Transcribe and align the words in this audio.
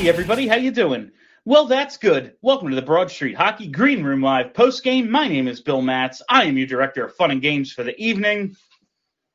Hey 0.00 0.08
everybody, 0.08 0.48
how 0.48 0.56
you 0.56 0.70
doing? 0.70 1.10
Well, 1.44 1.66
that's 1.66 1.98
good. 1.98 2.32
Welcome 2.40 2.70
to 2.70 2.74
the 2.74 2.80
Broad 2.80 3.10
Street 3.10 3.36
Hockey 3.36 3.66
Green 3.66 4.02
Room 4.02 4.22
Live 4.22 4.54
post 4.54 4.82
game. 4.82 5.10
My 5.10 5.28
name 5.28 5.46
is 5.46 5.60
Bill 5.60 5.82
Matz. 5.82 6.22
I 6.26 6.44
am 6.44 6.56
your 6.56 6.66
director 6.66 7.04
of 7.04 7.14
fun 7.14 7.30
and 7.30 7.42
games 7.42 7.70
for 7.70 7.84
the 7.84 7.94
evening. 8.02 8.56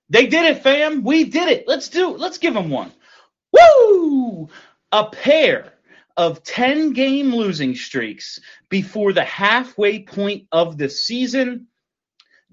They 0.09 0.25
did 0.25 0.43
it, 0.45 0.63
fam. 0.63 1.03
We 1.03 1.25
did 1.25 1.49
it. 1.49 1.65
Let's 1.67 1.89
do. 1.89 2.17
Let's 2.17 2.39
give 2.39 2.55
them 2.55 2.71
one. 2.71 2.91
Woo! 3.53 4.49
A 4.91 5.05
pair 5.05 5.73
of 6.17 6.41
10 6.41 6.93
game 6.93 7.35
losing 7.35 7.75
streaks 7.75 8.39
before 8.67 9.13
the 9.13 9.23
halfway 9.23 10.01
point 10.01 10.47
of 10.51 10.79
the 10.79 10.89
season. 10.89 11.67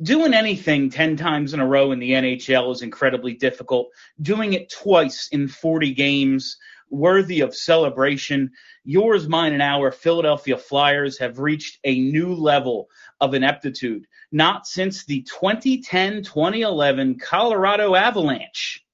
Doing 0.03 0.34
anything 0.34 0.91
10 0.91 1.17
times 1.17 1.55
in 1.55 1.61
a 1.61 1.67
row 1.67 1.92
in 1.92 1.98
the 1.98 2.11
NHL 2.11 2.73
is 2.73 2.83
incredibly 2.83 3.33
difficult. 3.33 3.89
Doing 4.20 4.53
it 4.53 4.70
twice 4.70 5.29
in 5.33 5.48
40 5.48 5.95
games 5.95 6.58
worthy 6.93 7.41
of 7.41 7.57
celebration. 7.57 8.53
Yours, 8.85 9.27
mine, 9.27 9.53
and 9.53 9.62
our 9.62 9.91
Philadelphia 9.91 10.57
Flyers 10.57 11.19
have 11.19 11.39
reached 11.39 11.79
a 11.85 11.98
new 11.98 12.35
level 12.35 12.89
of 13.21 13.35
ineptitude, 13.35 14.07
not 14.31 14.67
since 14.67 15.05
the 15.05 15.23
2010 15.23 16.23
2011 16.23 17.19
Colorado 17.19 17.95
Avalanche. 17.95 18.85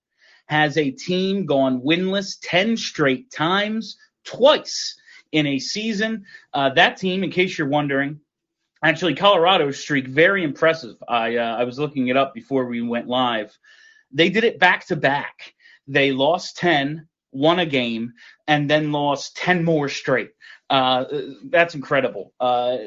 Has 0.46 0.78
a 0.78 0.90
team 0.90 1.44
gone 1.44 1.82
winless 1.82 2.38
10 2.42 2.76
straight 2.78 3.30
times, 3.30 3.98
twice 4.24 4.96
in 5.32 5.46
a 5.46 5.58
season? 5.58 6.24
Uh, 6.54 6.70
that 6.70 6.96
team, 6.96 7.22
in 7.22 7.30
case 7.30 7.58
you're 7.58 7.68
wondering, 7.68 8.20
actually, 8.82 9.14
Colorado's 9.14 9.78
streak, 9.78 10.06
very 10.06 10.44
impressive. 10.44 10.96
I, 11.06 11.36
uh, 11.36 11.56
I 11.56 11.64
was 11.64 11.78
looking 11.78 12.08
it 12.08 12.16
up 12.16 12.32
before 12.32 12.64
we 12.64 12.80
went 12.80 13.08
live. 13.08 13.56
They 14.10 14.30
did 14.30 14.44
it 14.44 14.58
back 14.58 14.86
to 14.86 14.96
back. 14.96 15.52
They 15.86 16.12
lost 16.12 16.56
10, 16.58 17.06
won 17.32 17.58
a 17.58 17.66
game, 17.66 18.12
and 18.46 18.70
then 18.70 18.92
lost 18.92 19.36
10 19.36 19.64
more 19.64 19.88
straight. 19.88 20.30
Uh, 20.70 21.04
that's 21.44 21.74
incredible. 21.74 22.32
Uh, 22.40 22.78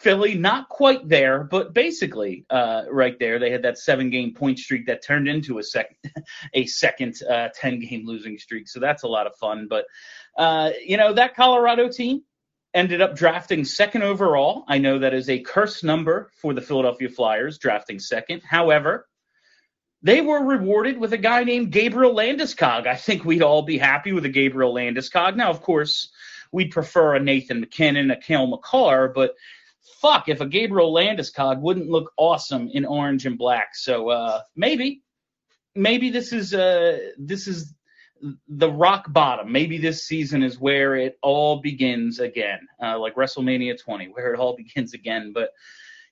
Philly, 0.00 0.34
not 0.34 0.70
quite 0.70 1.06
there, 1.06 1.44
but 1.44 1.74
basically 1.74 2.46
uh, 2.48 2.84
right 2.90 3.18
there. 3.18 3.38
They 3.38 3.50
had 3.50 3.62
that 3.64 3.78
seven-game 3.78 4.32
point 4.34 4.58
streak 4.58 4.86
that 4.86 5.04
turned 5.04 5.28
into 5.28 5.58
a 5.58 5.62
second, 5.62 5.96
a 6.54 6.64
second 6.64 7.20
uh, 7.22 7.48
ten-game 7.54 8.06
losing 8.06 8.38
streak. 8.38 8.66
So 8.66 8.80
that's 8.80 9.02
a 9.02 9.08
lot 9.08 9.26
of 9.26 9.36
fun. 9.36 9.66
But 9.68 9.84
uh, 10.38 10.70
you 10.82 10.96
know 10.96 11.12
that 11.12 11.36
Colorado 11.36 11.90
team 11.90 12.22
ended 12.72 13.02
up 13.02 13.14
drafting 13.14 13.62
second 13.62 14.02
overall. 14.02 14.64
I 14.66 14.78
know 14.78 15.00
that 15.00 15.12
is 15.12 15.28
a 15.28 15.40
curse 15.40 15.84
number 15.84 16.30
for 16.40 16.54
the 16.54 16.62
Philadelphia 16.62 17.10
Flyers, 17.10 17.58
drafting 17.58 17.98
second. 17.98 18.42
However, 18.42 19.06
they 20.02 20.20
were 20.20 20.42
rewarded 20.42 20.98
with 20.98 21.12
a 21.12 21.18
guy 21.18 21.44
named 21.44 21.72
Gabriel 21.72 22.14
Landeskog. 22.14 22.86
I 22.86 22.96
think 22.96 23.24
we'd 23.24 23.42
all 23.42 23.62
be 23.62 23.78
happy 23.78 24.12
with 24.12 24.24
a 24.24 24.30
Gabriel 24.30 24.74
Landeskog. 24.74 25.36
Now, 25.36 25.50
of 25.50 25.60
course, 25.62 26.10
we'd 26.52 26.70
prefer 26.70 27.14
a 27.14 27.20
Nathan 27.20 27.60
MacKinnon, 27.60 28.10
a 28.10 28.16
Cale 28.16 28.46
Makar, 28.46 29.08
but 29.08 29.34
fuck, 30.00 30.28
if 30.28 30.40
a 30.40 30.46
Gabriel 30.46 30.92
Landeskog 30.92 31.60
wouldn't 31.60 31.90
look 31.90 32.12
awesome 32.16 32.70
in 32.72 32.84
orange 32.84 33.26
and 33.26 33.36
black. 33.36 33.74
So 33.74 34.08
uh, 34.08 34.40
maybe, 34.56 35.02
maybe 35.74 36.10
this 36.10 36.32
is 36.32 36.54
uh, 36.54 36.98
this 37.18 37.46
is 37.46 37.74
the 38.48 38.70
rock 38.70 39.12
bottom. 39.12 39.52
Maybe 39.52 39.78
this 39.78 40.04
season 40.04 40.42
is 40.42 40.58
where 40.58 40.96
it 40.96 41.18
all 41.22 41.60
begins 41.60 42.20
again, 42.20 42.60
uh, 42.82 42.98
like 42.98 43.14
WrestleMania 43.14 43.78
20, 43.78 44.08
where 44.08 44.34
it 44.34 44.40
all 44.40 44.56
begins 44.56 44.94
again. 44.94 45.32
But 45.34 45.50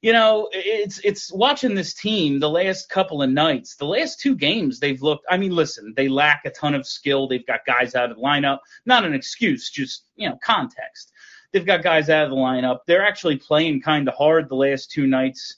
you 0.00 0.12
know, 0.12 0.48
it's 0.53 1.00
it's 1.00 1.32
watching 1.32 1.75
this 1.75 1.92
team 1.92 2.38
the 2.38 2.48
last 2.48 2.88
couple 2.88 3.20
of 3.20 3.31
nights, 3.31 3.75
the 3.75 3.84
last 3.84 4.20
two 4.20 4.36
games 4.36 4.78
they've 4.78 5.03
looked. 5.03 5.26
I 5.28 5.36
mean, 5.36 5.50
listen, 5.50 5.92
they 5.97 6.09
lack 6.09 6.42
a 6.44 6.50
ton 6.50 6.75
of 6.75 6.86
skill. 6.86 7.26
They've 7.26 7.47
got 7.47 7.66
guys 7.66 7.97
out 7.97 8.10
of 8.10 8.16
the 8.16 8.22
lineup. 8.22 8.59
Not 8.86 9.04
an 9.04 9.12
excuse, 9.12 9.70
just 9.70 10.04
you 10.14 10.28
know, 10.28 10.38
context. 10.42 11.12
They've 11.53 11.66
got 11.66 11.82
guys 11.82 12.10
out 12.10 12.25
of 12.25 12.31
the 12.31 12.36
lineup. 12.36 12.81
They're 12.86 13.06
actually 13.06 13.38
playing 13.38 13.82
kind 13.82 14.06
of 14.06 14.14
hard 14.14 14.48
the 14.48 14.54
last 14.54 14.91
two 14.92 15.06
nights. 15.06 15.56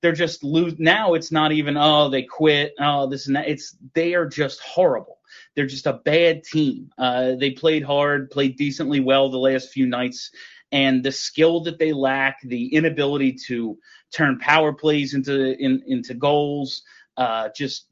They're 0.00 0.12
just 0.12 0.42
lose 0.42 0.78
now. 0.78 1.12
It's 1.12 1.30
not 1.30 1.52
even 1.52 1.76
oh 1.76 2.08
they 2.08 2.22
quit. 2.22 2.72
Oh 2.80 3.06
this 3.06 3.26
and 3.26 3.36
that. 3.36 3.48
It's 3.48 3.76
they 3.92 4.14
are 4.14 4.26
just 4.26 4.60
horrible. 4.60 5.18
They're 5.54 5.66
just 5.66 5.86
a 5.86 6.00
bad 6.04 6.44
team. 6.44 6.90
Uh, 6.96 7.34
they 7.34 7.50
played 7.50 7.82
hard, 7.82 8.30
played 8.30 8.56
decently 8.56 9.00
well 9.00 9.28
the 9.28 9.38
last 9.38 9.70
few 9.70 9.86
nights 9.86 10.30
and 10.72 11.04
the 11.04 11.12
skill 11.12 11.60
that 11.64 11.78
they 11.78 11.92
lack, 11.92 12.40
the 12.42 12.74
inability 12.74 13.34
to 13.46 13.78
turn 14.10 14.38
power 14.38 14.72
plays 14.72 15.14
into 15.14 15.54
in, 15.58 15.82
into 15.86 16.14
goals, 16.14 16.82
uh, 17.16 17.50
just 17.54 17.86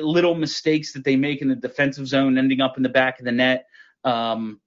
little 0.00 0.36
mistakes 0.36 0.92
that 0.92 1.04
they 1.04 1.16
make 1.16 1.42
in 1.42 1.48
the 1.48 1.56
defensive 1.56 2.06
zone, 2.06 2.38
ending 2.38 2.60
up 2.60 2.76
in 2.76 2.84
the 2.84 2.88
back 2.88 3.18
of 3.18 3.24
the 3.24 3.32
net. 3.32 3.66
Um, 4.04 4.60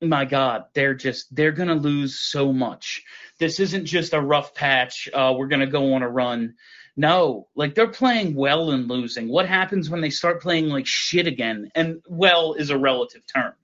my 0.00 0.24
God, 0.24 0.66
they're 0.74 0.94
just 0.94 1.34
they're 1.34 1.52
gonna 1.52 1.74
lose 1.74 2.20
so 2.20 2.52
much. 2.52 3.02
This 3.40 3.58
isn't 3.58 3.86
just 3.86 4.14
a 4.14 4.20
rough 4.20 4.54
patch. 4.54 5.08
Uh, 5.12 5.34
we're 5.36 5.48
gonna 5.48 5.66
go 5.66 5.94
on 5.94 6.02
a 6.02 6.08
run. 6.08 6.54
No, 6.96 7.48
like 7.56 7.74
they're 7.74 7.88
playing 7.88 8.34
well 8.34 8.70
and 8.70 8.88
losing. 8.88 9.28
What 9.28 9.48
happens 9.48 9.90
when 9.90 10.00
they 10.00 10.10
start 10.10 10.42
playing 10.42 10.68
like 10.68 10.86
shit 10.86 11.26
again? 11.26 11.70
And 11.74 12.00
well 12.08 12.54
is 12.54 12.70
a 12.70 12.78
relative 12.78 13.22
term. 13.26 13.54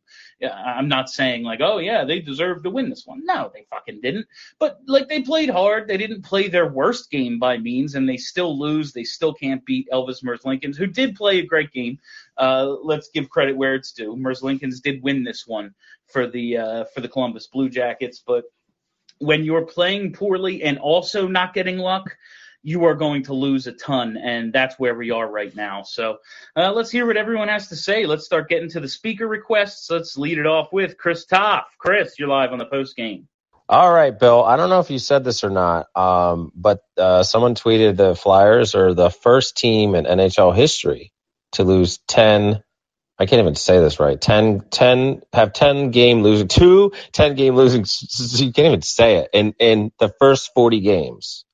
I'm 0.42 0.88
not 0.88 1.08
saying 1.08 1.42
like, 1.42 1.60
oh 1.62 1.78
yeah, 1.78 2.04
they 2.04 2.20
deserve 2.20 2.62
to 2.62 2.70
win 2.70 2.90
this 2.90 3.06
one. 3.06 3.24
No, 3.24 3.50
they 3.54 3.66
fucking 3.70 4.00
didn't. 4.00 4.26
But 4.58 4.80
like 4.86 5.08
they 5.08 5.22
played 5.22 5.50
hard. 5.50 5.88
They 5.88 5.96
didn't 5.96 6.22
play 6.22 6.48
their 6.48 6.68
worst 6.68 7.10
game 7.10 7.38
by 7.38 7.58
means, 7.58 7.94
and 7.94 8.08
they 8.08 8.16
still 8.16 8.58
lose. 8.58 8.92
They 8.92 9.04
still 9.04 9.32
can't 9.32 9.64
beat 9.64 9.88
Elvis 9.92 10.22
Merzlikins, 10.24 10.76
who 10.76 10.86
did 10.86 11.14
play 11.14 11.38
a 11.38 11.46
great 11.46 11.72
game. 11.72 11.98
Uh, 12.36 12.76
let's 12.82 13.10
give 13.10 13.30
credit 13.30 13.56
where 13.56 13.74
it's 13.74 13.92
due. 13.92 14.16
Merzlikins 14.16 14.82
did 14.82 15.02
win 15.02 15.24
this 15.24 15.46
one 15.46 15.74
for 16.06 16.26
the 16.26 16.58
uh, 16.58 16.84
for 16.94 17.00
the 17.00 17.08
Columbus 17.08 17.46
Blue 17.46 17.68
Jackets, 17.68 18.22
but 18.26 18.44
when 19.18 19.44
you're 19.44 19.64
playing 19.64 20.12
poorly 20.12 20.62
and 20.62 20.78
also 20.78 21.26
not 21.28 21.54
getting 21.54 21.78
luck, 21.78 22.16
you 22.64 22.84
are 22.86 22.94
going 22.94 23.22
to 23.24 23.34
lose 23.34 23.66
a 23.68 23.72
ton, 23.72 24.16
and 24.16 24.52
that's 24.52 24.78
where 24.78 24.94
we 24.94 25.10
are 25.10 25.30
right 25.30 25.54
now. 25.54 25.82
So 25.84 26.18
uh, 26.56 26.72
let's 26.72 26.90
hear 26.90 27.06
what 27.06 27.16
everyone 27.16 27.48
has 27.48 27.68
to 27.68 27.76
say. 27.76 28.06
Let's 28.06 28.24
start 28.24 28.48
getting 28.48 28.70
to 28.70 28.80
the 28.80 28.88
speaker 28.88 29.28
requests. 29.28 29.88
Let's 29.90 30.18
lead 30.18 30.38
it 30.38 30.46
off 30.46 30.72
with 30.72 30.96
Chris 30.98 31.26
Toff. 31.26 31.66
Chris, 31.78 32.18
you're 32.18 32.28
live 32.28 32.52
on 32.52 32.58
the 32.58 32.66
post 32.66 32.96
game. 32.96 33.28
All 33.68 33.92
right, 33.92 34.18
Bill. 34.18 34.42
I 34.42 34.56
don't 34.56 34.70
know 34.70 34.80
if 34.80 34.90
you 34.90 34.98
said 34.98 35.24
this 35.24 35.44
or 35.44 35.50
not, 35.50 35.86
um, 35.94 36.50
but 36.54 36.80
uh, 36.96 37.22
someone 37.22 37.54
tweeted 37.54 37.96
the 37.96 38.14
Flyers 38.14 38.74
are 38.74 38.94
the 38.94 39.10
first 39.10 39.56
team 39.56 39.94
in 39.94 40.06
NHL 40.06 40.54
history 40.54 41.12
to 41.52 41.64
lose 41.64 41.98
10 42.08 42.62
I 43.16 43.26
can't 43.26 43.40
even 43.40 43.54
say 43.54 43.78
this 43.78 44.00
right. 44.00 44.20
10, 44.20 44.64
10, 44.70 45.22
have 45.32 45.52
10 45.52 45.92
game 45.92 46.22
losing, 46.22 46.48
two 46.48 46.92
10 47.12 47.36
game 47.36 47.54
losing, 47.54 47.84
you 48.44 48.52
can't 48.52 48.66
even 48.66 48.82
say 48.82 49.18
it 49.18 49.30
in, 49.32 49.54
in 49.60 49.92
the 49.98 50.12
first 50.18 50.50
40 50.54 50.80
games. 50.80 51.44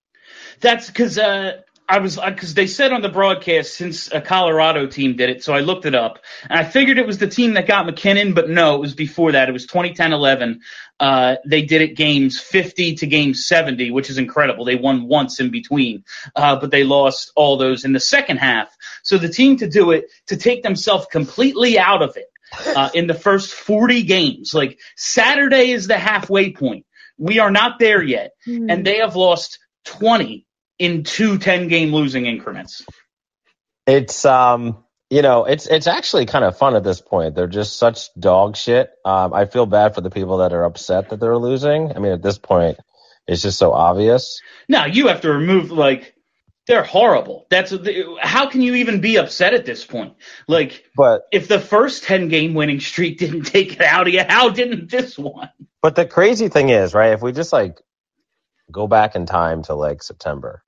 That's 0.60 0.86
because 0.86 1.18
uh, 1.18 1.62
I 1.90 1.98
was 1.98 2.16
because 2.16 2.52
uh, 2.52 2.54
they 2.54 2.68
said 2.68 2.92
on 2.92 3.02
the 3.02 3.08
broadcast 3.08 3.74
since 3.74 4.12
a 4.12 4.20
Colorado 4.20 4.86
team 4.86 5.16
did 5.16 5.28
it, 5.28 5.42
so 5.42 5.52
I 5.52 5.60
looked 5.60 5.86
it 5.86 5.94
up 5.94 6.20
and 6.48 6.58
I 6.58 6.62
figured 6.62 6.98
it 6.98 7.06
was 7.06 7.18
the 7.18 7.26
team 7.26 7.54
that 7.54 7.66
got 7.66 7.84
MacKinnon, 7.86 8.32
but 8.32 8.48
no, 8.48 8.76
it 8.76 8.80
was 8.80 8.94
before 8.94 9.32
that. 9.32 9.48
It 9.48 9.52
was 9.52 9.66
2010-11. 9.66 10.60
Uh, 11.00 11.36
they 11.46 11.62
did 11.62 11.82
it 11.82 11.96
games 11.96 12.38
50 12.38 12.96
to 12.96 13.06
game 13.06 13.34
70, 13.34 13.90
which 13.90 14.08
is 14.08 14.18
incredible. 14.18 14.64
They 14.64 14.76
won 14.76 15.08
once 15.08 15.40
in 15.40 15.50
between, 15.50 16.04
uh, 16.36 16.56
but 16.60 16.70
they 16.70 16.84
lost 16.84 17.32
all 17.34 17.56
those 17.56 17.84
in 17.84 17.92
the 17.92 18.00
second 18.00 18.36
half. 18.36 18.68
So 19.02 19.18
the 19.18 19.28
team 19.28 19.56
to 19.56 19.68
do 19.68 19.90
it 19.90 20.12
to 20.28 20.36
take 20.36 20.62
themselves 20.62 21.06
completely 21.10 21.76
out 21.76 22.02
of 22.02 22.16
it 22.16 22.26
uh, 22.76 22.90
in 22.94 23.08
the 23.08 23.14
first 23.14 23.52
40 23.52 24.04
games. 24.04 24.54
Like 24.54 24.78
Saturday 24.94 25.70
is 25.72 25.88
the 25.88 25.98
halfway 25.98 26.52
point. 26.52 26.86
We 27.18 27.40
are 27.40 27.50
not 27.50 27.78
there 27.80 28.02
yet, 28.02 28.32
Hmm. 28.44 28.70
and 28.70 28.86
they 28.86 28.98
have 28.98 29.16
lost 29.16 29.58
20 29.86 30.46
in 30.81 31.05
two 31.05 31.38
10 31.38 31.69
game 31.69 31.93
losing 31.94 32.27
increments. 32.27 32.85
It's 33.87 34.25
um, 34.25 34.82
you 35.11 35.23
know, 35.23 35.44
it's 35.44 35.67
it's 35.67 35.87
actually 35.87 36.27
kind 36.27 36.44
of 36.44 36.56
fun 36.56 36.75
at 36.75 36.82
this 36.82 37.00
point. 37.00 37.35
They're 37.35 37.47
just 37.47 37.77
such 37.77 38.12
dog 38.19 38.56
shit. 38.56 38.91
Um, 39.05 39.32
I 39.32 39.44
feel 39.44 39.67
bad 39.67 39.94
for 39.94 40.00
the 40.00 40.11
people 40.11 40.38
that 40.38 40.53
are 40.53 40.65
upset 40.65 41.11
that 41.11 41.21
they're 41.21 41.38
losing. 41.38 41.94
I 41.94 41.99
mean, 41.99 42.12
at 42.12 42.23
this 42.23 42.38
point, 42.38 42.79
it's 43.27 43.43
just 43.43 43.59
so 43.59 43.73
obvious. 43.73 44.41
Now 44.69 44.87
you 44.87 45.09
have 45.09 45.21
to 45.21 45.31
remove 45.32 45.71
like 45.71 46.15
they're 46.67 46.85
horrible. 46.85 47.47
That's 47.50 47.75
how 48.23 48.49
can 48.49 48.62
you 48.62 48.77
even 48.77 49.00
be 49.00 49.17
upset 49.17 49.55
at 49.55 49.67
this 49.67 49.85
point? 49.85 50.15
Like 50.47 50.85
But 50.97 51.23
if 51.32 51.49
the 51.49 51.61
first 51.61 52.05
10 52.05 52.29
game 52.29 52.55
winning 52.55 52.81
streak 52.81 53.19
didn't 53.19 53.43
take 53.43 53.75
it 53.75 53.82
out 53.82 54.06
of 54.06 54.15
you, 54.15 54.23
how 54.27 54.49
didn't 54.50 54.91
this 54.91 55.19
one? 55.19 55.50
but 55.82 55.97
the 55.97 56.06
crazy 56.06 56.49
thing 56.49 56.69
is, 56.69 56.94
right? 56.94 57.12
If 57.12 57.23
we 57.23 57.32
just 57.32 57.53
like 57.53 57.81
go 58.71 58.87
back 58.87 59.17
in 59.17 59.27
time 59.27 59.62
to 59.65 59.75
like 59.75 60.03
September, 60.03 60.62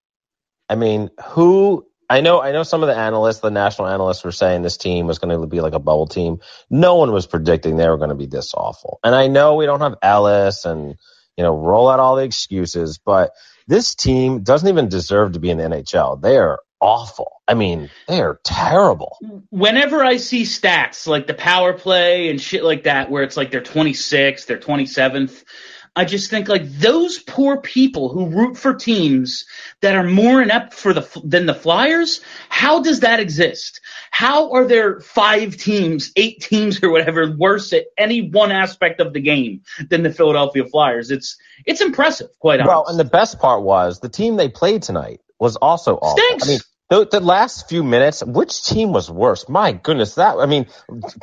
I 0.68 0.74
mean, 0.74 1.10
who? 1.30 1.86
I 2.10 2.20
know, 2.20 2.42
I 2.42 2.52
know. 2.52 2.62
Some 2.62 2.82
of 2.82 2.88
the 2.88 2.96
analysts, 2.96 3.40
the 3.40 3.50
national 3.50 3.88
analysts, 3.88 4.22
were 4.24 4.32
saying 4.32 4.62
this 4.62 4.76
team 4.76 5.06
was 5.06 5.18
going 5.18 5.38
to 5.40 5.46
be 5.46 5.60
like 5.60 5.72
a 5.72 5.78
bubble 5.78 6.06
team. 6.06 6.40
No 6.68 6.96
one 6.96 7.12
was 7.12 7.26
predicting 7.26 7.76
they 7.76 7.88
were 7.88 7.96
going 7.96 8.10
to 8.10 8.14
be 8.14 8.26
this 8.26 8.52
awful. 8.54 8.98
And 9.02 9.14
I 9.14 9.28
know 9.28 9.54
we 9.56 9.66
don't 9.66 9.80
have 9.80 9.96
Ellis 10.02 10.64
and 10.64 10.96
you 11.36 11.44
know 11.44 11.56
roll 11.56 11.88
out 11.88 12.00
all 12.00 12.16
the 12.16 12.24
excuses, 12.24 12.98
but 12.98 13.32
this 13.66 13.94
team 13.94 14.42
doesn't 14.42 14.68
even 14.68 14.88
deserve 14.88 15.32
to 15.32 15.40
be 15.40 15.50
in 15.50 15.58
the 15.58 15.64
NHL. 15.64 16.20
They 16.20 16.36
are 16.36 16.60
awful. 16.82 17.40
I 17.48 17.54
mean, 17.54 17.90
they 18.08 18.20
are 18.20 18.40
terrible. 18.44 19.16
Whenever 19.50 20.04
I 20.04 20.16
see 20.16 20.42
stats 20.42 21.06
like 21.06 21.26
the 21.26 21.34
power 21.34 21.72
play 21.72 22.28
and 22.28 22.40
shit 22.40 22.64
like 22.64 22.84
that, 22.84 23.10
where 23.10 23.22
it's 23.22 23.36
like 23.36 23.50
they're 23.50 23.62
26th, 23.62 24.46
they're 24.46 24.58
27th, 24.58 25.44
I 25.94 26.06
just 26.06 26.30
think 26.30 26.48
like 26.48 26.70
those 26.70 27.18
poor 27.18 27.58
people 27.58 28.08
who 28.08 28.26
root 28.26 28.56
for 28.56 28.72
teams 28.72 29.44
that 29.82 29.94
are 29.94 30.04
more 30.04 30.40
inept 30.40 30.72
for 30.72 30.94
the 30.94 31.06
than 31.22 31.44
the 31.44 31.54
Flyers. 31.54 32.22
How 32.48 32.80
does 32.80 33.00
that 33.00 33.20
exist? 33.20 33.80
How 34.10 34.52
are 34.52 34.64
there 34.64 35.00
five 35.00 35.58
teams, 35.58 36.10
eight 36.16 36.40
teams, 36.40 36.82
or 36.82 36.90
whatever 36.90 37.30
worse 37.30 37.74
at 37.74 37.84
any 37.98 38.30
one 38.30 38.52
aspect 38.52 39.00
of 39.00 39.12
the 39.12 39.20
game 39.20 39.62
than 39.90 40.02
the 40.02 40.12
Philadelphia 40.12 40.64
Flyers? 40.64 41.10
It's 41.10 41.36
it's 41.66 41.82
impressive, 41.82 42.30
quite 42.38 42.60
honestly. 42.60 42.72
Well, 42.72 42.86
and 42.88 42.98
the 42.98 43.04
best 43.04 43.38
part 43.38 43.62
was 43.62 44.00
the 44.00 44.08
team 44.08 44.36
they 44.36 44.48
played 44.48 44.82
tonight 44.82 45.20
was 45.38 45.56
also 45.56 45.96
awful. 45.96 46.16
Stinks. 46.16 46.48
I 46.48 46.52
mean, 46.52 46.60
the, 46.92 47.06
the 47.06 47.20
last 47.20 47.70
few 47.70 47.82
minutes, 47.82 48.22
which 48.22 48.64
team 48.64 48.92
was 48.92 49.10
worse? 49.10 49.48
My 49.48 49.72
goodness, 49.72 50.16
that 50.16 50.36
I 50.36 50.44
mean, 50.44 50.66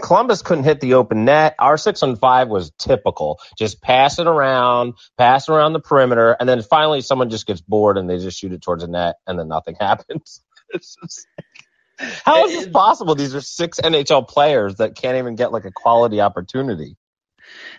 Columbus 0.02 0.42
couldn't 0.42 0.64
hit 0.64 0.82
the 0.82 0.96
open 0.96 1.26
net. 1.26 1.54
Our 1.60 1.78
six 1.78 2.02
on 2.02 2.16
five 2.16 2.48
was 2.48 2.72
typical. 2.80 3.40
Just 3.56 3.80
passing 3.80 4.26
around, 4.26 4.96
passing 5.16 5.54
around 5.54 5.74
the 5.74 5.80
perimeter, 5.80 6.36
and 6.40 6.50
then 6.50 6.64
finally 6.64 7.02
someone 7.02 7.30
just 7.30 7.46
gets 7.46 7.62
bored 7.62 8.00
and 8.00 8.10
they 8.10 8.18
just 8.18 8.40
shoot 8.40 8.52
it 8.52 8.64
towards 8.64 8.84
the 8.84 8.90
net, 8.90 9.18
and 9.28 9.38
then 9.38 9.48
nothing 9.48 9.76
happens. 9.80 10.42
It's 10.72 10.96
just 11.04 11.28
like, 11.38 12.12
how 12.26 12.48
is 12.48 12.54
this 12.54 12.68
possible? 12.70 13.14
These 13.14 13.36
are 13.36 13.42
six 13.42 13.80
NHL 13.80 14.28
players 14.28 14.78
that 14.78 14.96
can't 14.96 15.18
even 15.18 15.36
get 15.36 15.52
like 15.52 15.66
a 15.66 15.72
quality 15.72 16.20
opportunity. 16.20 16.98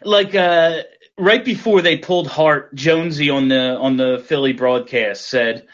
like 0.04 0.34
uh 0.36 0.82
right 1.20 1.44
before 1.44 1.82
they 1.82 1.98
pulled 1.98 2.26
Hart, 2.26 2.74
Jonesy 2.74 3.30
on 3.30 3.48
the 3.48 3.76
on 3.76 3.96
the 3.96 4.24
Philly 4.26 4.52
broadcast 4.52 5.28
said, 5.28 5.66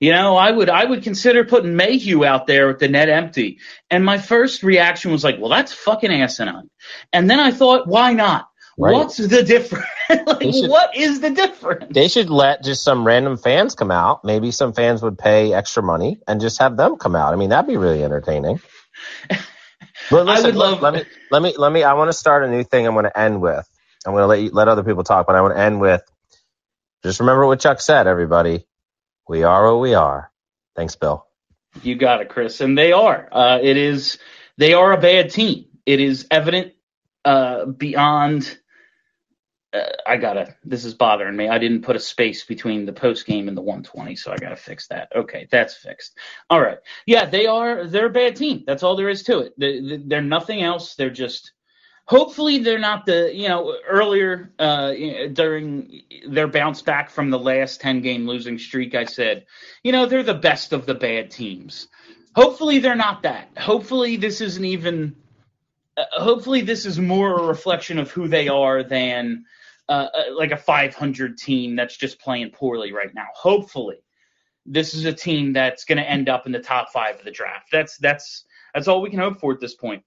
you 0.00 0.10
know, 0.12 0.36
I 0.36 0.50
would 0.50 0.68
I 0.68 0.84
would 0.84 1.02
consider 1.02 1.44
putting 1.44 1.76
Mayhew 1.76 2.24
out 2.24 2.46
there 2.46 2.66
with 2.68 2.78
the 2.78 2.88
net 2.88 3.08
empty. 3.08 3.58
And 3.90 4.04
my 4.04 4.18
first 4.18 4.62
reaction 4.62 5.12
was 5.12 5.22
like, 5.22 5.38
well, 5.38 5.50
that's 5.50 5.72
fucking 5.72 6.10
asinine. 6.10 6.70
And 7.12 7.30
then 7.30 7.38
I 7.40 7.50
thought, 7.50 7.86
why 7.86 8.12
not? 8.12 8.48
Right. 8.76 8.92
What's 8.94 9.18
the 9.18 9.42
difference? 9.44 9.86
like, 10.10 10.42
should- 10.42 10.68
what 10.68 10.96
is 10.96 11.20
the 11.20 11.30
difference? 11.30 11.92
They 11.94 12.08
should 12.08 12.28
let 12.30 12.64
just 12.64 12.82
some 12.82 13.06
random 13.06 13.36
fans 13.36 13.74
come 13.76 13.92
out. 13.92 14.24
Maybe 14.24 14.50
some 14.50 14.72
fans 14.72 15.00
would 15.02 15.16
pay 15.16 15.52
extra 15.52 15.82
money 15.82 16.18
and 16.26 16.40
just 16.40 16.58
have 16.58 16.76
them 16.76 16.96
come 16.96 17.14
out. 17.14 17.32
I 17.32 17.36
mean, 17.36 17.50
that'd 17.50 17.68
be 17.68 17.76
really 17.76 18.02
entertaining. 18.02 18.60
But 20.10 20.28
I 20.28 20.40
would 20.42 20.54
love- 20.56 20.82
Let 20.82 20.94
me, 20.94 21.02
let 21.30 21.42
me, 21.42 21.54
let 21.56 21.72
me. 21.72 21.82
I 21.82 21.94
want 21.94 22.08
to 22.08 22.12
start 22.12 22.44
a 22.44 22.48
new 22.50 22.62
thing. 22.64 22.86
I'm 22.86 22.92
going 22.94 23.04
to 23.06 23.18
end 23.18 23.40
with. 23.40 23.66
I'm 24.06 24.12
going 24.12 24.22
to 24.22 24.26
let 24.28 24.42
you, 24.42 24.50
let 24.52 24.68
other 24.68 24.84
people 24.84 25.04
talk, 25.04 25.26
but 25.26 25.36
I 25.36 25.42
want 25.42 25.54
to 25.54 25.60
end 25.60 25.80
with. 25.80 26.02
Just 27.04 27.20
remember 27.20 27.46
what 27.46 27.60
Chuck 27.60 27.80
said, 27.80 28.06
everybody. 28.06 28.66
We 29.28 29.44
are 29.44 29.72
what 29.72 29.80
we 29.80 29.94
are. 29.94 30.32
Thanks, 30.76 30.96
Bill. 30.96 31.26
You 31.82 31.96
got 31.96 32.20
it, 32.22 32.28
Chris. 32.28 32.60
And 32.60 32.76
they 32.78 32.92
are. 32.92 33.28
Uh, 33.32 33.58
it 33.62 33.76
is. 33.76 34.18
They 34.58 34.74
are 34.74 34.92
a 34.92 35.00
bad 35.00 35.30
team. 35.30 35.66
It 35.86 36.00
is 36.00 36.26
evident 36.30 36.74
uh, 37.24 37.66
beyond. 37.66 38.58
Uh, 39.72 39.82
I 40.06 40.18
gotta. 40.18 40.56
This 40.64 40.84
is 40.84 40.94
bothering 40.94 41.36
me. 41.36 41.48
I 41.48 41.58
didn't 41.58 41.82
put 41.82 41.96
a 41.96 42.00
space 42.00 42.44
between 42.44 42.86
the 42.86 42.92
post 42.92 43.26
game 43.26 43.48
and 43.48 43.56
the 43.56 43.62
120, 43.62 44.16
so 44.16 44.32
I 44.32 44.36
gotta 44.38 44.56
fix 44.56 44.88
that. 44.88 45.10
Okay, 45.14 45.48
that's 45.50 45.76
fixed. 45.76 46.18
All 46.50 46.60
right. 46.60 46.78
Yeah, 47.06 47.26
they 47.26 47.46
are. 47.46 47.86
They're 47.86 48.06
a 48.06 48.10
bad 48.10 48.36
team. 48.36 48.64
That's 48.66 48.82
all 48.82 48.96
there 48.96 49.10
is 49.10 49.24
to 49.24 49.40
it. 49.40 49.54
They, 49.58 49.98
they're 50.06 50.22
nothing 50.22 50.62
else. 50.62 50.94
They're 50.96 51.10
just. 51.10 51.52
Hopefully, 52.06 52.58
they're 52.58 52.78
not 52.78 53.06
the. 53.06 53.34
You 53.34 53.48
know, 53.48 53.76
earlier 53.88 54.52
uh, 54.58 54.92
during 55.32 56.02
their 56.28 56.48
bounce 56.48 56.82
back 56.82 57.08
from 57.08 57.30
the 57.30 57.38
last 57.38 57.80
10 57.80 58.02
game 58.02 58.26
losing 58.26 58.58
streak, 58.58 58.94
I 58.94 59.04
said, 59.04 59.46
you 59.82 59.92
know, 59.92 60.06
they're 60.06 60.22
the 60.22 60.34
best 60.34 60.72
of 60.72 60.84
the 60.84 60.94
bad 60.94 61.30
teams. 61.30 61.88
Hopefully, 62.34 62.78
they're 62.78 62.94
not 62.94 63.22
that. 63.22 63.56
Hopefully, 63.56 64.16
this 64.16 64.40
isn't 64.40 64.64
even. 64.64 65.16
Uh, 65.96 66.04
hopefully, 66.12 66.60
this 66.60 66.84
is 66.84 66.98
more 66.98 67.38
a 67.38 67.46
reflection 67.46 67.98
of 67.98 68.10
who 68.10 68.28
they 68.28 68.48
are 68.48 68.82
than 68.82 69.44
uh, 69.88 70.08
uh, 70.14 70.34
like 70.34 70.50
a 70.50 70.56
500 70.56 71.38
team 71.38 71.76
that's 71.76 71.96
just 71.96 72.18
playing 72.18 72.50
poorly 72.50 72.92
right 72.92 73.14
now. 73.14 73.26
Hopefully, 73.34 73.98
this 74.66 74.94
is 74.94 75.04
a 75.04 75.12
team 75.12 75.52
that's 75.52 75.84
going 75.84 75.98
to 75.98 76.08
end 76.08 76.28
up 76.28 76.46
in 76.46 76.52
the 76.52 76.60
top 76.60 76.90
five 76.90 77.18
of 77.18 77.24
the 77.24 77.30
draft. 77.30 77.68
That's 77.70 77.96
that's 77.98 78.44
that's 78.74 78.88
all 78.88 79.02
we 79.02 79.10
can 79.10 79.18
hope 79.18 79.40
for 79.40 79.52
at 79.52 79.60
this 79.60 79.74
point. 79.74 80.02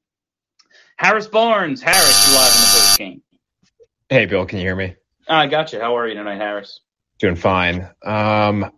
Harris 0.97 1.27
Barnes, 1.27 1.81
Harris, 1.81 2.27
you're 2.27 2.37
live 2.37 2.51
in 2.51 2.59
the 2.59 2.67
post 2.73 2.97
game. 2.97 3.21
Hey, 4.09 4.25
Bill, 4.25 4.45
can 4.45 4.57
you 4.57 4.65
hear 4.65 4.75
me? 4.75 4.95
I 5.27 5.45
got 5.45 5.71
you. 5.71 5.79
How 5.79 5.97
are 5.97 6.07
you 6.07 6.15
tonight, 6.15 6.37
Harris? 6.37 6.79
Doing 7.19 7.35
fine. 7.35 7.87
Um, 8.03 8.71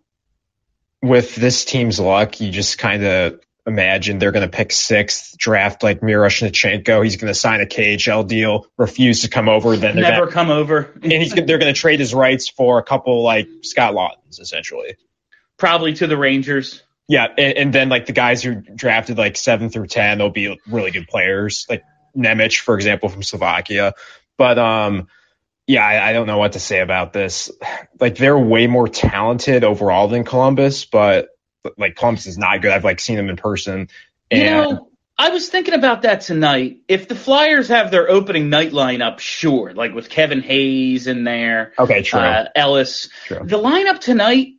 with 1.02 1.34
this 1.34 1.64
team's 1.64 1.98
luck, 1.98 2.40
you 2.40 2.50
just 2.50 2.78
kind 2.78 3.04
of 3.04 3.40
imagine 3.66 4.18
they're 4.18 4.32
going 4.32 4.48
to 4.48 4.54
pick 4.54 4.70
sixth, 4.70 5.38
draft 5.38 5.82
like 5.82 6.00
Miroshnichenko. 6.00 7.02
He's 7.02 7.16
going 7.16 7.30
to 7.30 7.34
sign 7.34 7.62
a 7.62 7.66
KHL 7.66 8.26
deal, 8.26 8.66
refuse 8.76 9.22
to 9.22 9.28
come 9.28 9.48
over. 9.48 9.76
Then 9.76 9.94
they're 9.94 10.04
Never 10.04 10.26
gonna, 10.26 10.32
come 10.32 10.50
over. 10.50 10.92
and 11.02 11.12
he's 11.12 11.32
they're 11.32 11.58
going 11.58 11.72
to 11.72 11.80
trade 11.80 12.00
his 12.00 12.12
rights 12.12 12.50
for 12.50 12.78
a 12.78 12.82
couple 12.82 13.22
like 13.22 13.48
Scott 13.62 13.94
Laughton's 13.94 14.40
essentially. 14.40 14.96
Probably 15.56 15.94
to 15.94 16.06
the 16.06 16.18
Rangers. 16.18 16.82
Yeah, 17.08 17.26
and, 17.38 17.56
and 17.56 17.72
then 17.72 17.88
like 17.88 18.06
the 18.06 18.12
guys 18.12 18.42
who 18.42 18.56
drafted 18.56 19.16
like 19.16 19.36
seven 19.36 19.70
through 19.70 19.86
ten, 19.86 20.18
they'll 20.18 20.30
be 20.30 20.58
really 20.68 20.90
good 20.90 21.08
players, 21.08 21.66
like 21.68 21.82
Nemec, 22.16 22.58
for 22.60 22.74
example, 22.74 23.08
from 23.08 23.22
Slovakia. 23.22 23.94
But 24.36 24.58
um, 24.58 25.08
yeah, 25.66 25.86
I, 25.86 26.10
I 26.10 26.12
don't 26.12 26.26
know 26.26 26.38
what 26.38 26.52
to 26.52 26.60
say 26.60 26.80
about 26.80 27.12
this. 27.12 27.50
Like 27.98 28.16
they're 28.16 28.38
way 28.38 28.66
more 28.66 28.88
talented 28.88 29.64
overall 29.64 30.08
than 30.08 30.24
Columbus, 30.24 30.84
but 30.84 31.28
like 31.76 31.96
Columbus 31.96 32.26
is 32.26 32.38
not 32.38 32.62
good. 32.62 32.72
I've 32.72 32.84
like 32.84 33.00
seen 33.00 33.16
them 33.16 33.28
in 33.28 33.36
person. 33.36 33.88
And 34.30 34.40
You 34.40 34.50
know, 34.50 34.90
I 35.20 35.28
was 35.28 35.50
thinking 35.50 35.74
about 35.74 36.02
that 36.02 36.22
tonight. 36.22 36.78
If 36.88 37.06
the 37.06 37.14
Flyers 37.14 37.68
have 37.68 37.90
their 37.90 38.08
opening 38.08 38.48
night 38.48 38.72
lineup, 38.72 39.18
sure, 39.18 39.74
like 39.74 39.92
with 39.94 40.08
Kevin 40.08 40.40
Hayes 40.40 41.06
in 41.06 41.24
there, 41.24 41.74
okay, 41.78 42.00
true. 42.00 42.20
uh, 42.20 42.46
Ellis, 42.56 43.10
True. 43.26 43.40
the 43.44 43.58
lineup 43.58 44.00
tonight, 44.00 44.54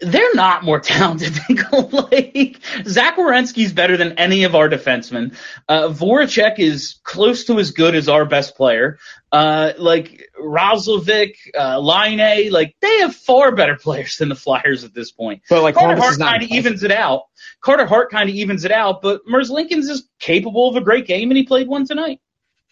they're 0.00 0.34
not 0.34 0.64
more 0.64 0.80
talented 0.80 1.34
than 1.48 1.58
Gold 1.70 2.10
Lake. 2.10 2.60
Zach 2.86 3.16
Werenski's 3.16 3.72
better 3.72 3.96
than 3.96 4.12
any 4.18 4.44
of 4.44 4.54
our 4.54 4.68
defensemen. 4.68 5.36
Uh, 5.68 5.88
Voracek 5.88 6.58
is 6.58 7.00
close 7.02 7.44
to 7.44 7.58
as 7.58 7.70
good 7.72 7.94
as 7.94 8.08
our 8.08 8.24
best 8.24 8.56
player. 8.56 8.98
Uh, 9.30 9.72
like 9.78 10.30
Roslovic, 10.40 11.34
uh, 11.58 11.78
Laine, 11.80 12.50
like 12.50 12.76
they 12.80 13.00
have 13.00 13.14
far 13.14 13.54
better 13.54 13.76
players 13.80 14.16
than 14.16 14.28
the 14.28 14.34
Flyers 14.34 14.84
at 14.84 14.94
this 14.94 15.10
point. 15.10 15.42
but 15.50 15.62
like 15.62 15.74
Carter 15.74 15.96
Columbus 15.96 16.18
Hart 16.18 16.30
kind 16.30 16.42
of 16.42 16.50
evens 16.50 16.82
it 16.82 16.92
out. 16.92 17.24
Carter 17.60 17.86
Hart 17.86 18.10
kind 18.10 18.28
of 18.30 18.34
evens 18.34 18.64
it 18.64 18.72
out, 18.72 19.02
but 19.02 19.22
Merzlikins 19.26 19.90
is 19.90 20.08
capable 20.18 20.68
of 20.68 20.76
a 20.76 20.80
great 20.80 21.06
game, 21.06 21.30
and 21.30 21.36
he 21.36 21.44
played 21.44 21.68
one 21.68 21.86
tonight. 21.86 22.20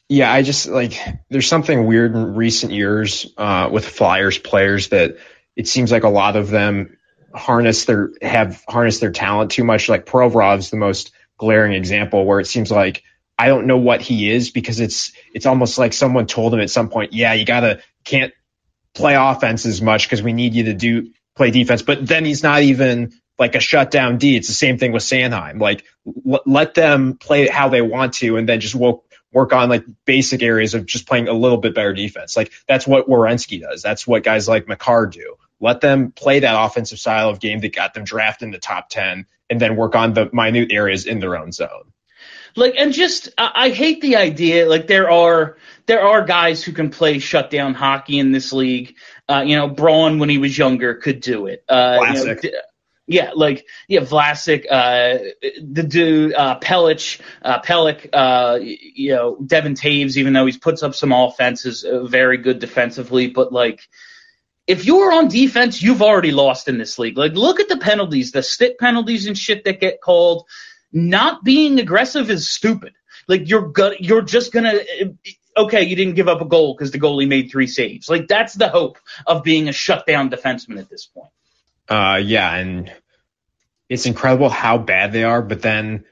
Yeah, 0.08 0.32
I 0.32 0.42
just 0.42 0.68
like 0.68 0.98
there's 1.30 1.46
something 1.46 1.86
weird 1.86 2.14
in 2.14 2.34
recent 2.34 2.72
years 2.72 3.26
uh, 3.36 3.68
with 3.72 3.86
Flyers 3.86 4.38
players 4.38 4.88
that 4.88 5.16
it 5.56 5.68
seems 5.68 5.90
like 5.90 6.04
a 6.04 6.08
lot 6.08 6.36
of 6.36 6.48
them 6.48 6.96
harness 7.34 7.84
their 7.84 8.10
have 8.22 8.64
harnessed 8.68 9.00
their 9.00 9.12
talent 9.12 9.50
too 9.50 9.64
much. 9.64 9.88
Like 9.88 10.06
Provorov's 10.06 10.70
the 10.70 10.76
most 10.76 11.12
glaring 11.38 11.72
example 11.72 12.24
where 12.24 12.40
it 12.40 12.46
seems 12.46 12.70
like 12.70 13.02
I 13.38 13.48
don't 13.48 13.66
know 13.66 13.78
what 13.78 14.00
he 14.00 14.30
is 14.30 14.50
because 14.50 14.80
it's 14.80 15.12
it's 15.34 15.46
almost 15.46 15.78
like 15.78 15.92
someone 15.92 16.26
told 16.26 16.54
him 16.54 16.60
at 16.60 16.70
some 16.70 16.88
point, 16.88 17.12
yeah, 17.12 17.32
you 17.32 17.44
gotta 17.44 17.80
can't 18.04 18.32
play 18.94 19.14
offense 19.14 19.66
as 19.66 19.80
much 19.80 20.06
because 20.06 20.22
we 20.22 20.32
need 20.32 20.54
you 20.54 20.64
to 20.64 20.74
do 20.74 21.12
play 21.34 21.50
defense. 21.50 21.82
But 21.82 22.06
then 22.06 22.24
he's 22.24 22.42
not 22.42 22.62
even 22.62 23.12
like 23.38 23.54
a 23.54 23.60
shutdown 23.60 24.18
D. 24.18 24.36
It's 24.36 24.48
the 24.48 24.54
same 24.54 24.78
thing 24.78 24.92
with 24.92 25.02
Sanheim. 25.02 25.60
Like 25.60 25.84
l- 26.06 26.42
let 26.46 26.74
them 26.74 27.16
play 27.18 27.48
how 27.48 27.68
they 27.68 27.82
want 27.82 28.14
to, 28.14 28.36
and 28.36 28.48
then 28.48 28.60
just 28.60 28.74
work 28.74 29.00
work 29.32 29.52
on 29.52 29.70
like 29.70 29.84
basic 30.04 30.42
areas 30.42 30.74
of 30.74 30.84
just 30.84 31.08
playing 31.08 31.28
a 31.28 31.32
little 31.32 31.56
bit 31.58 31.74
better 31.74 31.94
defense. 31.94 32.36
Like 32.36 32.52
that's 32.68 32.86
what 32.86 33.08
Werenski 33.08 33.60
does. 33.60 33.82
That's 33.82 34.06
what 34.06 34.22
guys 34.22 34.46
like 34.46 34.68
Makar 34.68 35.06
do. 35.06 35.36
Let 35.62 35.80
them 35.80 36.10
play 36.10 36.40
that 36.40 36.60
offensive 36.60 36.98
style 36.98 37.30
of 37.30 37.40
game 37.40 37.60
that 37.60 37.74
got 37.74 37.94
them 37.94 38.04
drafted 38.04 38.46
in 38.46 38.52
the 38.52 38.58
top 38.58 38.90
10 38.90 39.26
and 39.48 39.60
then 39.60 39.76
work 39.76 39.94
on 39.94 40.12
the 40.12 40.28
minute 40.32 40.72
areas 40.72 41.06
in 41.06 41.20
their 41.20 41.36
own 41.36 41.52
zone. 41.52 41.92
Like, 42.56 42.74
and 42.76 42.92
just, 42.92 43.30
I 43.38 43.70
hate 43.70 44.02
the 44.02 44.16
idea. 44.16 44.68
Like, 44.68 44.86
there 44.86 45.10
are, 45.10 45.56
there 45.86 46.02
are 46.02 46.24
guys 46.24 46.62
who 46.62 46.72
can 46.72 46.90
play 46.90 47.18
shutdown 47.20 47.74
hockey 47.74 48.18
in 48.18 48.32
this 48.32 48.52
league. 48.52 48.96
Uh, 49.28 49.44
you 49.46 49.56
know, 49.56 49.68
Braun, 49.68 50.18
when 50.18 50.28
he 50.28 50.36
was 50.36 50.58
younger, 50.58 50.96
could 50.96 51.20
do 51.20 51.46
it. 51.46 51.64
Uh, 51.68 51.98
Vlasic. 52.00 52.42
You 52.42 52.50
know, 52.50 52.58
yeah, 53.08 53.32
like 53.34 53.66
yeah, 53.88 54.00
Vlasic, 54.00 54.64
uh, 54.70 55.18
the 55.60 55.82
dude, 55.82 56.34
uh, 56.34 56.58
Pelech, 56.60 57.20
uh, 57.42 57.60
Pelech, 57.60 58.08
uh, 58.12 58.58
you 58.60 59.12
know, 59.12 59.36
Devon 59.44 59.74
Toews, 59.74 60.16
even 60.16 60.32
though 60.32 60.46
he's 60.46 60.56
puts 60.56 60.82
up 60.82 60.94
some 60.94 61.12
offenses, 61.12 61.84
uh, 61.84 62.04
very 62.04 62.38
good 62.38 62.60
defensively. 62.60 63.26
But 63.26 63.52
like, 63.52 63.88
if 64.66 64.84
you're 64.84 65.12
on 65.12 65.28
defense, 65.28 65.82
you've 65.82 66.02
already 66.02 66.30
lost 66.30 66.68
in 66.68 66.78
this 66.78 66.98
league. 66.98 67.18
Like, 67.18 67.32
look 67.32 67.60
at 67.60 67.68
the 67.68 67.78
penalties, 67.78 68.32
the 68.32 68.42
stick 68.42 68.78
penalties 68.78 69.26
and 69.26 69.36
shit 69.36 69.64
that 69.64 69.80
get 69.80 70.00
called. 70.00 70.46
Not 70.92 71.42
being 71.42 71.80
aggressive 71.80 72.30
is 72.30 72.50
stupid. 72.50 72.92
Like 73.28 73.48
you're 73.48 73.68
gonna, 73.68 73.96
you're 73.98 74.22
just 74.22 74.52
gonna. 74.52 74.80
Okay, 75.56 75.82
you 75.84 75.96
didn't 75.96 76.14
give 76.14 76.28
up 76.28 76.40
a 76.40 76.46
goal 76.46 76.74
because 76.74 76.90
the 76.90 76.98
goalie 76.98 77.28
made 77.28 77.50
three 77.50 77.66
saves. 77.66 78.08
Like 78.08 78.28
that's 78.28 78.54
the 78.54 78.68
hope 78.68 78.98
of 79.26 79.42
being 79.42 79.68
a 79.68 79.72
shutdown 79.72 80.30
defenseman 80.30 80.78
at 80.78 80.90
this 80.90 81.06
point. 81.06 81.30
Uh, 81.88 82.20
yeah, 82.22 82.54
and 82.54 82.92
it's 83.88 84.06
incredible 84.06 84.48
how 84.48 84.78
bad 84.78 85.12
they 85.12 85.24
are, 85.24 85.42
but 85.42 85.62
then 85.62 86.04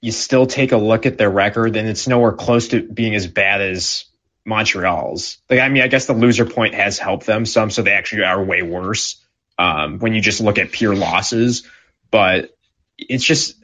you 0.00 0.12
still 0.12 0.46
take 0.46 0.72
a 0.72 0.76
look 0.76 1.06
at 1.06 1.16
their 1.16 1.30
record 1.30 1.76
and 1.76 1.88
it's 1.88 2.06
nowhere 2.06 2.32
close 2.32 2.68
to 2.68 2.82
being 2.82 3.14
as 3.14 3.26
bad 3.26 3.62
as 3.62 4.04
Montreal's. 4.44 5.38
Like, 5.48 5.60
I 5.60 5.68
mean, 5.68 5.82
I 5.82 5.88
guess 5.88 6.06
the 6.06 6.14
loser 6.14 6.44
point 6.44 6.74
has 6.74 6.98
helped 6.98 7.26
them 7.26 7.46
some, 7.46 7.70
so 7.70 7.82
they 7.82 7.92
actually 7.92 8.24
are 8.24 8.42
way 8.42 8.62
worse 8.62 9.24
um, 9.58 9.98
when 9.98 10.14
you 10.14 10.20
just 10.20 10.40
look 10.40 10.58
at 10.58 10.72
pure 10.72 10.94
losses. 10.94 11.66
But 12.10 12.56
it's 12.98 13.24
just, 13.24 13.56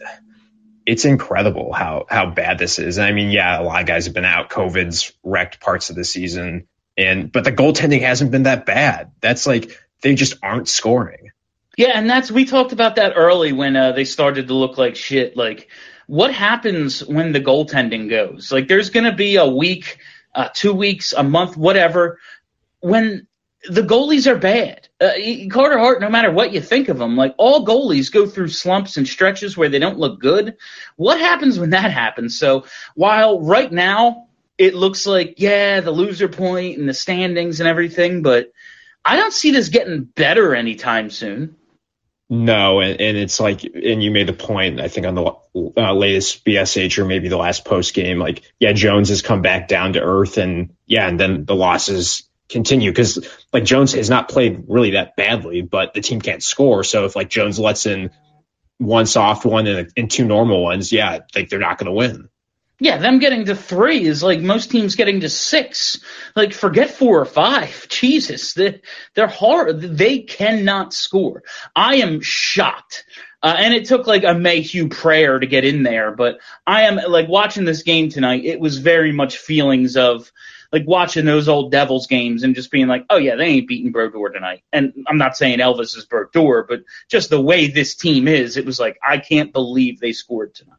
it's 0.86 1.04
incredible 1.04 1.72
how 1.72 2.06
how 2.08 2.30
bad 2.30 2.58
this 2.58 2.78
is. 2.78 2.98
And 2.98 3.06
I 3.06 3.12
mean, 3.12 3.30
yeah, 3.30 3.60
a 3.60 3.62
lot 3.62 3.80
of 3.80 3.86
guys 3.86 4.06
have 4.06 4.14
been 4.14 4.24
out. 4.24 4.50
COVID's 4.50 5.12
wrecked 5.22 5.60
parts 5.60 5.90
of 5.90 5.96
the 5.96 6.04
season, 6.04 6.66
and 6.96 7.30
but 7.30 7.44
the 7.44 7.52
goaltending 7.52 8.00
hasn't 8.00 8.30
been 8.30 8.44
that 8.44 8.66
bad. 8.66 9.12
That's 9.20 9.46
like 9.46 9.78
they 10.00 10.14
just 10.14 10.34
aren't 10.42 10.68
scoring. 10.68 11.30
Yeah, 11.76 11.92
and 11.94 12.10
that's 12.10 12.30
we 12.30 12.44
talked 12.44 12.72
about 12.72 12.96
that 12.96 13.12
early 13.16 13.52
when 13.52 13.76
uh, 13.76 13.92
they 13.92 14.04
started 14.04 14.48
to 14.48 14.54
look 14.54 14.78
like 14.78 14.96
shit. 14.96 15.36
Like, 15.36 15.68
what 16.06 16.34
happens 16.34 17.04
when 17.04 17.32
the 17.32 17.40
goaltending 17.40 18.10
goes? 18.10 18.50
Like, 18.50 18.66
there's 18.66 18.90
going 18.90 19.04
to 19.04 19.12
be 19.12 19.36
a 19.36 19.46
week, 19.46 19.98
uh, 20.34 20.48
two 20.54 20.72
weeks, 20.72 21.12
a 21.12 21.22
month, 21.22 21.56
whatever, 21.56 22.18
when 22.80 23.26
the 23.68 23.82
goalies 23.82 24.26
are 24.26 24.38
bad. 24.38 24.88
Uh, 25.00 25.12
Carter 25.50 25.78
Hart, 25.78 26.00
no 26.00 26.08
matter 26.08 26.30
what 26.30 26.52
you 26.52 26.60
think 26.60 26.88
of 26.88 27.00
him, 27.00 27.16
like 27.16 27.34
all 27.36 27.66
goalies 27.66 28.10
go 28.10 28.26
through 28.26 28.48
slumps 28.48 28.96
and 28.96 29.06
stretches 29.06 29.56
where 29.56 29.68
they 29.68 29.78
don't 29.78 29.98
look 29.98 30.20
good. 30.20 30.56
What 30.96 31.20
happens 31.20 31.58
when 31.58 31.70
that 31.70 31.90
happens? 31.90 32.38
So 32.38 32.66
while 32.94 33.40
right 33.40 33.70
now 33.70 34.28
it 34.56 34.74
looks 34.74 35.06
like, 35.06 35.34
yeah, 35.38 35.80
the 35.80 35.90
loser 35.90 36.28
point 36.28 36.78
and 36.78 36.88
the 36.88 36.94
standings 36.94 37.60
and 37.60 37.68
everything, 37.68 38.22
but 38.22 38.52
I 39.04 39.16
don't 39.16 39.32
see 39.32 39.50
this 39.50 39.68
getting 39.68 40.04
better 40.04 40.54
anytime 40.54 41.10
soon. 41.10 41.56
No, 42.32 42.78
and, 42.78 43.00
and 43.00 43.16
it's 43.16 43.40
like, 43.40 43.64
and 43.64 44.00
you 44.00 44.12
made 44.12 44.28
the 44.28 44.32
point, 44.32 44.80
I 44.80 44.86
think, 44.86 45.04
on 45.04 45.16
the 45.16 45.34
uh, 45.76 45.92
latest 45.92 46.44
BSH 46.44 46.96
or 46.98 47.04
maybe 47.04 47.28
the 47.28 47.36
last 47.36 47.64
post 47.64 47.92
game, 47.92 48.20
like, 48.20 48.42
yeah, 48.60 48.72
Jones 48.72 49.08
has 49.08 49.20
come 49.20 49.42
back 49.42 49.66
down 49.66 49.94
to 49.94 50.00
earth, 50.00 50.38
and 50.38 50.76
yeah, 50.86 51.08
and 51.08 51.18
then 51.18 51.44
the 51.44 51.56
losses 51.56 52.28
continue 52.48 52.90
because 52.90 53.26
like 53.52 53.64
Jones 53.64 53.92
has 53.92 54.08
not 54.08 54.28
played 54.28 54.64
really 54.68 54.92
that 54.92 55.16
badly, 55.16 55.62
but 55.62 55.92
the 55.92 56.00
team 56.00 56.20
can't 56.20 56.42
score. 56.42 56.84
So 56.84 57.04
if 57.04 57.16
like 57.16 57.30
Jones 57.30 57.58
lets 57.58 57.86
in 57.86 58.10
one 58.78 59.06
soft 59.06 59.44
one 59.44 59.66
and, 59.66 59.90
and 59.96 60.08
two 60.08 60.24
normal 60.24 60.62
ones, 60.62 60.92
yeah, 60.92 61.20
like 61.34 61.48
they're 61.48 61.58
not 61.58 61.78
going 61.78 61.86
to 61.86 61.92
win. 61.92 62.28
Yeah, 62.82 62.96
them 62.96 63.18
getting 63.18 63.44
to 63.44 63.54
three 63.54 64.04
is 64.04 64.22
like 64.22 64.40
most 64.40 64.70
teams 64.70 64.94
getting 64.94 65.20
to 65.20 65.28
six. 65.28 66.00
Like, 66.34 66.54
forget 66.54 66.90
four 66.90 67.20
or 67.20 67.26
five. 67.26 67.86
Jesus, 67.90 68.54
they, 68.54 68.80
they're 69.14 69.26
hard. 69.26 69.82
They 69.82 70.20
cannot 70.20 70.94
score. 70.94 71.42
I 71.76 71.96
am 71.96 72.22
shocked. 72.22 73.04
Uh, 73.42 73.54
and 73.58 73.74
it 73.74 73.84
took 73.84 74.06
like 74.06 74.24
a 74.24 74.34
Mayhew 74.34 74.88
prayer 74.88 75.38
to 75.38 75.46
get 75.46 75.64
in 75.64 75.82
there, 75.82 76.10
but 76.14 76.40
I 76.66 76.82
am 76.82 76.96
like 76.96 77.28
watching 77.28 77.64
this 77.64 77.82
game 77.82 78.08
tonight. 78.10 78.44
It 78.44 78.60
was 78.60 78.78
very 78.78 79.12
much 79.12 79.38
feelings 79.38 79.96
of 79.96 80.30
like 80.72 80.86
watching 80.86 81.24
those 81.24 81.48
old 81.48 81.70
Devils 81.70 82.06
games 82.06 82.42
and 82.42 82.54
just 82.54 82.70
being 82.70 82.86
like, 82.86 83.04
oh 83.10 83.16
yeah, 83.16 83.36
they 83.36 83.46
ain't 83.46 83.68
beating 83.68 83.92
Brodeur 83.92 84.28
tonight. 84.28 84.62
And 84.72 84.92
I'm 85.06 85.16
not 85.16 85.36
saying 85.36 85.58
Elvis 85.58 85.96
is 85.96 86.04
Brodeur, 86.04 86.66
but 86.68 86.82
just 87.08 87.30
the 87.30 87.40
way 87.40 87.68
this 87.68 87.94
team 87.94 88.28
is, 88.28 88.58
it 88.58 88.66
was 88.66 88.78
like 88.78 88.98
I 89.06 89.18
can't 89.18 89.52
believe 89.52 90.00
they 90.00 90.12
scored 90.12 90.54
tonight 90.54 90.76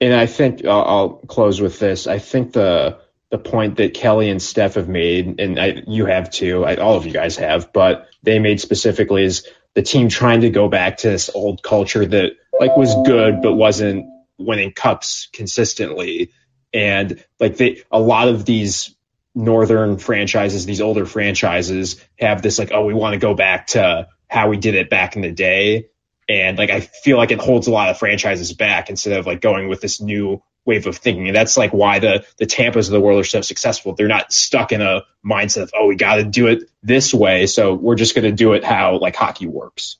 and 0.00 0.14
I 0.14 0.26
think 0.26 0.64
uh, 0.64 0.80
I'll 0.82 1.10
close 1.10 1.60
with 1.60 1.78
this. 1.78 2.06
I 2.06 2.18
think 2.18 2.52
the 2.52 2.98
the 3.30 3.38
point 3.38 3.76
that 3.76 3.94
Kelly 3.94 4.30
and 4.30 4.40
Steph 4.40 4.74
have 4.74 4.88
made, 4.88 5.40
and 5.40 5.58
I, 5.58 5.82
you 5.88 6.06
have 6.06 6.30
too, 6.30 6.64
I, 6.64 6.76
all 6.76 6.96
of 6.96 7.06
you 7.06 7.12
guys 7.12 7.36
have, 7.38 7.72
but 7.72 8.06
they 8.22 8.38
made 8.38 8.60
specifically 8.60 9.24
is 9.24 9.48
the 9.74 9.82
team 9.82 10.08
trying 10.08 10.42
to 10.42 10.50
go 10.50 10.68
back 10.68 10.98
to 10.98 11.08
this 11.08 11.28
old 11.34 11.60
culture 11.60 12.06
that 12.06 12.32
like 12.60 12.76
was 12.76 12.94
good 13.04 13.42
but 13.42 13.54
wasn't 13.54 14.06
winning 14.38 14.72
cups 14.72 15.28
consistently, 15.32 16.32
and 16.72 17.24
like 17.40 17.56
they 17.56 17.82
a 17.90 18.00
lot 18.00 18.28
of 18.28 18.44
these 18.44 18.94
northern 19.34 19.98
franchises, 19.98 20.64
these 20.64 20.80
older 20.80 21.04
franchises 21.04 22.02
have 22.18 22.42
this 22.42 22.58
like, 22.58 22.70
oh, 22.72 22.86
we 22.86 22.94
want 22.94 23.14
to 23.14 23.18
go 23.18 23.34
back 23.34 23.66
to 23.68 24.08
how 24.28 24.48
we 24.48 24.56
did 24.56 24.74
it 24.74 24.88
back 24.88 25.16
in 25.16 25.22
the 25.22 25.32
day 25.32 25.88
and 26.28 26.58
like 26.58 26.70
I 26.70 26.80
feel 26.80 27.16
like 27.16 27.30
it 27.30 27.40
holds 27.40 27.66
a 27.66 27.70
lot 27.70 27.88
of 27.88 27.98
franchises 27.98 28.52
back 28.52 28.90
instead 28.90 29.18
of 29.18 29.26
like 29.26 29.40
going 29.40 29.68
with 29.68 29.80
this 29.80 30.00
new 30.00 30.42
wave 30.64 30.86
of 30.86 30.96
thinking. 30.96 31.28
And 31.28 31.36
that's 31.36 31.56
like 31.56 31.72
why 31.72 32.00
the 32.00 32.26
the 32.38 32.46
Tampas 32.46 32.86
of 32.86 32.92
the 32.92 33.00
world 33.00 33.20
are 33.20 33.24
so 33.24 33.40
successful. 33.40 33.94
They're 33.94 34.08
not 34.08 34.32
stuck 34.32 34.72
in 34.72 34.82
a 34.82 35.02
mindset 35.24 35.62
of 35.62 35.72
oh 35.74 35.86
we 35.86 35.96
got 35.96 36.16
to 36.16 36.24
do 36.24 36.48
it 36.48 36.68
this 36.82 37.14
way, 37.14 37.46
so 37.46 37.74
we're 37.74 37.94
just 37.94 38.14
to 38.24 38.32
do 38.32 38.52
it 38.54 38.64
how 38.64 38.98
like 38.98 39.16
hockey 39.16 39.46
works. 39.46 39.98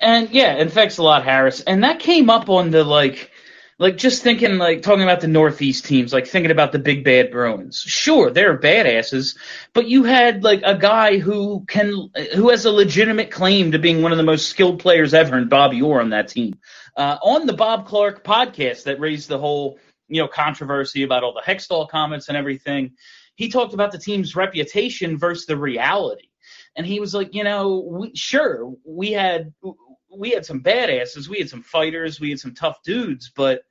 And 0.00 0.30
yeah, 0.30 0.54
and 0.56 0.72
thanks 0.72 0.98
a 0.98 1.02
lot, 1.02 1.24
Harris. 1.24 1.60
And 1.62 1.84
that 1.84 2.00
came 2.00 2.30
up 2.30 2.48
on 2.48 2.70
the 2.70 2.84
like 2.84 3.30
like 3.78 3.96
just 3.98 4.22
thinking 4.22 4.56
like 4.56 4.82
talking 4.82 5.02
about 5.02 5.20
the 5.20 5.28
Northeast 5.28 5.84
teams, 5.84 6.12
like 6.12 6.26
thinking 6.26 6.50
about 6.50 6.72
the 6.72 6.78
big 6.78 7.04
bad 7.04 7.30
Bruins. 7.30 7.78
Sure, 7.78 8.30
they're 8.30 8.58
badasses, 8.58 9.36
but 9.74 9.86
you 9.86 10.04
had 10.04 10.42
like 10.44 10.62
a 10.64 10.76
guy 10.76 11.18
who 11.18 11.64
can 11.66 12.10
who 12.34 12.48
has 12.50 12.64
a 12.64 12.70
legitimate 12.70 13.30
claim 13.30 13.72
to 13.72 13.78
being 13.78 14.02
one 14.02 14.12
of 14.12 14.18
the 14.18 14.24
most 14.24 14.48
skilled 14.48 14.80
players 14.80 15.12
ever, 15.12 15.36
and 15.36 15.50
Bobby 15.50 15.82
Orr 15.82 16.00
on 16.00 16.10
that 16.10 16.28
team. 16.28 16.58
Uh, 16.96 17.18
on 17.22 17.46
the 17.46 17.52
Bob 17.52 17.86
Clarke 17.86 18.24
podcast 18.24 18.84
that 18.84 19.00
raised 19.00 19.28
the 19.28 19.38
whole 19.38 19.78
you 20.08 20.22
know 20.22 20.28
controversy 20.28 21.02
about 21.02 21.22
all 21.22 21.34
the 21.34 21.42
Hextall 21.42 21.88
comments 21.88 22.28
and 22.28 22.36
everything, 22.36 22.92
he 23.34 23.50
talked 23.50 23.74
about 23.74 23.92
the 23.92 23.98
team's 23.98 24.34
reputation 24.34 25.18
versus 25.18 25.46
the 25.46 25.56
reality. 25.56 26.28
And 26.76 26.86
he 26.86 27.00
was 27.00 27.14
like, 27.14 27.34
you 27.34 27.42
know, 27.42 27.78
we, 27.90 28.14
sure, 28.14 28.72
we 28.84 29.12
had 29.12 29.52
we 30.16 30.30
had 30.30 30.46
some 30.46 30.60
badasses, 30.60 31.28
we 31.28 31.38
had 31.38 31.48
some 31.48 31.62
fighters, 31.62 32.20
we 32.20 32.30
had 32.30 32.40
some 32.40 32.54
tough 32.54 32.82
dudes, 32.82 33.30
but 33.34 33.62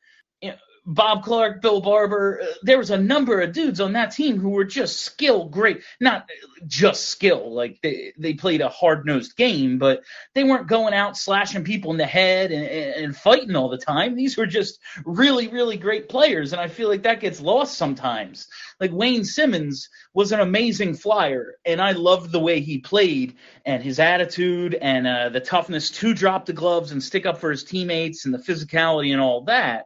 you 0.41 0.49
know, 0.49 0.57
Bob 0.87 1.23
Clarke, 1.23 1.61
Bill 1.61 1.81
Barber, 1.81 2.41
uh, 2.43 2.45
there 2.61 2.77
was 2.77 2.91
a 2.91 2.97
number 2.97 3.41
of 3.41 3.53
dudes 3.53 3.79
on 3.79 3.93
that 3.93 4.11
team 4.11 4.37
who 4.37 4.49
were 4.49 4.65
just 4.65 4.99
skill 4.99 5.45
great. 5.45 5.81
Not 5.99 6.29
just 6.67 7.09
skill, 7.09 7.53
like 7.53 7.79
they, 7.81 8.13
they 8.19 8.35
played 8.35 8.61
a 8.61 8.69
hard 8.69 9.05
nosed 9.05 9.35
game, 9.35 9.79
but 9.79 10.03
they 10.35 10.43
weren't 10.43 10.67
going 10.67 10.93
out 10.93 11.17
slashing 11.17 11.63
people 11.63 11.91
in 11.91 11.97
the 11.97 12.05
head 12.05 12.51
and, 12.51 12.65
and 12.65 13.17
fighting 13.17 13.55
all 13.55 13.69
the 13.69 13.79
time. 13.79 14.15
These 14.15 14.37
were 14.37 14.45
just 14.45 14.79
really, 15.05 15.47
really 15.47 15.77
great 15.77 16.07
players. 16.07 16.51
And 16.53 16.61
I 16.61 16.67
feel 16.67 16.87
like 16.87 17.03
that 17.03 17.19
gets 17.19 17.41
lost 17.41 17.77
sometimes. 17.77 18.47
Like 18.79 18.91
Wayne 18.91 19.23
Simmonds 19.23 19.89
was 20.13 20.31
an 20.31 20.39
amazing 20.39 20.95
flyer, 20.95 21.55
and 21.65 21.81
I 21.81 21.93
loved 21.93 22.31
the 22.31 22.39
way 22.39 22.59
he 22.59 22.77
played 22.77 23.35
and 23.65 23.81
his 23.81 23.99
attitude 23.99 24.75
and 24.75 25.07
uh, 25.07 25.29
the 25.29 25.39
toughness 25.39 25.89
to 25.91 26.13
drop 26.13 26.45
the 26.45 26.53
gloves 26.53 26.91
and 26.91 27.01
stick 27.01 27.25
up 27.25 27.39
for 27.39 27.49
his 27.49 27.63
teammates 27.63 28.25
and 28.25 28.33
the 28.33 28.37
physicality 28.37 29.13
and 29.13 29.21
all 29.21 29.45
that. 29.45 29.85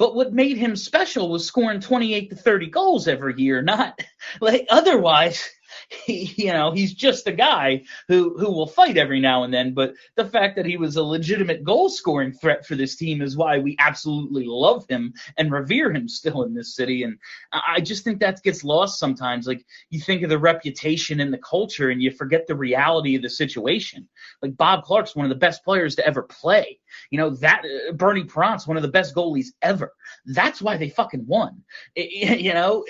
But 0.00 0.14
what 0.14 0.32
made 0.32 0.56
him 0.56 0.76
special 0.76 1.28
was 1.28 1.44
scoring 1.44 1.80
28 1.80 2.30
to 2.30 2.34
30 2.34 2.70
goals 2.70 3.06
every 3.06 3.34
year, 3.36 3.60
not 3.60 4.00
like 4.40 4.66
otherwise 4.70 5.46
he, 5.90 6.34
you 6.36 6.52
know, 6.52 6.70
he's 6.70 6.94
just 6.94 7.26
a 7.26 7.32
guy 7.32 7.82
who 8.08 8.38
who 8.38 8.50
will 8.50 8.66
fight 8.66 8.96
every 8.96 9.20
now 9.20 9.42
and 9.42 9.52
then. 9.52 9.74
But 9.74 9.94
the 10.16 10.24
fact 10.24 10.56
that 10.56 10.66
he 10.66 10.76
was 10.76 10.96
a 10.96 11.02
legitimate 11.02 11.64
goal 11.64 11.88
scoring 11.88 12.32
threat 12.32 12.66
for 12.66 12.76
this 12.76 12.96
team 12.96 13.20
is 13.20 13.36
why 13.36 13.58
we 13.58 13.76
absolutely 13.78 14.44
love 14.46 14.86
him 14.88 15.12
and 15.36 15.52
revere 15.52 15.92
him 15.92 16.08
still 16.08 16.42
in 16.44 16.54
this 16.54 16.74
city. 16.74 17.02
And 17.02 17.18
I 17.52 17.80
just 17.80 18.04
think 18.04 18.20
that 18.20 18.42
gets 18.42 18.64
lost 18.64 18.98
sometimes. 18.98 19.46
Like 19.46 19.66
you 19.90 20.00
think 20.00 20.22
of 20.22 20.30
the 20.30 20.38
reputation 20.38 21.20
and 21.20 21.32
the 21.32 21.38
culture, 21.38 21.90
and 21.90 22.02
you 22.02 22.10
forget 22.10 22.46
the 22.46 22.56
reality 22.56 23.16
of 23.16 23.22
the 23.22 23.30
situation. 23.30 24.08
Like 24.42 24.56
Bob 24.56 24.84
Clarke's 24.84 25.16
one 25.16 25.26
of 25.26 25.30
the 25.30 25.36
best 25.36 25.64
players 25.64 25.96
to 25.96 26.06
ever 26.06 26.22
play. 26.22 26.78
You 27.10 27.18
know 27.18 27.30
that 27.30 27.64
uh, 27.64 27.92
Bernie 27.92 28.24
Parent's 28.24 28.66
one 28.66 28.76
of 28.76 28.82
the 28.82 28.88
best 28.88 29.14
goalies 29.14 29.48
ever. 29.62 29.92
That's 30.26 30.62
why 30.62 30.76
they 30.76 30.90
fucking 30.90 31.26
won. 31.26 31.62
It, 31.94 32.40
you 32.40 32.54
know 32.54 32.84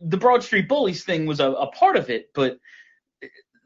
the 0.00 0.16
Broad 0.16 0.42
Street 0.42 0.68
Bullies 0.68 1.04
thing 1.04 1.26
was 1.26 1.40
a, 1.40 1.50
a 1.50 1.66
part 1.68 1.96
of 1.96 2.10
it, 2.10 2.30
but 2.34 2.58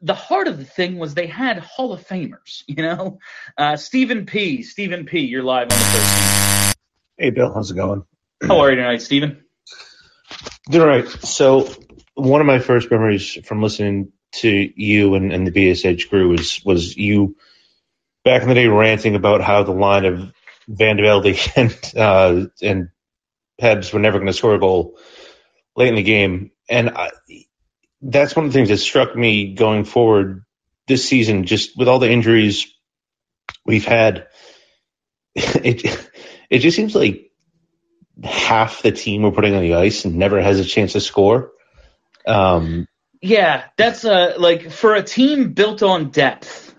the 0.01 0.13
heart 0.13 0.47
of 0.47 0.57
the 0.57 0.65
thing 0.65 0.97
was 0.97 1.13
they 1.13 1.27
had 1.27 1.59
Hall 1.59 1.93
of 1.93 2.05
Famers, 2.05 2.63
you 2.67 2.83
know? 2.83 3.19
Uh, 3.57 3.77
Stephen 3.77 4.25
P. 4.25 4.63
Stephen 4.63 5.05
P., 5.05 5.19
you're 5.21 5.43
live 5.43 5.63
on 5.63 5.69
the 5.69 5.75
first. 5.75 6.77
Hey, 7.17 7.29
Bill, 7.29 7.53
how's 7.53 7.71
it 7.71 7.75
going? 7.75 8.03
How 8.41 8.59
are 8.59 8.71
you 8.71 8.77
tonight, 8.77 9.01
Stephen? 9.01 9.43
Doing 10.69 10.81
all 10.81 10.87
right. 10.87 11.07
So, 11.07 11.71
one 12.15 12.41
of 12.41 12.47
my 12.47 12.59
first 12.59 12.89
memories 12.89 13.37
from 13.45 13.61
listening 13.61 14.11
to 14.33 14.71
you 14.75 15.15
and, 15.15 15.31
and 15.31 15.45
the 15.45 15.51
BSH 15.51 16.09
crew 16.09 16.29
was, 16.29 16.63
was 16.65 16.95
you 16.97 17.35
back 18.23 18.41
in 18.41 18.47
the 18.47 18.55
day 18.55 18.67
ranting 18.67 19.15
about 19.15 19.41
how 19.41 19.63
the 19.63 19.71
line 19.71 20.05
of 20.05 20.31
VandeVelde 20.69 21.51
and, 21.55 21.95
uh, 21.95 22.47
and 22.61 22.89
Pebs 23.61 23.93
were 23.93 23.99
never 23.99 24.17
going 24.17 24.27
to 24.27 24.33
score 24.33 24.55
a 24.55 24.59
goal 24.59 24.97
late 25.81 25.89
in 25.89 25.95
the 25.95 26.03
game, 26.03 26.51
and 26.69 26.89
I, 26.91 27.11
that's 28.01 28.35
one 28.35 28.45
of 28.45 28.53
the 28.53 28.57
things 28.57 28.69
that 28.69 28.77
struck 28.77 29.15
me 29.15 29.53
going 29.53 29.83
forward 29.83 30.43
this 30.87 31.07
season. 31.07 31.45
Just 31.45 31.77
with 31.77 31.87
all 31.87 31.99
the 31.99 32.09
injuries 32.09 32.73
we've 33.65 33.85
had, 33.85 34.27
it 35.35 36.09
it 36.49 36.59
just 36.59 36.77
seems 36.77 36.95
like 36.95 37.31
half 38.23 38.81
the 38.81 38.91
team 38.91 39.23
we're 39.23 39.31
putting 39.31 39.55
on 39.55 39.61
the 39.61 39.75
ice 39.75 40.05
never 40.05 40.41
has 40.41 40.59
a 40.59 40.65
chance 40.65 40.93
to 40.93 41.01
score. 41.01 41.51
Um, 42.27 42.87
yeah, 43.21 43.65
that's 43.77 44.03
a 44.03 44.35
like 44.37 44.71
for 44.71 44.95
a 44.95 45.03
team 45.03 45.53
built 45.53 45.83
on 45.83 46.09
depth. 46.09 46.73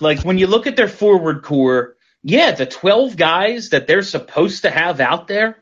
Like 0.00 0.22
when 0.22 0.38
you 0.38 0.46
look 0.46 0.66
at 0.66 0.76
their 0.76 0.88
forward 0.88 1.42
core, 1.42 1.96
yeah, 2.22 2.52
the 2.52 2.66
12 2.66 3.16
guys 3.16 3.70
that 3.70 3.86
they're 3.86 4.02
supposed 4.02 4.62
to 4.62 4.70
have 4.70 5.00
out 5.00 5.26
there, 5.26 5.58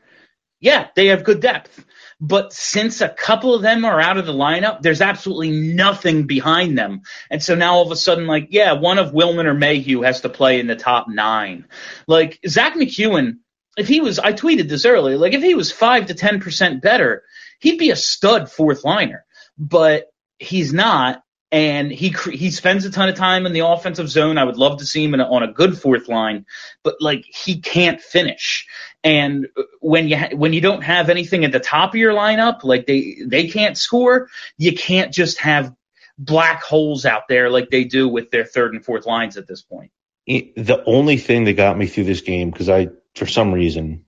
yeah, 0.59 0.87
they 0.95 1.07
have 1.07 1.23
good 1.23 1.39
depth. 1.39 1.85
But 2.19 2.51
since 2.51 3.01
a 3.01 3.09
couple 3.09 3.53
of 3.53 3.61
them 3.61 3.85
are 3.85 4.01
out 4.01 4.17
of 4.17 4.25
the 4.25 4.33
lineup, 4.33 4.81
there's 4.81 5.01
absolutely 5.01 5.51
nothing 5.51 6.25
behind 6.25 6.77
them. 6.77 7.01
And 7.29 7.43
so 7.43 7.53
now 7.53 7.75
all 7.75 7.85
of 7.85 7.91
a 7.91 7.95
sudden, 7.95 8.25
like, 8.25 8.47
yeah, 8.49 8.73
one 8.73 8.97
of 8.97 9.11
Willman 9.11 9.45
or 9.45 9.53
Mayhew 9.53 10.01
has 10.01 10.21
to 10.21 10.29
play 10.29 10.59
in 10.59 10.65
the 10.65 10.75
top 10.75 11.07
nine. 11.07 11.65
Like, 12.07 12.39
Zack 12.47 12.73
MacEwen, 12.73 13.37
if 13.77 13.87
he 13.87 14.01
was, 14.01 14.17
I 14.17 14.33
tweeted 14.33 14.67
this 14.67 14.85
earlier, 14.85 15.17
like, 15.17 15.33
if 15.33 15.43
he 15.43 15.53
was 15.53 15.71
5 15.71 16.07
to 16.07 16.15
10% 16.15 16.81
better, 16.81 17.23
he'd 17.59 17.77
be 17.77 17.91
a 17.91 17.95
stud 17.95 18.51
fourth 18.51 18.83
liner. 18.83 19.23
But 19.59 20.05
he's 20.39 20.73
not 20.73 21.21
and 21.51 21.91
he 21.91 22.13
he 22.31 22.51
spends 22.51 22.83
a 22.85 22.91
ton 22.91 23.07
of 23.07 23.15
time 23.15 23.45
in 23.45 23.53
the 23.53 23.65
offensive 23.65 24.09
zone. 24.09 24.37
I 24.37 24.43
would 24.43 24.57
love 24.57 24.79
to 24.79 24.85
see 24.85 25.05
him 25.05 25.13
a, 25.13 25.23
on 25.23 25.43
a 25.43 25.51
good 25.51 25.77
fourth 25.77 26.09
line, 26.09 26.45
but 26.83 26.95
like 26.99 27.25
he 27.25 27.61
can't 27.61 28.01
finish. 28.01 28.67
And 29.03 29.47
when 29.79 30.09
you 30.09 30.17
ha- 30.17 30.35
when 30.35 30.51
you 30.51 30.59
don't 30.59 30.81
have 30.81 31.09
anything 31.09 31.45
at 31.45 31.53
the 31.53 31.59
top 31.59 31.91
of 31.91 31.95
your 31.95 32.13
lineup, 32.13 32.63
like 32.63 32.85
they 32.85 33.17
they 33.25 33.47
can't 33.47 33.77
score, 33.77 34.29
you 34.57 34.73
can't 34.73 35.13
just 35.13 35.39
have 35.39 35.73
black 36.17 36.63
holes 36.63 37.05
out 37.05 37.27
there 37.29 37.49
like 37.49 37.69
they 37.69 37.85
do 37.85 38.09
with 38.09 38.29
their 38.31 38.43
third 38.43 38.73
and 38.73 38.83
fourth 38.83 39.05
lines 39.05 39.37
at 39.37 39.47
this 39.47 39.61
point. 39.61 39.91
The 40.25 40.83
only 40.85 41.17
thing 41.17 41.45
that 41.45 41.53
got 41.53 41.77
me 41.77 41.87
through 41.87 42.05
this 42.05 42.21
game 42.21 42.51
because 42.51 42.67
I 42.67 42.89
for 43.15 43.25
some 43.25 43.53
reason 43.53 44.03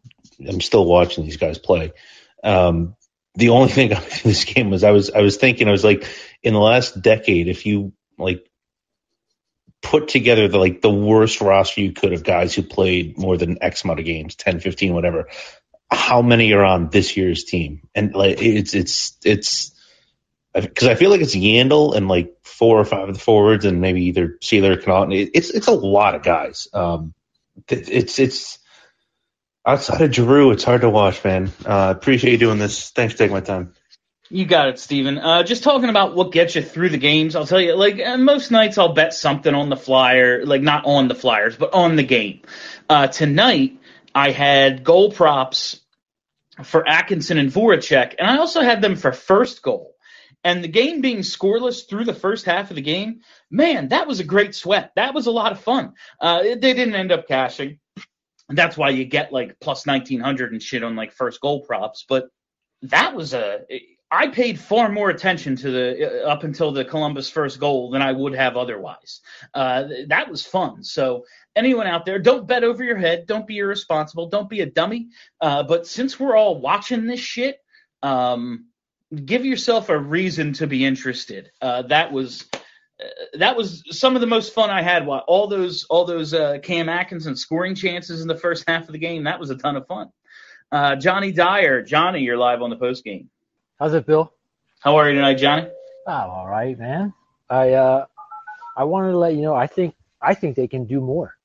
I'm 0.45 0.59
still 0.59 0.85
watching 0.85 1.23
these 1.23 1.37
guys 1.37 1.57
play. 1.57 1.93
Um, 2.43 2.95
the 3.35 3.49
only 3.49 3.69
thing 3.69 3.93
I 3.93 3.99
this 4.23 4.45
game 4.45 4.69
was 4.69 4.83
I 4.83 4.91
was 4.91 5.11
I 5.11 5.21
was 5.21 5.37
thinking 5.37 5.67
I 5.67 5.71
was 5.71 5.83
like 5.83 6.05
in 6.43 6.53
the 6.53 6.59
last 6.59 7.01
decade 7.01 7.47
if 7.47 7.65
you 7.65 7.93
like 8.17 8.45
put 9.81 10.09
together 10.09 10.47
the 10.47 10.57
like 10.57 10.81
the 10.81 10.91
worst 10.91 11.41
roster 11.41 11.81
you 11.81 11.93
could 11.93 12.13
of 12.13 12.23
guys 12.23 12.53
who 12.53 12.63
played 12.63 13.17
more 13.17 13.37
than 13.37 13.63
X 13.63 13.83
amount 13.83 13.99
of 13.99 14.05
games 14.05 14.35
10 14.35 14.59
15 14.59 14.93
whatever 14.93 15.29
how 15.91 16.21
many 16.21 16.53
are 16.53 16.63
on 16.63 16.89
this 16.89 17.17
year's 17.17 17.45
team 17.45 17.87
and 17.95 18.13
like 18.13 18.41
it's 18.41 18.73
it's 18.73 19.17
it's 19.23 19.73
because 20.53 20.87
I 20.87 20.95
feel 20.95 21.09
like 21.09 21.21
it's 21.21 21.35
Yandle 21.35 21.95
and 21.95 22.07
like 22.07 22.35
four 22.43 22.79
or 22.79 22.85
five 22.85 23.07
of 23.07 23.13
the 23.13 23.21
forwards 23.21 23.65
and 23.65 23.81
maybe 23.81 24.05
either 24.05 24.37
Seeler 24.41 24.73
or 24.73 24.77
Connauton. 24.77 25.29
It's 25.33 25.49
it's 25.49 25.67
a 25.67 25.73
lot 25.73 26.15
of 26.15 26.23
guys. 26.23 26.67
Um, 26.73 27.13
it's 27.67 28.19
it's 28.19 28.59
outside 29.69 30.01
of 30.01 30.13
Giroux, 30.13 30.51
it's 30.51 30.63
hard 30.63 30.81
to 30.81 30.89
watch, 30.89 31.23
man. 31.23 31.51
Uh, 31.65 31.93
appreciate 31.95 32.31
you 32.31 32.37
doing 32.37 32.57
this. 32.57 32.89
Thanks 32.89 33.13
for 33.13 33.19
taking 33.19 33.33
my 33.33 33.41
time. 33.41 33.73
You 34.31 34.45
got 34.45 34.69
it, 34.69 34.79
Steven. 34.79 35.17
Uh, 35.17 35.43
just 35.43 35.63
talking 35.63 35.89
about 35.89 36.15
what 36.15 36.31
gets 36.31 36.55
you 36.55 36.61
through 36.61 36.89
the 36.89 36.97
games, 36.97 37.35
I'll 37.35 37.47
tell 37.47 37.61
you, 37.61 37.75
like, 37.75 37.99
uh, 37.99 38.17
most 38.17 38.51
nights 38.51 38.77
I'll 38.77 38.93
bet 38.93 39.13
something 39.13 39.53
on 39.53 39.69
the 39.69 39.77
flyer, 39.77 40.45
like, 40.45 40.61
not 40.61 40.85
on 40.85 41.07
the 41.07 41.15
Flyers, 41.15 41.55
but 41.55 41.73
on 41.73 41.95
the 41.95 42.03
game. 42.03 42.41
Uh, 42.89 43.07
tonight, 43.07 43.79
I 44.13 44.31
had 44.31 44.83
goal 44.83 45.11
props 45.11 45.81
for 46.63 46.87
Atkinson 46.87 47.37
and 47.37 47.51
Voracek, 47.51 48.15
and 48.19 48.29
I 48.29 48.37
also 48.37 48.61
had 48.61 48.81
them 48.81 48.95
for 48.95 49.11
first 49.11 49.61
goal. 49.61 49.95
And 50.43 50.63
the 50.63 50.69
game 50.69 51.01
being 51.01 51.19
scoreless 51.19 51.87
through 51.87 52.05
the 52.05 52.13
first 52.13 52.45
half 52.45 52.69
of 52.69 52.75
the 52.75 52.81
game, 52.81 53.21
man, 53.49 53.89
that 53.89 54.07
was 54.07 54.19
a 54.19 54.23
great 54.23 54.55
sweat. 54.55 54.91
That 54.95 55.13
was 55.13 55.27
a 55.27 55.31
lot 55.31 55.51
of 55.51 55.59
fun. 55.59 55.93
Uh, 56.19 56.43
they 56.43 56.55
didn't 56.55 56.95
end 56.95 57.11
up 57.11 57.27
cashing. 57.27 57.79
And 58.49 58.57
that's 58.57 58.75
why 58.75 58.89
you 58.89 59.05
get 59.05 59.31
like 59.31 59.59
plus 59.59 59.85
1900 59.85 60.51
and 60.51 60.61
shit 60.61 60.83
on 60.83 60.95
like 60.95 61.13
first 61.13 61.39
goal 61.39 61.61
props. 61.61 62.05
But 62.09 62.29
that 62.81 63.15
was 63.15 63.33
a, 63.33 63.59
I 64.11 64.27
paid 64.27 64.59
far 64.59 64.89
more 64.89 65.11
attention 65.11 65.55
to 65.57 65.71
the, 65.71 66.23
uh, 66.25 66.27
up 66.27 66.43
until 66.43 66.71
the 66.71 66.83
Columbus 66.83 67.29
first 67.29 67.59
goal 67.59 67.91
than 67.91 68.01
I 68.01 68.11
would 68.11 68.33
have 68.33 68.57
otherwise. 68.57 69.21
Uh, 69.53 69.83
that 70.07 70.29
was 70.29 70.45
fun. 70.45 70.83
So 70.83 71.25
anyone 71.55 71.85
out 71.85 72.05
there, 72.05 72.17
don't 72.17 72.47
bet 72.47 72.63
over 72.63 72.83
your 72.83 72.97
head. 72.97 73.27
Don't 73.27 73.45
be 73.45 73.59
irresponsible. 73.59 74.27
Don't 74.27 74.49
be 74.49 74.61
a 74.61 74.65
dummy. 74.65 75.09
Uh, 75.39 75.61
but 75.61 75.85
since 75.85 76.19
we're 76.19 76.35
all 76.35 76.59
watching 76.59 77.05
this 77.05 77.19
shit, 77.19 77.59
um, 78.01 78.65
give 79.25 79.45
yourself 79.45 79.89
a 79.89 79.97
reason 79.97 80.53
to 80.53 80.65
be 80.65 80.85
interested. 80.85 81.51
Uh, 81.61 81.83
that 81.83 82.11
was 82.11 82.48
that 83.33 83.55
was 83.55 83.83
some 83.97 84.15
of 84.15 84.21
the 84.21 84.27
most 84.27 84.53
fun 84.53 84.69
I 84.69 84.81
had. 84.81 85.07
All 85.07 85.47
those 85.47 85.85
all 85.85 86.05
those 86.05 86.33
uh, 86.33 86.57
Cam 86.61 86.89
Atkinson 86.89 87.35
scoring 87.35 87.75
chances 87.75 88.21
in 88.21 88.27
the 88.27 88.35
first 88.35 88.65
half 88.67 88.87
of 88.87 88.93
the 88.93 88.99
game. 88.99 89.23
That 89.23 89.39
was 89.39 89.49
a 89.49 89.55
ton 89.55 89.75
of 89.75 89.87
fun. 89.87 90.09
Uh, 90.71 90.95
Johnny 90.95 91.31
Dyer, 91.31 91.81
Johnny, 91.81 92.21
you're 92.21 92.37
live 92.37 92.61
on 92.61 92.69
the 92.69 92.75
post 92.75 93.03
game. 93.03 93.29
How's 93.79 93.93
it, 93.93 94.05
Bill? 94.05 94.31
How 94.79 94.97
are 94.97 95.09
you 95.09 95.15
tonight, 95.15 95.35
Johnny? 95.35 95.67
I'm 96.07 96.29
all 96.29 96.47
right, 96.47 96.77
man. 96.77 97.13
I 97.49 97.73
uh, 97.73 98.05
I 98.75 98.83
wanted 98.83 99.11
to 99.11 99.17
let 99.17 99.35
you 99.35 99.41
know. 99.41 99.55
I 99.55 99.67
think 99.67 99.95
I 100.21 100.33
think 100.33 100.55
they 100.55 100.67
can 100.67 100.85
do 100.85 100.99
more. 100.99 101.35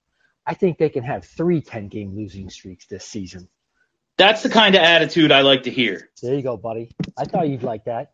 I 0.47 0.55
think 0.55 0.79
they 0.79 0.91
can 0.91 1.05
have 1.05 1.25
three 1.25 1.61
10 1.61 1.89
game 1.89 2.15
losing 2.15 2.51
streaks 2.51 2.87
this 2.87 3.05
season. 3.05 3.49
That's 4.17 4.43
the 4.43 4.51
kind 4.51 4.75
of 4.75 4.83
attitude 4.83 5.33
I 5.33 5.41
like 5.41 5.65
to 5.65 5.71
hear. 5.71 6.11
There 6.23 6.35
you 6.35 6.43
go, 6.43 6.57
buddy. 6.57 6.91
I 7.17 7.25
thought 7.25 7.49
you'd 7.49 7.63
like 7.63 7.85
that. 7.87 8.13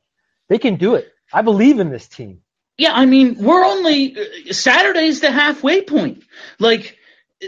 They 0.48 0.58
can 0.58 0.76
do 0.76 0.94
it. 0.94 1.12
I 1.32 1.42
believe 1.42 1.80
in 1.80 1.90
this 1.90 2.08
team. 2.08 2.40
Yeah, 2.80 2.94
I 2.94 3.04
mean, 3.04 3.36
we're 3.36 3.62
only 3.62 4.16
Saturday's 4.52 5.20
the 5.20 5.30
halfway 5.30 5.82
point. 5.82 6.22
Like 6.58 6.96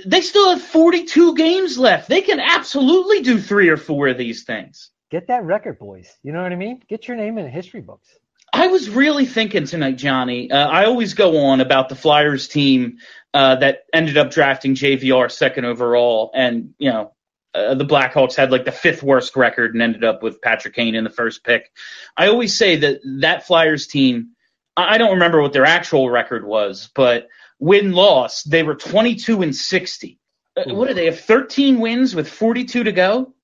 they 0.05 0.21
still 0.21 0.51
have 0.51 0.61
42 0.61 1.35
games 1.37 1.79
left. 1.79 2.07
They 2.11 2.21
can 2.21 2.39
absolutely 2.39 3.23
do 3.23 3.39
three 3.39 3.71
or 3.71 3.79
four 3.79 4.09
of 4.09 4.19
these 4.19 4.45
things. 4.45 4.91
Get 5.11 5.29
that 5.29 5.45
record, 5.45 5.79
boys. 5.79 6.15
You 6.23 6.33
know 6.33 6.43
what 6.43 6.53
I 6.53 6.57
mean? 6.57 6.83
Get 6.87 7.09
your 7.09 7.17
name 7.17 7.39
in 7.39 7.45
the 7.45 7.51
history 7.51 7.81
books. 7.81 8.11
I 8.53 8.67
was 8.67 8.91
really 8.91 9.25
thinking 9.25 9.65
tonight, 9.65 9.97
Johnny. 9.97 10.51
Uh, 10.51 10.69
I 10.69 10.85
always 10.85 11.15
go 11.15 11.47
on 11.47 11.63
about 11.63 11.89
the 11.89 11.97
Flyers 11.97 12.47
team 12.47 12.99
uh, 13.33 13.57
that 13.57 13.85
ended 13.95 14.19
up 14.19 14.31
drafting 14.33 14.75
JVR 14.75 15.31
second 15.31 15.65
overall, 15.65 16.31
and 16.35 16.75
you 16.77 16.91
know 16.91 17.15
uh, 17.55 17.75
the 17.75 17.87
Blackhawks 17.87 18.37
had 18.37 18.51
like 18.51 18.67
the 18.67 18.73
fifth 18.73 19.03
worst 19.03 19.35
record 19.35 19.73
and 19.73 19.81
ended 19.81 20.05
up 20.05 20.23
with 20.23 20.43
Patrick 20.43 20.75
Kane 20.75 20.95
in 20.95 21.05
the 21.05 21.11
first 21.11 21.43
pick. 21.43 21.73
I 22.19 22.27
always 22.27 22.55
say 22.55 22.77
that 22.77 23.01
that 23.21 23.47
Flyers 23.47 23.87
team 23.87 24.33
I 24.77 24.99
don't 24.99 25.13
remember 25.13 25.43
what 25.43 25.53
their 25.53 25.67
actual 25.67 26.11
record 26.11 26.45
was, 26.45 26.91
but 26.95 27.29
win 27.59 27.93
loss, 27.93 28.43
they 28.43 28.63
were 28.63 28.75
22 28.75 29.43
and 29.43 29.55
60. 29.55 30.19
Uh, 30.57 30.75
what 30.75 30.89
do 30.89 30.95
they 30.95 31.07
have? 31.07 31.21
13 31.21 31.79
wins 31.79 32.15
with 32.15 32.29
42 32.29 32.85
to 32.85 32.93
go. 32.93 33.35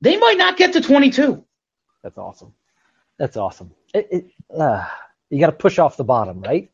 They 0.00 0.16
might 0.16 0.38
not 0.38 0.56
get 0.56 0.72
to 0.74 0.80
22. 0.80 1.44
That's 2.02 2.18
awesome. 2.18 2.52
That's 3.18 3.36
awesome. 3.36 3.72
It, 3.94 4.08
it, 4.10 4.26
uh, 4.56 4.84
you 5.30 5.40
got 5.40 5.46
to 5.46 5.52
push 5.52 5.78
off 5.78 5.96
the 5.96 6.04
bottom, 6.04 6.40
right? 6.40 6.70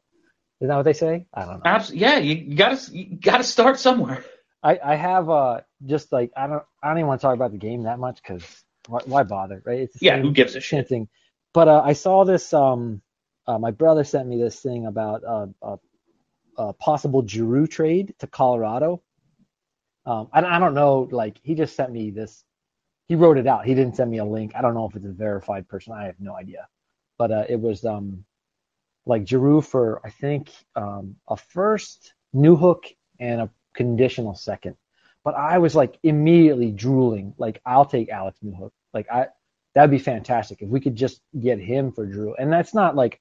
Is 0.61 0.69
that 0.69 0.77
what 0.77 0.85
they 0.85 0.93
say? 0.93 1.27
I 1.35 1.45
don't 1.45 1.55
know. 1.55 1.63
Absolutely. 1.65 2.07
Yeah, 2.07 2.19
you 2.19 2.55
got 2.55 2.79
to 2.79 2.97
you 2.97 3.17
got 3.17 3.39
to 3.39 3.45
start 3.45 3.81
somewhere. 3.81 4.25
I, 4.63 4.79
I 4.85 4.95
have 4.95 5.29
uh 5.29 5.63
just 5.85 6.13
like 6.13 6.31
I 6.37 6.47
don't 6.47 6.63
I 6.81 6.89
don't 6.89 6.99
even 6.99 7.09
want 7.09 7.21
to 7.21 7.27
talk 7.27 7.35
about 7.35 7.51
the 7.51 7.59
game 7.59 7.83
that 7.83 7.99
much 7.99 8.23
because 8.23 8.45
why, 8.87 9.01
why, 9.07 9.23
bother, 9.25 9.61
right? 9.67 9.81
It's 9.81 10.01
yeah, 10.01 10.21
who 10.21 10.31
gives 10.31 10.55
a 10.55 10.61
shit? 10.61 10.89
Thing. 10.89 11.09
But 11.53 11.67
uh, 11.67 11.83
I 11.85 11.95
saw 11.95 12.25
this 12.25 12.53
um 12.55 13.03
uh, 13.47 13.59
my 13.59 13.71
brother 13.71 14.05
sent 14.05 14.29
me 14.29 14.39
this 14.39 14.61
thing 14.61 14.87
about 14.87 15.23
a, 15.25 15.49
a 16.57 16.73
possible 16.75 17.27
Giroux 17.27 17.67
trade 17.67 18.15
to 18.19 18.27
Colorado. 18.27 19.03
Um, 20.05 20.29
I, 20.33 20.43
I 20.43 20.59
don't 20.59 20.75
know. 20.75 21.09
Like 21.11 21.39
he 21.43 21.55
just 21.55 21.77
sent 21.77 21.93
me 21.93 22.11
this. 22.11 22.45
He 23.09 23.15
wrote 23.15 23.39
it 23.39 23.47
out. 23.47 23.65
He 23.67 23.75
didn't 23.75 23.97
send 23.97 24.11
me 24.11 24.19
a 24.19 24.25
link. 24.25 24.53
I 24.55 24.63
don't 24.63 24.75
know 24.75 24.87
if 24.89 24.97
it's 24.97 25.05
a 25.05 25.13
verified 25.13 25.69
person. 25.69 25.93
I 25.93 26.05
have 26.05 26.21
no 26.21 26.35
idea. 26.35 26.69
But 27.19 27.31
uh, 27.31 27.45
it 27.49 27.61
was 27.61 27.85
um, 27.85 28.25
like 29.07 29.27
Giroux 29.27 29.61
for 29.61 30.01
I 30.05 30.11
think 30.11 30.51
um, 30.77 31.17
a 31.29 31.37
first, 31.37 32.15
Newhook, 32.35 32.85
and 33.19 33.43
a 33.43 33.51
conditional 33.75 34.35
second. 34.35 34.77
But 35.25 35.35
I 35.35 35.59
was 35.59 35.75
like 35.75 35.99
immediately 36.03 36.73
drooling. 36.73 37.35
Like 37.39 37.61
I'll 37.65 37.85
take 37.85 38.09
Alex 38.09 38.39
Newhook. 38.45 38.71
Like 38.93 39.11
I 39.11 39.29
that'd 39.75 39.91
be 39.91 39.99
fantastic 39.99 40.63
if 40.63 40.69
we 40.69 40.81
could 40.81 40.97
just 40.97 41.21
get 41.39 41.59
him 41.59 41.93
for 41.93 42.07
Drew. 42.07 42.35
And 42.35 42.53
that's 42.53 42.75
not 42.75 42.97
like 42.97 43.21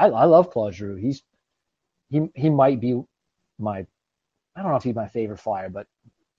I, 0.00 0.06
I 0.06 0.24
love 0.24 0.50
Claude 0.50 0.74
Giroux. 0.74 0.96
He's 0.96 1.22
he 2.08 2.28
he 2.34 2.48
might 2.48 2.80
be 2.80 3.00
my 3.58 3.86
I 4.56 4.62
don't 4.62 4.70
know 4.70 4.76
if 4.76 4.82
he's 4.82 4.94
my 4.94 5.08
favorite 5.08 5.38
flyer, 5.38 5.68
but 5.68 5.86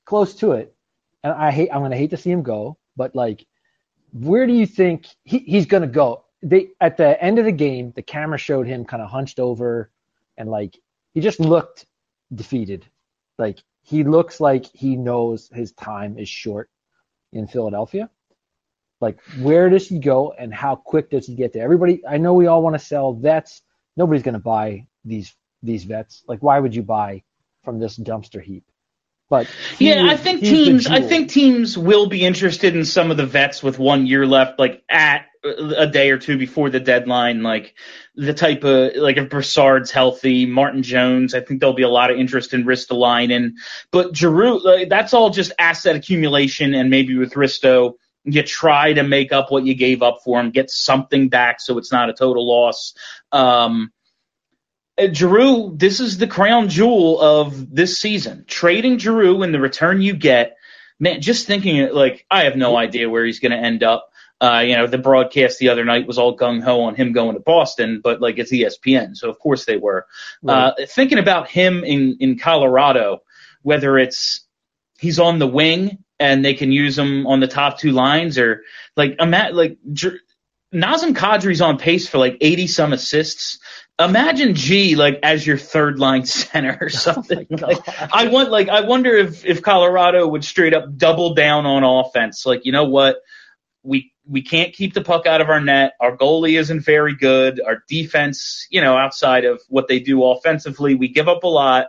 close 0.05 0.35
to 0.35 0.53
it. 0.53 0.75
And 1.23 1.31
I 1.33 1.51
hate 1.51 1.69
I'm 1.71 1.81
gonna 1.81 1.95
hate 1.95 2.09
to 2.09 2.17
see 2.17 2.31
him 2.31 2.41
go, 2.41 2.77
but 2.97 3.15
like 3.15 3.45
where 4.13 4.45
do 4.47 4.53
you 4.53 4.65
think 4.65 5.07
he, 5.23 5.39
he's 5.39 5.67
gonna 5.67 5.87
go? 5.87 6.25
They 6.41 6.69
at 6.81 6.97
the 6.97 7.21
end 7.23 7.37
of 7.37 7.45
the 7.45 7.51
game, 7.51 7.93
the 7.95 8.01
camera 8.01 8.39
showed 8.39 8.65
him 8.65 8.83
kind 8.83 9.03
of 9.03 9.09
hunched 9.09 9.39
over 9.39 9.91
and 10.37 10.49
like 10.49 10.75
he 11.13 11.21
just 11.21 11.39
looked 11.39 11.85
defeated. 12.33 12.87
Like 13.37 13.59
he 13.83 14.03
looks 14.03 14.39
like 14.39 14.65
he 14.73 14.95
knows 14.95 15.49
his 15.53 15.71
time 15.73 16.17
is 16.17 16.27
short 16.27 16.69
in 17.31 17.47
Philadelphia. 17.47 18.09
Like, 19.01 19.19
where 19.39 19.69
does 19.69 19.87
he 19.87 19.99
go 19.99 20.31
and 20.31 20.53
how 20.53 20.75
quick 20.75 21.09
does 21.09 21.25
he 21.27 21.35
get 21.35 21.51
there? 21.53 21.63
Everybody, 21.63 22.05
I 22.07 22.17
know 22.17 22.33
we 22.33 22.47
all 22.47 22.61
want 22.61 22.75
to 22.75 22.85
sell 22.85 23.13
vets. 23.13 23.61
Nobody's 23.97 24.23
going 24.23 24.33
to 24.33 24.39
buy 24.39 24.87
these 25.03 25.35
these 25.63 25.83
vets. 25.83 26.23
Like, 26.27 26.41
why 26.41 26.59
would 26.59 26.73
you 26.75 26.83
buy 26.83 27.23
from 27.63 27.79
this 27.79 27.97
dumpster 27.97 28.41
heap? 28.41 28.63
But 29.29 29.47
yeah, 29.79 30.07
I 30.09 30.17
think 30.17 30.41
teams, 30.41 30.87
I 30.87 31.01
think 31.01 31.29
teams 31.29 31.77
will 31.77 32.07
be 32.07 32.25
interested 32.25 32.75
in 32.75 32.83
some 32.83 33.11
of 33.11 33.17
the 33.17 33.25
vets 33.25 33.63
with 33.63 33.79
one 33.79 34.05
year 34.05 34.25
left, 34.25 34.59
like 34.59 34.83
at 34.89 35.25
a 35.43 35.87
day 35.87 36.11
or 36.11 36.17
two 36.17 36.37
before 36.37 36.69
the 36.69 36.81
deadline, 36.81 37.41
like 37.41 37.73
the 38.13 38.33
type 38.33 38.65
of 38.65 38.95
like 38.97 39.15
if 39.15 39.29
Brassard's 39.29 39.89
healthy, 39.89 40.45
Martin 40.45 40.83
Jones, 40.83 41.33
I 41.33 41.39
think 41.39 41.61
there'll 41.61 41.73
be 41.73 41.83
a 41.83 41.89
lot 41.89 42.11
of 42.11 42.17
interest 42.17 42.53
in 42.53 42.65
Ristolainen. 42.65 43.53
But 43.89 44.15
Giroux, 44.15 44.59
like, 44.59 44.89
that's 44.89 45.13
all 45.13 45.29
just 45.29 45.53
asset 45.57 45.95
accumulation, 45.95 46.73
and 46.73 46.89
maybe 46.89 47.15
with 47.17 47.33
Risto, 47.33 47.93
you 48.23 48.43
try 48.43 48.93
to 48.93 49.03
make 49.03 49.31
up 49.31 49.51
what 49.51 49.65
you 49.65 49.73
gave 49.73 50.01
up 50.01 50.19
for 50.23 50.39
him, 50.39 50.51
get 50.51 50.69
something 50.69 51.29
back 51.29 51.59
so 51.59 51.77
it's 51.77 51.91
not 51.91 52.09
a 52.09 52.13
total 52.13 52.47
loss. 52.47 52.93
Um, 53.31 53.91
uh, 54.97 55.11
Giroux, 55.11 55.73
this 55.75 55.99
is 55.99 56.17
the 56.17 56.27
crown 56.27 56.69
jewel 56.69 57.19
of 57.19 57.73
this 57.73 57.99
season. 57.99 58.45
Trading 58.47 58.97
Giroux 58.97 59.41
and 59.41 59.53
the 59.53 59.59
return 59.59 60.01
you 60.01 60.13
get, 60.13 60.57
man, 60.99 61.21
just 61.21 61.47
thinking 61.47 61.77
it, 61.77 61.95
like 61.95 62.25
I 62.29 62.43
have 62.43 62.55
no 62.55 62.77
idea 62.77 63.09
where 63.09 63.25
he's 63.25 63.39
going 63.39 63.51
to 63.53 63.57
end 63.57 63.83
up. 63.83 64.09
Uh, 64.39 64.63
you 64.65 64.75
know, 64.75 64.87
the 64.87 64.97
broadcast 64.97 65.59
the 65.59 65.69
other 65.69 65.85
night 65.85 66.07
was 66.07 66.17
all 66.17 66.35
gung 66.35 66.63
ho 66.63 66.81
on 66.81 66.95
him 66.95 67.13
going 67.13 67.35
to 67.35 67.39
Boston, 67.39 68.01
but 68.03 68.21
like 68.21 68.39
it's 68.39 68.51
ESPN, 68.51 69.15
so 69.15 69.29
of 69.29 69.37
course 69.37 69.65
they 69.65 69.77
were. 69.77 70.07
Right. 70.41 70.55
Uh, 70.55 70.73
thinking 70.87 71.19
about 71.19 71.47
him 71.47 71.83
in 71.83 72.17
in 72.19 72.39
Colorado, 72.39 73.21
whether 73.61 73.99
it's 73.99 74.41
he's 74.97 75.19
on 75.19 75.37
the 75.37 75.45
wing 75.45 76.03
and 76.21 76.45
they 76.45 76.53
can 76.53 76.71
use 76.71 76.97
him 76.97 77.25
on 77.25 77.39
the 77.39 77.47
top 77.47 77.79
two 77.79 77.91
lines 77.91 78.37
or 78.37 78.63
like 78.95 79.15
imagine 79.19 79.57
like 79.57 79.77
J- 79.91 80.19
Nazem 80.73 81.13
Kadri's 81.13 81.61
on 81.61 81.77
pace 81.77 82.07
for 82.07 82.19
like 82.19 82.37
80 82.39 82.67
some 82.67 82.93
assists. 82.93 83.59
Imagine 83.99 84.53
G 84.53 84.95
like 84.95 85.19
as 85.23 85.45
your 85.45 85.57
third 85.57 85.99
line 85.99 86.25
center 86.25 86.77
or 86.79 86.85
oh 86.85 86.89
something. 86.89 87.47
Oh 87.51 87.67
like, 87.67 88.13
I 88.13 88.27
want 88.27 88.51
like 88.51 88.69
I 88.69 88.81
wonder 88.81 89.15
if 89.15 89.43
if 89.45 89.63
Colorado 89.63 90.27
would 90.27 90.45
straight 90.45 90.75
up 90.75 90.95
double 90.95 91.33
down 91.33 91.65
on 91.65 91.83
offense. 91.83 92.45
Like 92.45 92.65
you 92.65 92.71
know 92.71 92.85
what, 92.85 93.17
we 93.83 94.13
we 94.27 94.43
can't 94.43 94.73
keep 94.73 94.93
the 94.93 95.03
puck 95.03 95.25
out 95.25 95.41
of 95.41 95.49
our 95.49 95.59
net. 95.59 95.93
Our 95.99 96.15
goalie 96.15 96.59
isn't 96.59 96.81
very 96.81 97.15
good. 97.15 97.59
Our 97.65 97.83
defense, 97.89 98.67
you 98.69 98.79
know, 98.79 98.95
outside 98.95 99.43
of 99.43 99.59
what 99.69 99.87
they 99.87 99.99
do 99.99 100.23
offensively, 100.23 100.93
we 100.93 101.07
give 101.07 101.27
up 101.27 101.43
a 101.43 101.47
lot 101.47 101.87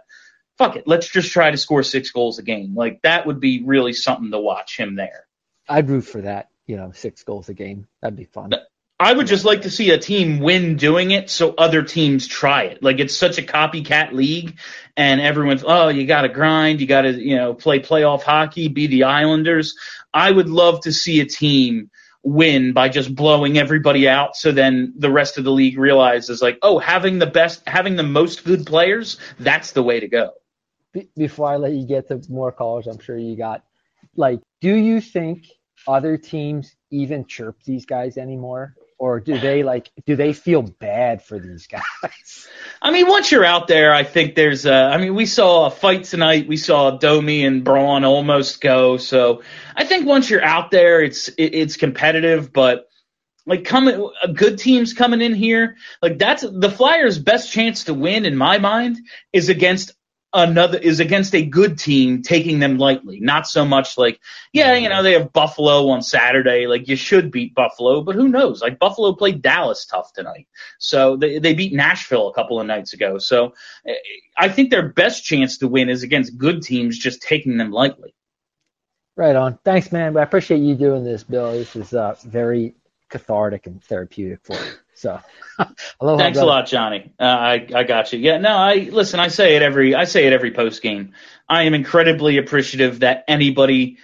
fuck 0.58 0.76
it, 0.76 0.86
let's 0.86 1.08
just 1.08 1.32
try 1.32 1.50
to 1.50 1.56
score 1.56 1.82
six 1.82 2.10
goals 2.10 2.38
a 2.38 2.42
game. 2.42 2.74
Like 2.74 3.02
that 3.02 3.26
would 3.26 3.40
be 3.40 3.62
really 3.64 3.92
something 3.92 4.30
to 4.30 4.38
watch 4.38 4.78
him 4.78 4.96
there. 4.96 5.26
I'd 5.68 5.88
root 5.88 6.02
for 6.02 6.20
that. 6.22 6.48
You 6.66 6.76
know, 6.76 6.92
six 6.92 7.24
goals 7.24 7.48
a 7.48 7.54
game. 7.54 7.86
That'd 8.00 8.16
be 8.16 8.24
fun. 8.24 8.52
I 9.00 9.12
would 9.12 9.26
just 9.26 9.44
like 9.44 9.62
to 9.62 9.70
see 9.70 9.90
a 9.90 9.98
team 9.98 10.38
win 10.38 10.76
doing 10.76 11.10
it 11.10 11.28
so 11.28 11.54
other 11.58 11.82
teams 11.82 12.28
try 12.28 12.64
it. 12.64 12.84
Like 12.84 13.00
it's 13.00 13.16
such 13.16 13.36
a 13.36 13.42
copycat 13.42 14.12
league 14.12 14.58
and 14.96 15.20
everyone's, 15.20 15.64
oh, 15.66 15.88
you 15.88 16.06
got 16.06 16.22
to 16.22 16.28
grind. 16.28 16.80
You 16.80 16.86
got 16.86 17.02
to, 17.02 17.12
you 17.12 17.34
know, 17.34 17.52
play 17.52 17.80
playoff 17.80 18.22
hockey, 18.22 18.68
be 18.68 18.86
the 18.86 19.04
Islanders. 19.04 19.76
I 20.14 20.30
would 20.30 20.48
love 20.48 20.82
to 20.82 20.92
see 20.92 21.20
a 21.20 21.26
team 21.26 21.90
win 22.22 22.74
by 22.74 22.88
just 22.88 23.12
blowing 23.12 23.58
everybody 23.58 24.08
out. 24.08 24.36
So 24.36 24.52
then 24.52 24.94
the 24.96 25.10
rest 25.10 25.36
of 25.36 25.42
the 25.42 25.50
league 25.50 25.78
realizes 25.78 26.40
like, 26.40 26.60
oh, 26.62 26.78
having 26.78 27.18
the 27.18 27.26
best, 27.26 27.66
having 27.66 27.96
the 27.96 28.04
most 28.04 28.44
good 28.44 28.64
players, 28.66 29.18
that's 29.40 29.72
the 29.72 29.82
way 29.82 29.98
to 29.98 30.06
go 30.06 30.30
before 31.16 31.48
I 31.48 31.56
let 31.56 31.72
you 31.72 31.86
get 31.86 32.08
to 32.08 32.20
more 32.28 32.52
callers, 32.52 32.86
I'm 32.86 32.98
sure 32.98 33.16
you 33.16 33.36
got 33.36 33.64
like, 34.16 34.40
do 34.60 34.74
you 34.74 35.00
think 35.00 35.46
other 35.86 36.16
teams 36.16 36.74
even 36.90 37.26
chirp 37.26 37.62
these 37.64 37.86
guys 37.86 38.16
anymore? 38.16 38.74
Or 38.98 39.18
do 39.18 39.36
they 39.36 39.64
like 39.64 39.90
do 40.06 40.14
they 40.14 40.32
feel 40.32 40.62
bad 40.62 41.24
for 41.24 41.40
these 41.40 41.66
guys? 41.66 42.48
I 42.82 42.92
mean, 42.92 43.08
once 43.08 43.32
you're 43.32 43.44
out 43.44 43.66
there, 43.66 43.92
I 43.92 44.04
think 44.04 44.36
there's 44.36 44.64
a. 44.64 44.72
I 44.72 44.98
mean, 44.98 45.16
we 45.16 45.26
saw 45.26 45.66
a 45.66 45.70
fight 45.70 46.04
tonight. 46.04 46.46
We 46.46 46.56
saw 46.56 46.92
Domi 46.92 47.44
and 47.44 47.64
Braun 47.64 48.04
almost 48.04 48.60
go. 48.60 48.98
So 48.98 49.42
I 49.74 49.84
think 49.84 50.06
once 50.06 50.30
you're 50.30 50.44
out 50.44 50.70
there, 50.70 51.02
it's 51.02 51.26
it, 51.28 51.52
it's 51.52 51.76
competitive, 51.76 52.52
but 52.52 52.86
like 53.44 53.64
coming 53.64 54.08
good 54.34 54.58
teams 54.58 54.92
coming 54.92 55.20
in 55.20 55.34
here 55.34 55.76
like 56.00 56.16
that's 56.16 56.42
the 56.42 56.70
flyers 56.70 57.18
best 57.18 57.50
chance 57.50 57.84
to 57.84 57.94
win 57.94 58.24
in 58.24 58.36
my 58.36 58.58
mind 58.58 58.98
is 59.32 59.48
against 59.48 59.94
another 60.34 60.78
is 60.78 61.00
against 61.00 61.34
a 61.34 61.44
good 61.44 61.78
team 61.78 62.22
taking 62.22 62.58
them 62.58 62.78
lightly. 62.78 63.20
Not 63.20 63.46
so 63.46 63.64
much 63.64 63.98
like, 63.98 64.20
yeah, 64.52 64.74
you 64.74 64.88
know, 64.88 65.02
they 65.02 65.12
have 65.12 65.32
Buffalo 65.32 65.88
on 65.88 66.02
Saturday. 66.02 66.66
Like 66.66 66.88
you 66.88 66.96
should 66.96 67.30
beat 67.30 67.54
Buffalo, 67.54 68.02
but 68.02 68.14
who 68.14 68.28
knows? 68.28 68.62
Like 68.62 68.78
Buffalo 68.78 69.14
played 69.14 69.42
Dallas 69.42 69.84
tough 69.86 70.12
tonight. 70.12 70.46
So 70.78 71.16
they, 71.16 71.38
they 71.38 71.54
beat 71.54 71.72
Nashville 71.72 72.28
a 72.28 72.34
couple 72.34 72.60
of 72.60 72.66
nights 72.66 72.92
ago. 72.92 73.18
So 73.18 73.54
I 74.36 74.48
think 74.48 74.70
their 74.70 74.88
best 74.88 75.24
chance 75.24 75.58
to 75.58 75.68
win 75.68 75.88
is 75.88 76.02
against 76.02 76.38
good 76.38 76.62
teams 76.62 76.98
just 76.98 77.22
taking 77.22 77.56
them 77.56 77.70
lightly. 77.70 78.14
Right 79.16 79.36
on. 79.36 79.58
Thanks, 79.64 79.92
man. 79.92 80.16
I 80.16 80.22
appreciate 80.22 80.60
you 80.60 80.74
doing 80.74 81.04
this, 81.04 81.22
Bill. 81.22 81.52
This 81.52 81.76
is 81.76 81.92
uh, 81.92 82.14
very 82.24 82.74
cathartic 83.10 83.66
and 83.66 83.82
therapeutic 83.84 84.40
for 84.42 84.54
you. 84.54 84.72
So, 84.94 85.20
aloha, 86.00 86.18
thanks 86.18 86.36
brother. 86.36 86.46
a 86.46 86.54
lot, 86.54 86.66
Johnny. 86.66 87.12
Uh, 87.18 87.24
I 87.24 87.66
I 87.74 87.84
got 87.84 88.12
you. 88.12 88.18
Yeah, 88.18 88.38
no, 88.38 88.50
I 88.50 88.88
listen. 88.92 89.20
I 89.20 89.28
say 89.28 89.56
it 89.56 89.62
every 89.62 89.94
I 89.94 90.04
say 90.04 90.26
it 90.26 90.32
every 90.32 90.52
post 90.52 90.82
game. 90.82 91.12
I 91.48 91.62
am 91.62 91.74
incredibly 91.74 92.38
appreciative 92.38 93.00
that 93.00 93.24
anybody 93.28 93.98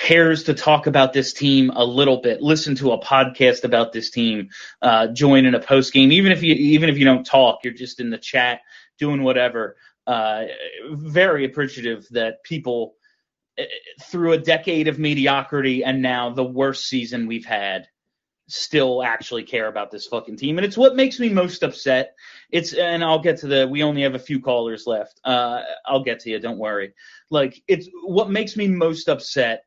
cares 0.00 0.44
to 0.44 0.54
talk 0.54 0.86
about 0.86 1.12
this 1.12 1.34
team 1.34 1.70
a 1.74 1.84
little 1.84 2.22
bit, 2.22 2.40
listen 2.40 2.74
to 2.74 2.92
a 2.92 3.00
podcast 3.00 3.64
about 3.64 3.92
this 3.92 4.10
team, 4.10 4.48
uh, 4.80 5.08
join 5.08 5.44
in 5.44 5.54
a 5.54 5.60
post 5.60 5.92
game, 5.92 6.10
even 6.10 6.32
if 6.32 6.42
you 6.42 6.54
even 6.54 6.88
if 6.88 6.96
you 6.96 7.04
don't 7.04 7.24
talk, 7.24 7.60
you're 7.62 7.74
just 7.74 8.00
in 8.00 8.08
the 8.10 8.18
chat 8.18 8.60
doing 8.98 9.22
whatever. 9.22 9.76
Uh, 10.06 10.44
very 10.90 11.44
appreciative 11.44 12.06
that 12.10 12.42
people 12.42 12.94
uh, 13.58 13.64
through 14.04 14.32
a 14.32 14.38
decade 14.38 14.88
of 14.88 14.98
mediocrity 14.98 15.84
and 15.84 16.00
now 16.00 16.30
the 16.30 16.42
worst 16.42 16.86
season 16.88 17.26
we've 17.26 17.44
had 17.44 17.86
still 18.50 19.02
actually 19.02 19.42
care 19.42 19.68
about 19.68 19.90
this 19.90 20.06
fucking 20.06 20.36
team. 20.36 20.58
And 20.58 20.64
it's 20.64 20.76
what 20.76 20.96
makes 20.96 21.18
me 21.18 21.28
most 21.28 21.62
upset. 21.62 22.14
It's 22.50 22.72
and 22.72 23.04
I'll 23.04 23.20
get 23.20 23.38
to 23.38 23.46
the 23.46 23.68
we 23.68 23.82
only 23.82 24.02
have 24.02 24.14
a 24.14 24.18
few 24.18 24.40
callers 24.40 24.86
left. 24.86 25.20
Uh 25.24 25.62
I'll 25.86 26.02
get 26.02 26.20
to 26.20 26.30
you, 26.30 26.38
don't 26.38 26.58
worry. 26.58 26.94
Like 27.30 27.62
it's 27.68 27.88
what 28.04 28.30
makes 28.30 28.56
me 28.56 28.68
most 28.68 29.08
upset 29.08 29.64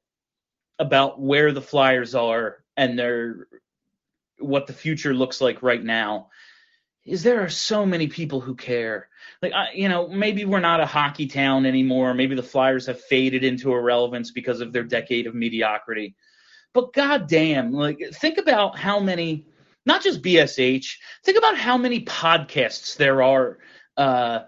about 0.79 1.19
where 1.19 1.51
the 1.51 1.61
Flyers 1.61 2.15
are 2.15 2.63
and 2.75 2.97
their 2.97 3.47
what 4.39 4.67
the 4.67 4.73
future 4.73 5.13
looks 5.13 5.39
like 5.39 5.63
right 5.63 5.83
now 5.83 6.29
is 7.05 7.23
there 7.23 7.43
are 7.43 7.49
so 7.49 7.85
many 7.85 8.07
people 8.07 8.39
who 8.39 8.55
care. 8.55 9.09
Like 9.41 9.53
I, 9.53 9.71
you 9.73 9.89
know, 9.89 10.07
maybe 10.07 10.45
we're 10.45 10.59
not 10.59 10.79
a 10.79 10.85
hockey 10.85 11.27
town 11.27 11.65
anymore. 11.65 12.13
Maybe 12.13 12.35
the 12.35 12.43
Flyers 12.43 12.85
have 12.85 13.01
faded 13.01 13.43
into 13.43 13.73
irrelevance 13.73 14.31
because 14.31 14.61
of 14.61 14.71
their 14.71 14.83
decade 14.83 15.27
of 15.27 15.35
mediocrity 15.35 16.15
but 16.73 16.93
goddamn, 16.93 17.71
like 17.71 17.99
think 18.13 18.37
about 18.37 18.77
how 18.77 18.99
many, 18.99 19.45
not 19.85 20.03
just 20.03 20.21
BSH, 20.21 20.95
think 21.23 21.37
about 21.37 21.57
how 21.57 21.77
many 21.77 22.03
podcasts 22.05 22.97
there 22.97 23.21
are. 23.21 23.59
Uh, 23.95 24.39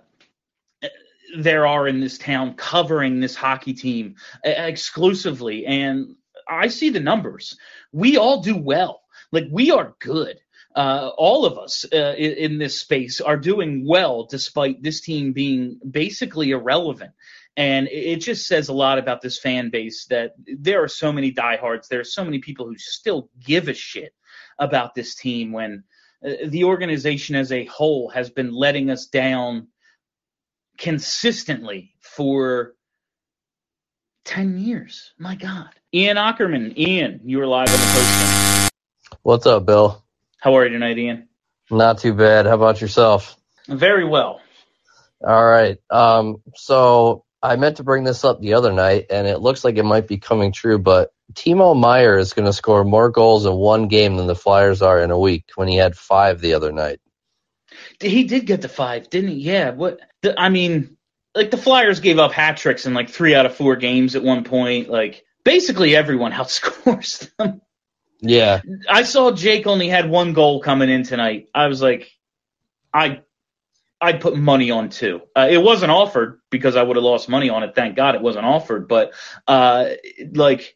there 1.37 1.67
are 1.67 1.87
in 1.87 1.99
this 1.99 2.17
town 2.17 2.53
covering 2.53 3.19
this 3.19 3.35
hockey 3.35 3.73
team 3.73 4.15
exclusively, 4.43 5.65
and 5.65 6.15
I 6.47 6.67
see 6.67 6.89
the 6.89 6.99
numbers. 6.99 7.57
We 7.91 8.17
all 8.17 8.41
do 8.41 8.55
well. 8.55 9.01
Like 9.31 9.45
we 9.51 9.71
are 9.71 9.95
good. 9.99 10.39
uh, 10.75 11.11
all 11.17 11.45
of 11.45 11.57
us 11.57 11.85
uh, 11.93 12.15
in, 12.17 12.31
in, 12.33 12.57
this 12.57 12.79
space 12.81 13.21
are 13.21 13.37
doing 13.37 13.87
well 13.87 14.25
despite 14.25 14.83
this 14.83 14.99
team 14.99 15.31
being 15.31 15.79
basically 15.89 16.51
irrelevant. 16.51 17.11
And 17.57 17.87
it 17.87 18.17
just 18.17 18.47
says 18.47 18.67
a 18.67 18.73
lot 18.73 18.97
about 18.97 19.21
this 19.21 19.39
fan 19.39 19.69
base 19.69 20.07
that 20.09 20.33
there 20.37 20.83
are 20.83 20.89
so 20.89 21.13
many 21.13 21.31
diehards. 21.31 21.87
There 21.87 22.01
are 22.01 22.05
so 22.05 22.25
many 22.25 22.39
people 22.39 22.65
who 22.65 22.77
still 22.77 23.29
give 23.45 23.69
a 23.69 23.73
shit 23.73 24.13
about 24.59 24.93
this 24.93 25.15
team 25.15 25.53
when 25.53 25.83
uh, 26.25 26.33
the 26.47 26.65
organization 26.65 27.35
as 27.35 27.51
a 27.51 27.65
whole 27.65 28.09
has 28.09 28.29
been 28.29 28.53
letting 28.53 28.89
us 28.89 29.07
down 29.07 29.67
consistently 30.77 31.93
for 32.01 32.75
10 34.25 34.57
years. 34.57 35.13
My 35.17 35.35
God. 35.35 35.69
Ian 35.93 36.17
Ackerman. 36.17 36.77
Ian, 36.77 37.21
you 37.23 37.39
are 37.41 37.47
live 37.47 37.69
on 37.69 37.73
the 37.73 37.79
post. 37.79 38.71
What's 39.21 39.45
up, 39.45 39.65
Bill? 39.65 40.03
How 40.39 40.57
are 40.57 40.65
you 40.65 40.73
tonight, 40.73 40.97
Ian? 40.97 41.29
Not 41.71 41.99
too 41.99 42.13
bad. 42.13 42.45
How 42.45 42.55
about 42.55 42.81
yourself? 42.81 43.37
Very 43.67 44.05
well. 44.05 44.41
All 45.25 45.45
right. 45.45 45.77
Um, 45.89 46.37
so 46.55 47.24
I 47.45 47.55
meant 47.55 47.77
to 47.77 47.83
bring 47.83 48.03
this 48.03 48.23
up 48.23 48.41
the 48.41 48.55
other 48.55 48.73
night, 48.73 49.07
and 49.09 49.27
it 49.27 49.39
looks 49.39 49.63
like 49.63 49.77
it 49.77 49.83
might 49.83 50.07
be 50.07 50.17
coming 50.17 50.51
true, 50.51 50.79
but 50.79 51.11
Timo 51.33 51.79
Meier 51.79 52.17
is 52.17 52.33
going 52.33 52.45
to 52.45 52.53
score 52.53 52.83
more 52.83 53.09
goals 53.09 53.45
in 53.45 53.53
one 53.53 53.87
game 53.87 54.17
than 54.17 54.27
the 54.27 54.35
Flyers 54.35 54.81
are 54.81 54.99
in 54.99 55.11
a 55.11 55.19
week 55.19 55.45
when 55.55 55.67
he 55.67 55.75
had 55.75 55.95
five 55.95 56.41
the 56.41 56.53
other 56.53 56.71
night. 56.71 56.99
He 57.99 58.23
did 58.23 58.45
get 58.45 58.61
the 58.61 58.69
five, 58.69 59.09
didn't 59.09 59.31
he? 59.31 59.35
Yeah. 59.37 59.71
What? 59.71 59.99
The, 60.21 60.39
I 60.39 60.49
mean, 60.49 60.97
like 61.33 61.51
the 61.51 61.57
Flyers 61.57 61.99
gave 61.99 62.19
up 62.19 62.31
hat 62.31 62.57
tricks 62.57 62.85
in 62.85 62.93
like 62.93 63.09
three 63.09 63.35
out 63.35 63.45
of 63.45 63.55
four 63.55 63.75
games 63.75 64.15
at 64.15 64.23
one 64.23 64.43
point. 64.43 64.89
Like 64.89 65.23
basically 65.43 65.95
everyone 65.95 66.31
outscores 66.33 67.29
them. 67.37 67.61
Yeah. 68.21 68.61
I 68.89 69.03
saw 69.03 69.31
Jake 69.31 69.67
only 69.67 69.89
had 69.89 70.09
one 70.09 70.33
goal 70.33 70.61
coming 70.61 70.89
in 70.89 71.03
tonight. 71.03 71.49
I 71.53 71.67
was 71.67 71.81
like, 71.81 72.09
I, 72.93 73.21
I'd 74.05 74.21
put 74.21 74.35
money 74.37 74.69
on 74.69 74.89
two. 74.89 75.21
Uh, 75.35 75.47
it 75.49 75.57
wasn't 75.57 75.91
offered 75.91 76.39
because 76.51 76.75
I 76.75 76.83
would 76.83 76.95
have 76.95 77.03
lost 77.03 77.27
money 77.27 77.49
on 77.49 77.63
it. 77.63 77.73
Thank 77.73 77.95
God 77.95 78.13
it 78.13 78.21
wasn't 78.21 78.45
offered. 78.45 78.87
But 78.87 79.13
uh, 79.47 79.89
like 80.33 80.75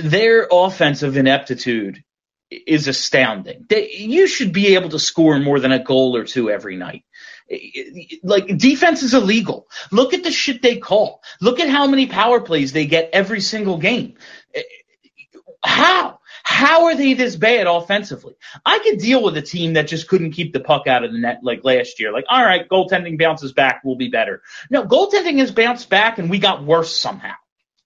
their 0.00 0.46
offensive 0.50 1.16
ineptitude 1.16 2.04
is 2.50 2.86
astounding. 2.86 3.66
They, 3.68 3.90
you 3.90 4.28
should 4.28 4.52
be 4.52 4.74
able 4.76 4.90
to 4.90 5.00
score 5.00 5.38
more 5.40 5.58
than 5.58 5.72
a 5.72 5.82
goal 5.82 6.16
or 6.16 6.24
two 6.24 6.48
every 6.48 6.76
night. 6.76 7.02
Like 8.22 8.56
defense 8.56 9.02
is 9.02 9.14
illegal. 9.14 9.68
Look 9.90 10.14
at 10.14 10.22
the 10.22 10.30
shit 10.30 10.62
they 10.62 10.76
call. 10.76 11.22
Look 11.40 11.58
at 11.58 11.68
how 11.68 11.88
many 11.88 12.06
power 12.06 12.40
plays 12.40 12.72
they 12.72 12.86
get 12.86 13.10
every 13.12 13.40
single 13.40 13.78
game. 13.78 14.14
How? 15.64 16.19
How 16.50 16.86
are 16.86 16.96
they 16.96 17.14
this 17.14 17.36
bad 17.36 17.68
offensively? 17.68 18.34
I 18.66 18.80
could 18.80 18.98
deal 18.98 19.22
with 19.22 19.36
a 19.36 19.40
team 19.40 19.74
that 19.74 19.86
just 19.86 20.08
couldn't 20.08 20.32
keep 20.32 20.52
the 20.52 20.58
puck 20.58 20.88
out 20.88 21.04
of 21.04 21.12
the 21.12 21.18
net 21.18 21.38
like 21.44 21.62
last 21.62 22.00
year. 22.00 22.12
Like, 22.12 22.24
all 22.28 22.44
right, 22.44 22.68
goaltending 22.68 23.20
bounces 23.20 23.52
back, 23.52 23.82
we'll 23.84 23.94
be 23.94 24.08
better. 24.08 24.42
No, 24.68 24.82
goaltending 24.84 25.38
has 25.38 25.52
bounced 25.52 25.88
back 25.88 26.18
and 26.18 26.28
we 26.28 26.40
got 26.40 26.64
worse 26.64 26.94
somehow. 26.94 27.34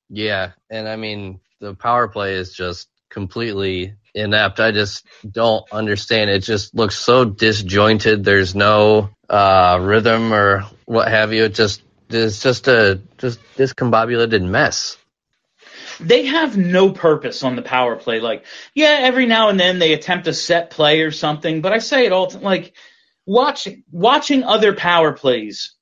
Yeah, 0.08 0.52
and 0.70 0.88
I 0.88 0.96
mean 0.96 1.40
the 1.60 1.74
power 1.74 2.08
play 2.08 2.36
is 2.36 2.54
just 2.54 2.88
completely 3.10 3.96
inept. 4.14 4.60
I 4.60 4.72
just 4.72 5.06
don't 5.30 5.70
understand. 5.70 6.30
It 6.30 6.40
just 6.40 6.74
looks 6.74 6.96
so 6.96 7.26
disjointed. 7.26 8.24
There's 8.24 8.54
no 8.54 9.10
uh, 9.28 9.78
rhythm 9.80 10.32
or 10.32 10.64
what 10.86 11.08
have 11.08 11.34
you. 11.34 11.44
It 11.44 11.54
just 11.54 11.82
it's 12.08 12.42
just 12.42 12.66
a 12.66 13.02
just 13.18 13.40
discombobulated 13.56 14.42
mess 14.42 14.96
they 16.00 16.26
have 16.26 16.56
no 16.56 16.92
purpose 16.92 17.42
on 17.42 17.56
the 17.56 17.62
power 17.62 17.96
play. 17.96 18.20
Like, 18.20 18.44
yeah, 18.74 18.98
every 19.00 19.26
now 19.26 19.48
and 19.48 19.58
then 19.58 19.78
they 19.78 19.92
attempt 19.92 20.26
a 20.26 20.34
set 20.34 20.70
play 20.70 21.02
or 21.02 21.10
something, 21.10 21.60
but 21.60 21.72
I 21.72 21.78
say 21.78 22.06
it 22.06 22.12
all 22.12 22.30
like 22.30 22.74
watching 23.26 23.84
watching 23.90 24.44
other 24.44 24.74
power 24.74 25.12
plays, 25.12 25.74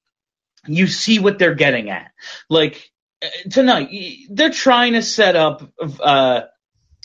you 0.67 0.87
see 0.87 1.19
what 1.19 1.39
they're 1.39 1.55
getting 1.55 1.91
at. 1.91 2.11
Like 2.49 2.91
uh, 3.23 3.29
tonight, 3.51 3.89
they're 4.31 4.51
trying 4.51 4.95
to 4.95 5.03
set 5.03 5.37
up 5.37 5.69
uh, 6.01 6.43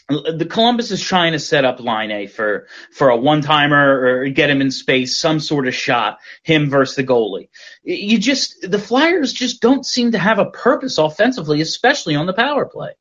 the 0.08 0.48
Columbus 0.50 0.91
is 0.91 1.02
trying 1.02 1.34
to 1.34 1.39
set 1.39 1.65
up 1.65 1.80
Laine 1.80 2.28
for 2.28 2.67
for 2.91 3.10
a 3.10 3.17
one 3.17 3.41
timer 3.41 4.00
or 4.06 4.30
get 4.30 4.50
him 4.50 4.62
in 4.62 4.72
space, 4.72 5.20
some 5.20 5.39
sort 5.39 5.67
of 5.67 5.76
shot, 5.76 6.20
him 6.43 6.70
versus 6.70 6.96
the 6.96 7.04
goalie. 7.04 7.50
You 7.84 8.17
just 8.17 8.70
the 8.70 8.80
Flyers 8.80 9.34
just 9.34 9.62
don't 9.62 9.86
seem 9.86 10.13
to 10.13 10.17
have 10.20 10.39
a 10.39 10.50
purpose 10.50 10.98
offensively, 10.98 11.60
especially 11.62 12.15
on 12.15 12.26
the 12.26 12.34
power 12.34 12.65
play. 12.65 12.91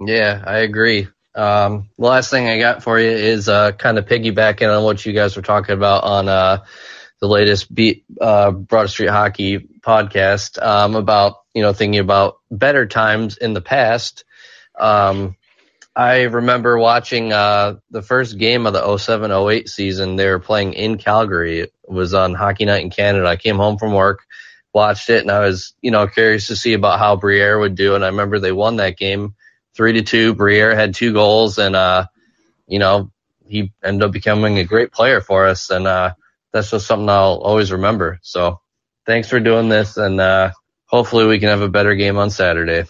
Yeah, 0.00 0.42
I 0.44 0.58
agree. 0.58 1.08
Um, 1.36 1.90
the 1.98 2.06
last 2.06 2.30
thing 2.30 2.48
I 2.48 2.58
got 2.58 2.82
for 2.82 2.98
you 2.98 3.10
is 3.10 3.48
uh, 3.48 3.72
kind 3.72 3.98
of 3.98 4.06
piggybacking 4.06 4.74
on 4.74 4.84
what 4.84 5.04
you 5.04 5.12
guys 5.12 5.36
were 5.36 5.42
talking 5.42 5.74
about 5.74 6.02
on 6.02 6.28
uh, 6.28 6.64
the 7.20 7.28
latest 7.28 7.68
uh, 8.20 8.50
Broad 8.50 8.90
Street 8.90 9.10
Hockey 9.10 9.58
podcast 9.58 10.60
um, 10.60 10.96
about 10.96 11.42
you 11.54 11.62
know 11.62 11.72
thinking 11.72 12.00
about 12.00 12.38
better 12.50 12.86
times 12.86 13.36
in 13.36 13.52
the 13.52 13.60
past. 13.60 14.24
Um, 14.78 15.36
I 15.96 16.24
remember 16.24 16.76
watching 16.76 17.32
uh, 17.32 17.76
the 17.90 18.02
first 18.02 18.36
game 18.36 18.66
of 18.66 18.74
the 18.74 18.82
07-08 18.82 19.66
season. 19.66 20.16
They 20.16 20.28
were 20.28 20.38
playing 20.38 20.74
in 20.74 20.98
Calgary. 20.98 21.60
It 21.60 21.72
was 21.88 22.12
on 22.12 22.34
Hockey 22.34 22.66
Night 22.66 22.82
in 22.84 22.90
Canada. 22.90 23.26
I 23.26 23.36
came 23.36 23.56
home 23.56 23.78
from 23.78 23.94
work, 23.94 24.20
watched 24.74 25.08
it, 25.08 25.22
and 25.22 25.30
I 25.30 25.40
was, 25.40 25.72
you 25.80 25.90
know, 25.90 26.06
curious 26.06 26.48
to 26.48 26.56
see 26.56 26.74
about 26.74 26.98
how 26.98 27.16
Briere 27.16 27.58
would 27.58 27.76
do. 27.76 27.94
And 27.94 28.04
I 28.04 28.08
remember 28.08 28.38
they 28.38 28.52
won 28.52 28.76
that 28.76 28.98
game 28.98 29.34
three 29.74 29.94
to 29.94 30.02
two. 30.02 30.34
Briere 30.34 30.76
had 30.76 30.94
two 30.94 31.14
goals, 31.14 31.56
and 31.58 31.74
uh, 31.74 32.08
you 32.66 32.78
know, 32.78 33.10
he 33.46 33.72
ended 33.82 34.02
up 34.02 34.12
becoming 34.12 34.58
a 34.58 34.64
great 34.64 34.92
player 34.92 35.22
for 35.22 35.46
us, 35.46 35.70
and 35.70 35.86
uh, 35.86 36.12
that's 36.52 36.72
just 36.72 36.86
something 36.86 37.08
I'll 37.08 37.38
always 37.38 37.72
remember. 37.72 38.18
So, 38.20 38.60
thanks 39.06 39.30
for 39.30 39.40
doing 39.40 39.70
this, 39.70 39.96
and 39.96 40.20
uh, 40.20 40.52
hopefully 40.84 41.26
we 41.26 41.38
can 41.38 41.48
have 41.48 41.62
a 41.62 41.70
better 41.70 41.94
game 41.94 42.18
on 42.18 42.28
Saturday. 42.28 42.84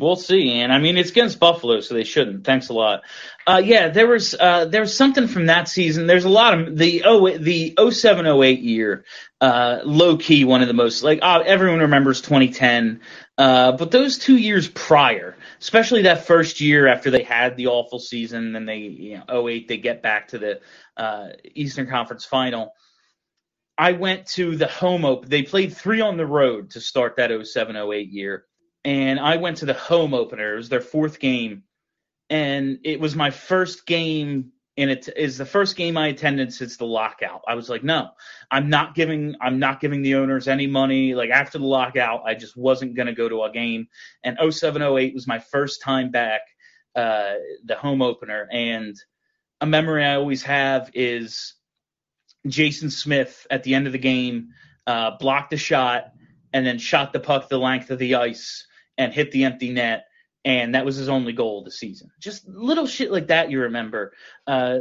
We'll 0.00 0.16
see, 0.16 0.50
and 0.52 0.72
I 0.72 0.78
mean 0.78 0.96
it's 0.96 1.10
against 1.10 1.38
Buffalo, 1.38 1.80
so 1.80 1.94
they 1.94 2.04
shouldn't. 2.04 2.44
Thanks 2.44 2.70
a 2.70 2.72
lot. 2.72 3.02
Uh, 3.46 3.60
yeah, 3.62 3.88
there 3.88 4.06
was 4.06 4.34
uh, 4.34 4.64
there 4.64 4.80
was 4.80 4.96
something 4.96 5.28
from 5.28 5.46
that 5.46 5.68
season. 5.68 6.06
There's 6.06 6.24
a 6.24 6.30
lot 6.30 6.58
of 6.58 6.76
the 6.78 7.02
oh 7.04 7.36
the 7.36 7.74
07 7.90 8.26
08 8.26 8.60
year, 8.60 9.04
uh, 9.40 9.80
low 9.84 10.16
key 10.16 10.44
one 10.44 10.62
of 10.62 10.68
the 10.68 10.74
most 10.74 11.02
like 11.02 11.18
uh, 11.22 11.42
everyone 11.44 11.80
remembers 11.80 12.20
2010, 12.22 13.00
uh, 13.38 13.72
but 13.72 13.90
those 13.90 14.18
two 14.18 14.36
years 14.36 14.68
prior, 14.68 15.36
especially 15.60 16.02
that 16.02 16.26
first 16.26 16.60
year 16.60 16.86
after 16.86 17.10
they 17.10 17.22
had 17.22 17.56
the 17.56 17.66
awful 17.66 17.98
season, 17.98 18.52
then 18.52 18.66
they 18.66 18.78
you 18.78 19.20
know 19.28 19.46
08 19.46 19.68
they 19.68 19.76
get 19.76 20.02
back 20.02 20.28
to 20.28 20.38
the 20.38 20.60
uh, 20.96 21.28
Eastern 21.54 21.86
Conference 21.88 22.24
Final. 22.24 22.72
I 23.76 23.92
went 23.92 24.26
to 24.28 24.56
the 24.56 24.66
home 24.66 25.06
open. 25.06 25.30
They 25.30 25.42
played 25.42 25.74
three 25.74 26.02
on 26.02 26.18
the 26.18 26.26
road 26.26 26.70
to 26.70 26.80
start 26.80 27.16
that 27.16 27.30
07 27.46 27.76
08 27.76 28.10
year 28.10 28.44
and 28.84 29.20
I 29.20 29.36
went 29.36 29.58
to 29.58 29.66
the 29.66 29.74
home 29.74 30.14
opener. 30.14 30.54
It 30.54 30.56
was 30.56 30.68
their 30.68 30.80
fourth 30.80 31.18
game, 31.18 31.64
and 32.28 32.78
it 32.84 33.00
was 33.00 33.14
my 33.14 33.30
first 33.30 33.86
game. 33.86 34.52
And 34.76 34.88
it 34.90 35.10
is 35.14 35.36
the 35.36 35.44
first 35.44 35.76
game 35.76 35.98
I 35.98 36.08
attended 36.08 36.54
since 36.54 36.78
the 36.78 36.86
lockout. 36.86 37.42
I 37.46 37.54
was 37.54 37.68
like, 37.68 37.84
no, 37.84 38.10
I'm 38.50 38.70
not 38.70 38.94
giving 38.94 39.34
I'm 39.40 39.58
not 39.58 39.80
giving 39.80 40.00
the 40.00 40.14
owners 40.14 40.48
any 40.48 40.66
money. 40.66 41.14
Like 41.14 41.30
after 41.30 41.58
the 41.58 41.66
lockout, 41.66 42.22
I 42.24 42.34
just 42.34 42.56
wasn't 42.56 42.94
gonna 42.94 43.14
go 43.14 43.28
to 43.28 43.42
a 43.42 43.52
game. 43.52 43.88
And 44.24 44.38
0708 44.38 45.12
was 45.12 45.26
my 45.26 45.38
first 45.38 45.82
time 45.82 46.10
back, 46.10 46.42
uh, 46.96 47.34
the 47.64 47.74
home 47.76 48.00
opener. 48.00 48.48
And 48.50 48.96
a 49.60 49.66
memory 49.66 50.04
I 50.04 50.14
always 50.14 50.42
have 50.44 50.90
is 50.94 51.54
Jason 52.46 52.90
Smith 52.90 53.46
at 53.50 53.64
the 53.64 53.74
end 53.74 53.86
of 53.86 53.92
the 53.92 53.98
game 53.98 54.50
uh, 54.86 55.12
blocked 55.18 55.52
a 55.52 55.58
shot 55.58 56.12
and 56.52 56.64
then 56.64 56.78
shot 56.78 57.12
the 57.12 57.20
puck 57.20 57.48
the 57.48 57.58
length 57.58 57.90
of 57.90 57.98
the 57.98 58.14
ice 58.14 58.66
and 59.00 59.12
hit 59.14 59.32
the 59.32 59.44
empty 59.44 59.70
net 59.72 60.04
and 60.44 60.74
that 60.74 60.84
was 60.84 60.96
his 60.96 61.08
only 61.08 61.32
goal 61.32 61.58
of 61.58 61.64
the 61.64 61.70
season. 61.70 62.10
Just 62.18 62.48
little 62.48 62.86
shit 62.86 63.10
like 63.10 63.26
that 63.26 63.50
you 63.50 63.60
remember, 63.60 64.12
uh, 64.46 64.78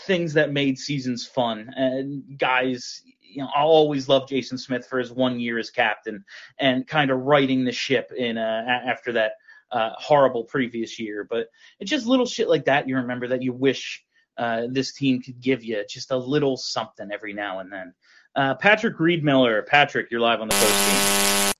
things 0.00 0.34
that 0.34 0.52
made 0.52 0.78
seasons 0.78 1.26
fun. 1.26 1.72
And 1.74 2.38
guys, 2.38 3.02
you 3.22 3.42
know, 3.42 3.48
I'll 3.54 3.68
always 3.68 4.08
love 4.08 4.28
Jason 4.28 4.58
Smith 4.58 4.86
for 4.86 4.98
his 4.98 5.10
one 5.10 5.40
year 5.40 5.58
as 5.58 5.70
captain 5.70 6.24
and 6.58 6.86
kind 6.86 7.10
of 7.10 7.20
righting 7.20 7.64
the 7.64 7.72
ship 7.72 8.12
in 8.16 8.36
uh, 8.36 8.64
after 8.86 9.12
that 9.12 9.32
uh, 9.72 9.90
horrible 9.96 10.44
previous 10.44 10.98
year. 10.98 11.26
But 11.28 11.46
it's 11.78 11.90
just 11.90 12.06
little 12.06 12.26
shit 12.26 12.48
like 12.48 12.66
that 12.66 12.86
you 12.86 12.96
remember 12.96 13.28
that 13.28 13.42
you 13.42 13.54
wish 13.54 14.04
uh, 14.36 14.66
this 14.70 14.92
team 14.92 15.22
could 15.22 15.40
give 15.40 15.64
you 15.64 15.82
just 15.88 16.10
a 16.10 16.16
little 16.16 16.56
something 16.58 17.10
every 17.10 17.32
now 17.32 17.60
and 17.60 17.72
then. 17.72 17.94
Uh, 18.36 18.54
Patrick 18.54 19.00
Reed 19.00 19.24
Miller, 19.24 19.62
Patrick, 19.62 20.10
you're 20.10 20.20
live 20.20 20.40
on 20.40 20.48
the 20.48 20.54
post 20.54 20.90
game. 20.90 21.59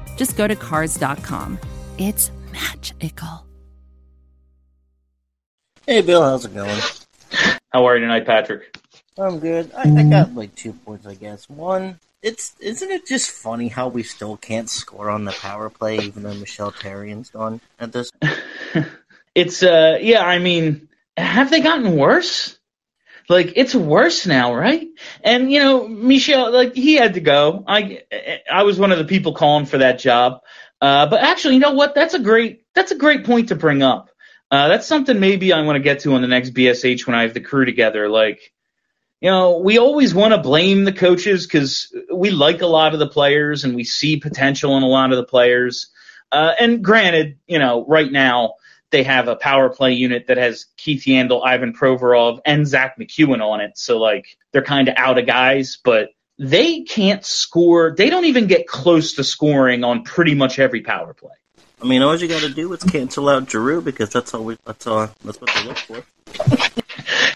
just 0.21 0.37
go 0.37 0.47
to 0.47 0.55
Cars.com. 0.55 1.57
It's 1.97 2.29
magical. 2.51 3.43
Hey, 5.87 6.03
Bill, 6.03 6.21
how's 6.21 6.45
it 6.45 6.53
going? 6.53 6.79
How 7.73 7.85
are 7.87 7.95
you 7.95 8.01
tonight, 8.01 8.27
Patrick? 8.27 8.77
I'm 9.17 9.39
good. 9.39 9.71
I, 9.75 9.89
I 9.89 10.03
got 10.03 10.35
like 10.35 10.53
two 10.53 10.73
points, 10.73 11.07
I 11.07 11.15
guess. 11.15 11.49
One, 11.49 11.99
it's 12.21 12.55
isn't 12.59 12.91
it 12.91 13.07
just 13.07 13.31
funny 13.31 13.67
how 13.67 13.87
we 13.87 14.03
still 14.03 14.37
can't 14.37 14.69
score 14.69 15.09
on 15.09 15.25
the 15.25 15.31
power 15.31 15.71
play 15.71 15.97
even 15.97 16.21
though 16.21 16.35
Michel 16.35 16.69
Therrien's 16.69 17.31
gone 17.31 17.59
at 17.79 17.91
this? 17.91 18.11
it's 19.33 19.63
uh, 19.63 19.97
yeah. 19.99 20.23
I 20.23 20.37
mean, 20.37 20.87
have 21.17 21.49
they 21.49 21.61
gotten 21.61 21.97
worse? 21.97 22.59
Like 23.31 23.53
it's 23.55 23.73
worse 23.73 24.27
now, 24.27 24.53
right? 24.53 24.87
And 25.23 25.49
you 25.49 25.59
know, 25.59 25.87
Michel, 25.87 26.51
like 26.51 26.75
he 26.75 26.95
had 26.95 27.13
to 27.13 27.21
go. 27.21 27.63
I 27.65 28.01
I 28.51 28.63
was 28.63 28.77
one 28.77 28.91
of 28.91 28.97
the 28.97 29.05
people 29.05 29.33
calling 29.33 29.65
for 29.65 29.77
that 29.77 29.99
job. 29.99 30.41
Uh, 30.81 31.05
but 31.07 31.21
actually, 31.21 31.53
you 31.53 31.61
know 31.61 31.71
what? 31.71 31.95
That's 31.95 32.13
a 32.13 32.19
great 32.19 32.65
that's 32.75 32.91
a 32.91 32.97
great 32.97 33.23
point 33.23 33.47
to 33.47 33.55
bring 33.55 33.83
up. 33.83 34.09
Uh, 34.51 34.67
that's 34.67 34.85
something 34.85 35.17
maybe 35.21 35.53
I 35.53 35.61
want 35.61 35.77
to 35.77 35.81
get 35.81 36.01
to 36.01 36.13
on 36.13 36.21
the 36.21 36.27
next 36.27 36.53
BSH 36.53 37.07
when 37.07 37.15
I 37.15 37.21
have 37.21 37.33
the 37.33 37.39
crew 37.39 37.63
together. 37.63 38.09
Like, 38.09 38.41
you 39.21 39.31
know, 39.31 39.59
we 39.59 39.77
always 39.77 40.13
want 40.13 40.33
to 40.33 40.41
blame 40.41 40.83
the 40.83 40.91
coaches 40.91 41.47
because 41.47 41.95
we 42.13 42.31
like 42.31 42.61
a 42.61 42.67
lot 42.67 42.93
of 42.93 42.99
the 42.99 43.07
players 43.07 43.63
and 43.63 43.75
we 43.75 43.85
see 43.85 44.17
potential 44.17 44.75
in 44.75 44.83
a 44.83 44.87
lot 44.87 45.11
of 45.11 45.17
the 45.17 45.23
players. 45.23 45.89
Uh, 46.33 46.51
and 46.59 46.83
granted, 46.83 47.37
you 47.47 47.59
know, 47.59 47.85
right 47.87 48.11
now 48.11 48.55
they 48.91 49.03
have 49.03 49.27
a 49.27 49.35
power 49.35 49.69
play 49.69 49.93
unit 49.93 50.27
that 50.27 50.37
has 50.37 50.67
Keith 50.77 51.03
Yandle, 51.03 51.45
Ivan 51.45 51.73
Provorov, 51.73 52.39
and 52.45 52.67
Zack 52.67 52.99
MacEwen 52.99 53.41
on 53.41 53.61
it. 53.61 53.77
So 53.77 53.97
like 53.97 54.37
they're 54.51 54.61
kind 54.61 54.87
of 54.87 54.95
out 54.97 55.17
of 55.17 55.25
guys, 55.25 55.79
but 55.83 56.09
they 56.37 56.81
can't 56.81 57.25
score. 57.25 57.95
They 57.97 58.09
don't 58.09 58.25
even 58.25 58.47
get 58.47 58.67
close 58.67 59.13
to 59.13 59.23
scoring 59.23 59.83
on 59.83 60.03
pretty 60.03 60.35
much 60.35 60.59
every 60.59 60.81
power 60.81 61.13
play. 61.13 61.31
I 61.81 61.85
mean, 61.85 62.03
all 62.03 62.15
you 62.15 62.27
got 62.27 62.41
to 62.41 62.49
do 62.49 62.71
is 62.73 62.83
cancel 62.83 63.27
out 63.27 63.49
Giroux 63.49 63.81
because 63.81 64.09
that's 64.09 64.33
all 64.33 64.43
we. 64.43 64.57
That's 64.65 64.85
all. 64.85 65.09
That's 65.23 65.41
what 65.41 65.51
they 65.55 65.63
look 65.63 65.77
for. 65.77 66.03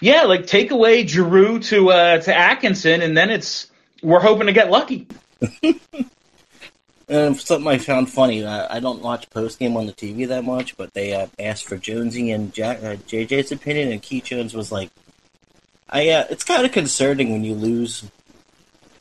yeah, 0.00 0.22
like 0.22 0.46
take 0.46 0.70
away 0.70 1.06
Giroux 1.06 1.58
to 1.60 1.90
uh, 1.90 2.18
to 2.20 2.34
Atkinson, 2.34 3.02
and 3.02 3.16
then 3.16 3.30
it's 3.30 3.70
we're 4.02 4.20
hoping 4.20 4.46
to 4.46 4.52
get 4.52 4.70
lucky. 4.70 5.08
and 7.08 7.36
something 7.36 7.68
I 7.68 7.78
found 7.78 8.10
funny, 8.10 8.44
uh, 8.44 8.66
I 8.68 8.80
don't 8.80 9.02
watch 9.02 9.30
post 9.30 9.58
game 9.58 9.76
on 9.76 9.86
the 9.86 9.92
TV 9.92 10.26
that 10.28 10.44
much, 10.44 10.76
but 10.76 10.94
they 10.94 11.14
uh, 11.14 11.28
asked 11.38 11.64
for 11.64 11.76
Jonesy 11.76 12.30
and 12.30 12.52
Jack, 12.52 12.78
uh, 12.78 12.96
JJ's 12.96 13.52
opinion, 13.52 13.92
and 13.92 14.02
Keith 14.02 14.24
Jones 14.24 14.54
was 14.54 14.72
like, 14.72 14.90
"I 15.88 16.10
uh, 16.10 16.26
it's 16.30 16.44
kind 16.44 16.64
of 16.64 16.72
concerning 16.72 17.32
when 17.32 17.44
you 17.44 17.54
lose 17.54 18.04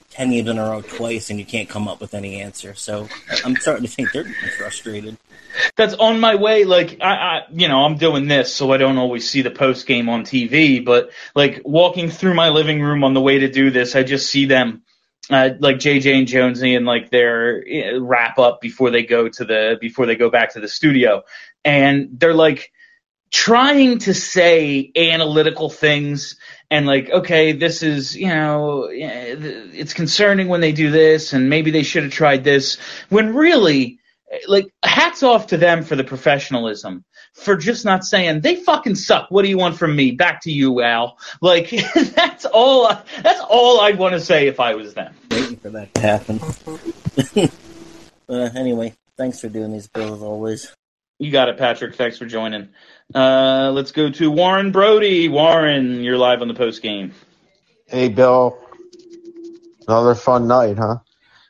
ten 0.10 0.32
games 0.32 0.50
in 0.50 0.58
a 0.58 0.64
row 0.64 0.82
twice 0.82 1.30
and 1.30 1.40
you 1.40 1.46
can't 1.46 1.70
come 1.70 1.88
up 1.88 2.00
with 2.00 2.14
any 2.14 2.42
answer." 2.42 2.74
So 2.76 3.08
I'm 3.44 3.56
starting 3.56 3.86
to 3.86 3.92
think 3.92 4.12
they're 4.12 4.32
frustrated 4.58 5.18
that's 5.76 5.94
on 5.94 6.20
my 6.20 6.36
way. 6.36 6.64
Like 6.64 6.98
I, 7.02 7.14
I, 7.14 7.42
you 7.52 7.68
know, 7.68 7.84
I'm 7.84 7.98
doing 7.98 8.28
this, 8.28 8.54
so 8.54 8.72
I 8.72 8.78
don't 8.78 8.98
always 8.98 9.30
see 9.30 9.42
the 9.42 9.52
post 9.52 9.88
game 9.88 10.10
on 10.10 10.24
TV. 10.24 10.84
But 10.84 11.12
like 11.34 11.62
walking 11.64 12.10
through 12.10 12.34
my 12.34 12.50
living 12.50 12.82
room 12.82 13.04
on 13.04 13.14
the 13.14 13.22
way 13.22 13.40
to 13.40 13.50
do 13.50 13.72
this, 13.72 13.96
I 13.96 14.04
just 14.04 14.30
see 14.30 14.46
them, 14.46 14.84
uh, 15.30 15.50
like 15.60 15.78
JJ 15.78 16.20
and 16.20 16.28
Jonesy, 16.28 16.76
and 16.76 16.86
like 16.86 17.10
their 17.10 17.64
uh, 17.68 18.00
wrap 18.00 18.40
up 18.40 18.62
before 18.62 18.92
they 18.92 19.04
go 19.04 19.28
to 19.30 19.46
the 19.46 19.78
before 19.80 20.06
they 20.06 20.16
go 20.16 20.30
back 20.30 20.54
to 20.54 20.60
the 20.60 20.68
studio, 20.68 21.24
and 21.64 22.10
they're 22.14 22.34
like 22.34 22.72
trying 23.32 23.98
to 24.00 24.14
say 24.14 24.92
analytical 24.96 25.70
things 25.70 26.38
and 26.72 26.86
like 26.86 27.10
okay 27.10 27.52
this 27.52 27.84
is 27.84 28.16
you 28.16 28.28
know 28.28 28.88
it's 28.90 29.94
concerning 29.94 30.48
when 30.48 30.62
they 30.62 30.72
do 30.72 30.90
this 30.90 31.34
and 31.34 31.50
maybe 31.50 31.70
they 31.72 31.84
should 31.84 32.04
have 32.04 32.12
tried 32.14 32.44
this 32.44 32.78
when 33.10 33.36
really 33.36 34.00
like 34.48 34.68
hats 34.84 35.24
off 35.24 35.48
to 35.48 35.58
them 35.58 35.84
for 35.84 35.96
the 35.96 36.04
professionalism 36.04 37.04
for 37.36 37.58
just 37.58 37.86
not 37.86 38.04
saying 38.04 38.42
they 38.42 38.56
fucking 38.56 38.96
suck. 38.96 39.30
What 39.30 39.44
do 39.44 39.50
you 39.50 39.58
want 39.58 39.78
from 39.78 39.96
me? 39.96 40.12
Back 40.12 40.42
to 40.42 40.52
you, 40.52 40.82
Al. 40.82 41.18
Like 41.42 41.70
that's 41.96 42.46
all. 42.46 42.88
That's 43.22 43.42
all 43.50 43.82
I'd 43.82 43.98
want 43.98 44.14
to 44.14 44.20
say 44.20 44.48
if 44.48 44.60
I 44.60 44.76
was 44.76 44.94
them. 44.94 45.14
Waiting 45.30 45.58
for 45.58 45.70
that 45.72 45.94
to 45.94 46.02
happen. 46.02 46.40
but 48.28 48.56
anyway, 48.56 48.94
thanks 49.18 49.42
for 49.42 49.50
doing 49.50 49.72
these 49.72 49.88
bills 49.88 50.22
always. 50.22 50.74
You 51.20 51.32
got 51.32 51.50
it, 51.50 51.58
Patrick. 51.58 51.96
Thanks 51.96 52.18
for 52.18 52.26
joining. 52.26 52.70
Uh, 53.14 53.72
let's 53.74 53.92
go 53.92 54.10
to 54.10 54.32
Warren 54.32 54.72
Brody. 54.72 55.30
Warren, 55.30 56.04
you're 56.04 56.18
live 56.18 56.42
on 56.42 56.48
the 56.48 56.54
post 56.54 56.82
game. 56.82 57.14
Hey, 57.88 58.10
Bill. 58.10 58.58
Another 59.88 60.16
fun 60.16 60.48
night, 60.48 60.78
huh? 60.78 60.98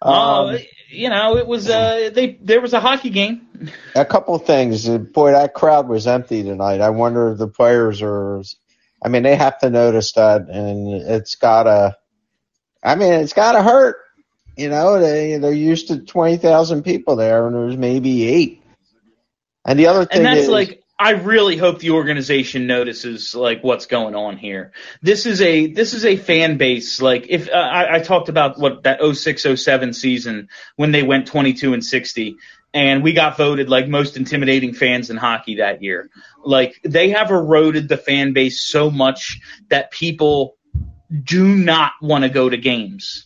Oh, 0.02 0.50
um, 0.50 0.60
you 0.96 1.10
know, 1.10 1.38
it 1.38 1.48
was 1.48 1.70
uh, 1.70 2.10
they 2.14 2.38
there 2.42 2.62
was 2.62 2.74
a 2.74 2.80
hockey 2.80 3.10
game. 3.10 3.48
A 3.96 4.06
couple 4.06 4.36
of 4.36 4.46
things. 4.46 4.88
Boy, 4.88 5.32
that 5.32 5.54
crowd 5.54 5.88
was 5.88 6.08
empty 6.08 6.44
tonight. 6.44 6.82
I 6.82 6.90
wonder 6.90 7.32
if 7.32 7.38
the 7.38 7.48
players 7.48 8.02
are. 8.02 8.42
I 9.04 9.10
mean, 9.10 9.24
they 9.24 9.36
have 9.36 9.60
to 9.60 9.70
notice 9.70 10.14
that, 10.14 10.50
and 10.50 10.94
it's 10.94 11.36
gotta. 11.36 11.98
I 12.84 12.96
mean, 12.96 13.14
it's 13.14 13.34
gotta 13.34 13.62
hurt. 13.62 13.98
You 14.56 14.70
know, 14.70 15.00
they 15.00 15.38
they're 15.38 15.52
used 15.52 15.90
to 15.90 16.00
twenty 16.00 16.38
thousand 16.38 16.84
people 16.84 17.16
there, 17.16 17.46
and 17.48 17.56
there's 17.56 17.78
maybe 17.78 18.28
eight. 18.28 18.64
And 19.66 19.78
the 19.78 19.88
other 19.88 20.06
thing 20.06 20.18
and 20.18 20.26
that's 20.28 20.42
is, 20.42 20.50
like 20.50 20.84
I 20.98 21.12
really 21.12 21.58
hope 21.58 21.80
the 21.80 21.92
organization 21.92 22.68
notices 22.68 23.36
like 23.36 23.62
what's 23.64 23.86
going 23.86 24.16
on 24.16 24.38
here. 24.38 24.72
This 25.02 25.26
is 25.26 25.42
a 25.42 25.68
this 25.68 25.94
is 25.94 26.06
a 26.06 26.16
fan 26.16 26.58
base 26.58 27.02
like 27.02 27.26
if 27.30 27.50
uh, 27.50 27.54
I, 27.54 27.96
I 27.96 28.00
talked 28.00 28.30
about 28.30 28.58
what 28.58 28.84
that 28.84 29.02
0607 29.02 29.92
season 29.94 30.48
when 30.78 30.92
they 30.92 31.04
went 31.04 31.28
22 31.28 31.74
and 31.74 31.84
60 31.84 32.38
and 32.74 33.04
we 33.04 33.12
got 33.12 33.36
voted 33.36 33.68
like 33.68 33.90
most 33.90 34.16
intimidating 34.16 34.74
fans 34.74 35.10
in 35.10 35.18
hockey 35.18 35.56
that 35.56 35.84
year. 35.84 36.10
Like 36.44 36.80
they 36.84 37.10
have 37.10 37.30
eroded 37.30 37.90
the 37.90 37.98
fan 37.98 38.32
base 38.32 38.66
so 38.66 38.90
much 38.90 39.42
that 39.70 39.92
people 39.92 40.56
do 41.24 41.46
not 41.46 41.92
want 42.02 42.24
to 42.24 42.30
go 42.30 42.50
to 42.50 42.58
games. 42.58 43.26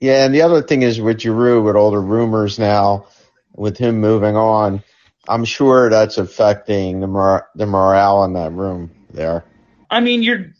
Yeah, 0.00 0.24
and 0.24 0.34
the 0.34 0.42
other 0.42 0.62
thing 0.62 0.82
is 0.82 1.00
with 1.00 1.20
Giroux, 1.20 1.62
with 1.62 1.76
all 1.76 1.92
the 1.92 1.98
rumors 1.98 2.58
now, 2.58 3.06
with 3.54 3.76
him 3.76 4.00
moving 4.00 4.36
on 4.36 4.82
I'm 5.28 5.44
sure 5.44 5.88
that's 5.90 6.18
affecting 6.18 7.00
the 7.00 7.06
mor- 7.06 7.48
the 7.54 7.66
morale 7.66 8.24
in 8.24 8.32
that 8.34 8.52
room 8.52 8.90
there. 9.10 9.44
I 9.90 10.00
mean, 10.00 10.22
you're 10.22 10.52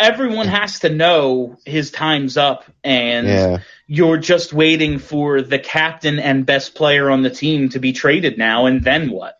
everyone 0.00 0.48
has 0.48 0.80
to 0.80 0.88
know 0.88 1.56
his 1.64 1.90
time's 1.90 2.36
up 2.36 2.64
and 2.82 3.26
yeah. 3.26 3.58
you're 3.86 4.18
just 4.18 4.52
waiting 4.52 4.98
for 4.98 5.42
the 5.42 5.58
captain 5.58 6.18
and 6.18 6.46
best 6.46 6.74
player 6.74 7.10
on 7.10 7.22
the 7.22 7.30
team 7.30 7.68
to 7.70 7.78
be 7.78 7.92
traded 7.92 8.38
now 8.38 8.66
and 8.66 8.82
then 8.82 9.10
what? 9.10 9.34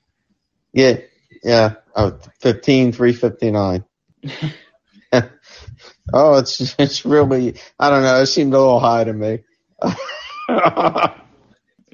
Yeah. 0.72 0.98
Yeah. 1.42 1.74
Oh, 1.96 2.18
15 2.40 2.92
359. 2.92 3.84
oh, 6.12 6.38
it's 6.38 6.74
it's 6.78 7.04
really 7.04 7.56
I 7.78 7.90
don't 7.90 8.02
know, 8.02 8.22
it 8.22 8.26
seemed 8.26 8.54
a 8.54 8.58
little 8.58 8.80
high 8.80 9.04
to 9.04 9.12
me. 9.12 9.40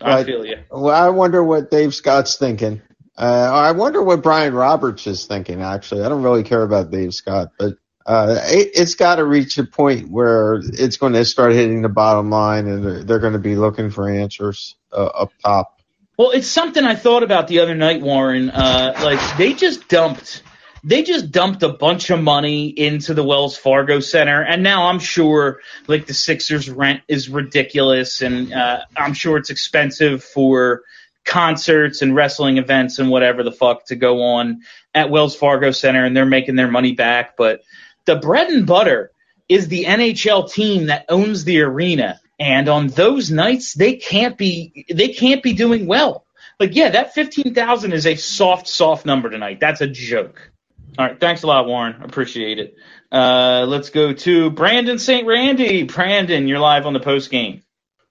I 0.03 0.25
feel 0.25 0.45
you. 0.45 0.59
Well, 0.71 0.95
I 0.95 1.09
wonder 1.09 1.43
what 1.43 1.71
Dave 1.71 1.95
Scott's 1.95 2.37
thinking. 2.37 2.83
Uh, 3.17 3.51
I 3.53 3.73
wonder 3.73 4.03
what 4.03 4.23
Brian 4.23 4.55
Roberts 4.55 5.07
is 5.07 5.27
thinking. 5.27 5.61
Actually, 5.61 6.05
I 6.05 6.09
don't 6.09 6.23
really 6.23 6.45
care 6.45 6.63
about 6.63 6.91
Dave 6.91 7.13
Scott, 7.15 7.49
but 7.59 7.75
uh, 8.07 8.39
it, 8.45 8.77
has 8.79 8.95
got 8.95 9.17
to 9.17 9.25
reach 9.25 9.59
a 9.59 9.65
point 9.65 10.09
where 10.09 10.61
it's 10.63 10.97
going 10.97 11.13
to 11.15 11.25
start 11.25 11.53
hitting 11.53 11.83
the 11.83 11.89
bottom 11.89 12.31
line, 12.31 12.69
and 12.69 12.85
they're, 12.85 13.05
they're 13.05 13.19
going 13.19 13.33
to 13.33 13.39
be 13.39 13.57
looking 13.57 13.91
for 13.91 14.09
answers 14.09 14.77
uh, 14.93 15.07
up 15.07 15.33
top. 15.45 15.81
Well, 16.17 16.31
it's 16.31 16.49
something 16.49 16.85
I 16.85 16.95
thought 16.95 17.23
about 17.23 17.49
the 17.49 17.61
other 17.61 17.75
night, 17.75 18.01
Warren. 18.01 18.51
Uh, 18.51 18.95
like 19.03 19.21
they 19.37 19.53
just 19.53 19.89
dumped 19.89 20.43
they 20.85 21.03
just 21.03 21.31
dumped 21.31 21.63
a 21.63 21.69
bunch 21.69 22.11
of 22.11 22.23
money 22.23 22.69
into 22.69 23.15
the 23.15 23.25
Wells 23.25 23.57
Fargo 23.57 24.01
Center, 24.01 24.43
and 24.43 24.63
now 24.63 24.87
I'm 24.89 24.99
sure 24.99 25.61
like 25.87 26.07
the 26.07 26.15
Sixers 26.15 26.71
rent 26.71 27.03
is 27.09 27.29
ridiculous, 27.29 28.23
and 28.23 28.53
uh, 28.53 28.81
I'm 28.97 29.15
sure 29.15 29.37
it's 29.37 29.51
expensive 29.51 30.23
for 30.23 30.83
concerts 31.25 32.01
and 32.03 32.15
wrestling 32.15 32.59
events 32.59 32.99
and 32.99 33.11
whatever 33.11 33.43
the 33.43 33.53
fuck 33.53 33.87
to 33.87 33.97
go 33.97 34.23
on 34.23 34.63
at 34.95 35.11
Wells 35.11 35.37
Fargo 35.37 35.71
Center, 35.71 36.05
and 36.05 36.17
they're 36.17 36.25
making 36.25 36.57
their 36.57 36.71
money 36.71 36.93
back. 36.93 37.37
But 37.37 37.63
the 38.07 38.17
bread 38.17 38.49
and 38.49 38.67
butter 38.67 39.11
is 39.49 39.69
the 39.69 39.85
NHL 39.85 40.51
team 40.51 40.87
that 40.87 41.07
owns 41.09 41.45
the 41.45 41.63
arena, 41.63 42.21
and 42.39 42.69
on 42.69 42.89
those 42.89 43.31
nights 43.31 43.75
they 43.75 43.97
can't 43.97 44.39
be 44.39 44.87
they 44.89 45.09
can't 45.09 45.43
be 45.43 45.53
doing 45.53 45.87
well 45.87 46.25
Like, 46.61 46.75
yeah, 46.75 46.91
that 46.91 47.15
15,000 47.15 47.93
is 47.93 48.07
a 48.07 48.17
soft, 48.17 48.67
soft 48.69 49.07
number 49.07 49.31
tonight. 49.31 49.61
That's 49.61 49.81
a 49.81 49.87
joke. 49.87 50.51
All 50.97 51.07
right. 51.07 51.19
Thanks 51.21 51.43
a 51.43 51.47
lot, 51.47 51.67
Warren. 51.67 52.03
Appreciate 52.03 52.59
it. 52.59 52.77
Uh, 53.11 53.65
let's 53.69 53.91
go 53.91 54.13
to 54.13 54.51
Brandon 54.51 54.99
St. 54.99 55.27
Randy. 55.27 55.85
Brandon, 55.85 56.47
you're 56.49 56.59
live 56.59 56.87
on 56.87 56.93
the 56.93 57.01
post 57.01 57.31
game. 57.31 57.63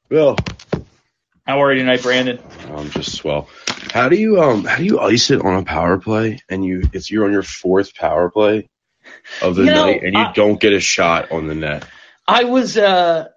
Bill, 0.10 0.38
How 1.46 1.62
are 1.62 1.74
you 1.74 1.80
tonight, 1.80 2.02
Brandon? 2.02 2.40
I'm 2.74 2.90
just 2.90 3.16
swell. 3.16 3.50
How 3.92 4.10
do 4.10 4.16
you 4.16 4.42
um 4.42 4.64
how 4.66 4.78
do 4.78 4.86
you 4.86 5.00
ice 5.00 5.32
it 5.32 5.42
on 5.42 5.56
a 5.60 5.64
power 5.64 5.98
play 5.98 6.40
and 6.50 6.64
you 6.64 6.84
it's 6.94 7.10
you're 7.10 7.26
on 7.26 7.32
your 7.32 7.44
fourth 7.44 7.96
power 7.96 8.30
play 8.30 8.70
of 9.42 9.56
the 9.56 9.64
You 9.64 9.72
know, 9.72 9.86
night 9.88 10.04
and 10.04 10.14
you 10.14 10.20
I- 10.20 10.34
don't 10.34 10.60
get 10.60 10.74
a 10.74 10.80
shot 10.80 11.32
on 11.32 11.48
the 11.48 11.56
net? 11.56 11.86
I 12.28 12.44
was 12.46 12.78
uh 12.78 13.28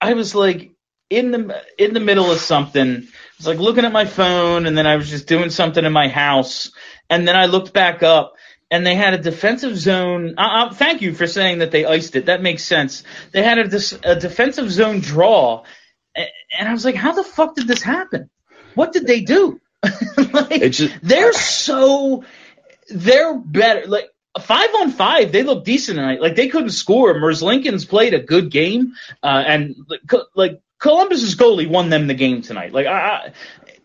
I 0.00 0.14
was 0.14 0.34
like 0.34 0.72
in 1.10 1.30
the 1.30 1.62
in 1.78 1.94
the 1.94 2.00
middle 2.00 2.30
of 2.30 2.38
something. 2.38 2.96
I 2.96 3.06
was 3.38 3.46
like 3.46 3.58
looking 3.58 3.84
at 3.84 3.92
my 3.92 4.04
phone 4.04 4.66
and 4.66 4.76
then 4.76 4.86
I 4.86 4.96
was 4.96 5.08
just 5.10 5.26
doing 5.26 5.50
something 5.50 5.84
in 5.84 5.92
my 5.92 6.08
house 6.08 6.70
and 7.10 7.26
then 7.26 7.36
I 7.36 7.46
looked 7.46 7.72
back 7.72 8.02
up 8.02 8.34
and 8.72 8.84
they 8.84 8.96
had 8.96 9.14
a 9.14 9.18
defensive 9.18 9.76
zone. 9.76 10.34
Uh, 10.36 10.40
uh, 10.40 10.74
thank 10.74 11.00
you 11.02 11.14
for 11.14 11.28
saying 11.28 11.58
that 11.58 11.70
they 11.70 11.84
iced 11.84 12.16
it. 12.16 12.26
That 12.26 12.42
makes 12.42 12.64
sense. 12.64 13.04
They 13.30 13.44
had 13.44 13.58
a, 13.58 13.80
a 14.02 14.16
defensive 14.16 14.72
zone 14.72 14.98
draw 14.98 15.62
and 16.14 16.68
I 16.68 16.72
was 16.72 16.84
like, 16.84 16.94
how 16.94 17.12
the 17.12 17.24
fuck 17.24 17.54
did 17.56 17.66
this 17.66 17.82
happen? 17.82 18.30
What 18.74 18.92
did 18.92 19.06
they 19.06 19.20
do? 19.20 19.60
like, 20.32 20.70
just 20.72 20.94
they're 21.02 21.32
so 21.32 22.24
they're 22.88 23.34
better. 23.34 23.86
Like 23.86 24.08
five 24.40 24.74
on 24.76 24.90
five, 24.90 25.32
they 25.32 25.42
look 25.42 25.64
decent 25.64 25.96
tonight. 25.96 26.20
Like 26.20 26.36
they 26.36 26.48
couldn't 26.48 26.70
score. 26.70 27.14
Merzlikins 27.14 27.88
played 27.88 28.14
a 28.14 28.20
good 28.20 28.50
game, 28.50 28.94
uh, 29.22 29.42
and 29.46 29.74
like, 29.88 30.00
like 30.34 30.60
Columbus's 30.78 31.36
goalie 31.36 31.68
won 31.68 31.90
them 31.90 32.06
the 32.06 32.14
game 32.14 32.42
tonight. 32.42 32.72
Like 32.72 32.86
I, 32.86 32.92
I, 32.92 33.32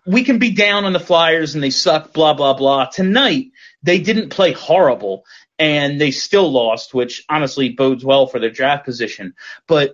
we 0.06 0.24
can 0.24 0.38
be 0.38 0.52
down 0.52 0.86
on 0.86 0.94
the 0.94 1.00
Flyers 1.00 1.56
and 1.56 1.64
they 1.64 1.72
suck. 1.72 2.14
Blah 2.14 2.34
blah 2.34 2.54
blah. 2.54 2.86
Tonight 2.86 3.52
they 3.88 4.00
didn't 4.00 4.30
play 4.30 4.52
horrible 4.52 5.26
and 5.58 6.00
they 6.00 6.12
still 6.12 6.52
lost, 6.52 6.94
which 6.94 7.24
honestly 7.30 7.70
bodes 7.70 8.04
well 8.04 8.28
for 8.28 8.40
their 8.40 8.52
draft 8.52 8.86
position. 8.86 9.34
But 9.66 9.94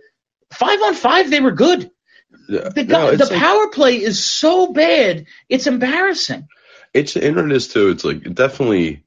five 0.52 0.82
on 0.82 0.96
five, 0.96 1.30
they 1.30 1.40
were 1.40 1.52
good. 1.52 1.92
The, 2.48 2.86
no, 2.90 3.16
the 3.16 3.26
like- 3.26 3.40
power 3.40 3.70
play 3.70 4.02
is 4.02 4.24
so 4.24 4.74
bad, 4.74 5.28
it's 5.48 5.68
embarrassing. 5.68 6.48
it's 6.94 7.14
the 7.14 7.26
internet 7.26 7.56
is 7.56 7.68
too. 7.68 7.90
It's 7.90 8.04
like 8.04 8.24
definitely 8.34 9.04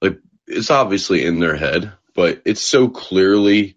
like 0.00 0.18
it's 0.46 0.70
obviously 0.70 1.24
in 1.24 1.38
their 1.38 1.56
head, 1.56 1.92
but 2.14 2.42
it's 2.44 2.62
so 2.62 2.88
clearly 2.88 3.76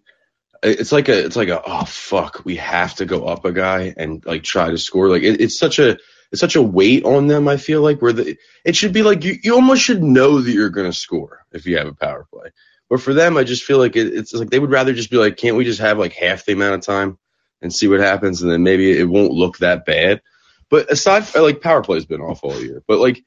it's 0.62 0.90
like 0.90 1.08
a 1.08 1.24
it's 1.24 1.36
like 1.36 1.50
a 1.50 1.62
oh 1.64 1.84
fuck 1.84 2.42
we 2.44 2.56
have 2.56 2.94
to 2.96 3.04
go 3.04 3.26
up 3.26 3.44
a 3.44 3.52
guy 3.52 3.94
and 3.96 4.24
like 4.24 4.42
try 4.42 4.70
to 4.70 4.78
score 4.78 5.10
like 5.10 5.22
it, 5.22 5.40
it's 5.40 5.58
such 5.58 5.78
a 5.78 5.98
it's 6.32 6.40
such 6.40 6.56
a 6.56 6.62
weight 6.62 7.04
on 7.04 7.26
them 7.26 7.48
I 7.48 7.56
feel 7.56 7.82
like 7.82 8.00
where 8.00 8.12
the 8.12 8.36
it 8.64 8.76
should 8.76 8.92
be 8.92 9.02
like 9.02 9.24
you, 9.24 9.36
you 9.42 9.54
almost 9.54 9.82
should 9.82 10.02
know 10.02 10.40
that 10.40 10.50
you're 10.50 10.70
gonna 10.70 10.92
score 10.92 11.44
if 11.52 11.66
you 11.66 11.78
have 11.78 11.86
a 11.86 11.94
power 11.94 12.26
play 12.32 12.50
but 12.88 13.00
for 13.00 13.14
them 13.14 13.36
I 13.36 13.44
just 13.44 13.64
feel 13.64 13.78
like 13.78 13.96
it, 13.96 14.14
it's 14.14 14.32
like 14.32 14.50
they 14.50 14.58
would 14.58 14.70
rather 14.70 14.92
just 14.92 15.10
be 15.10 15.16
like 15.16 15.36
can't 15.36 15.56
we 15.56 15.64
just 15.64 15.80
have 15.80 15.98
like 15.98 16.12
half 16.12 16.44
the 16.44 16.52
amount 16.52 16.74
of 16.74 16.80
time 16.82 17.18
and 17.62 17.72
see 17.72 17.88
what 17.88 18.00
happens 18.00 18.42
and 18.42 18.50
then 18.50 18.62
maybe 18.62 18.98
it 18.98 19.08
won't 19.08 19.32
look 19.32 19.58
that 19.58 19.84
bad 19.84 20.22
but 20.68 20.90
aside 20.90 21.26
from 21.26 21.42
like 21.42 21.60
power 21.60 21.82
play's 21.82 22.06
been 22.06 22.20
off 22.20 22.44
all 22.44 22.60
year 22.60 22.82
but 22.86 22.98
like 22.98 23.24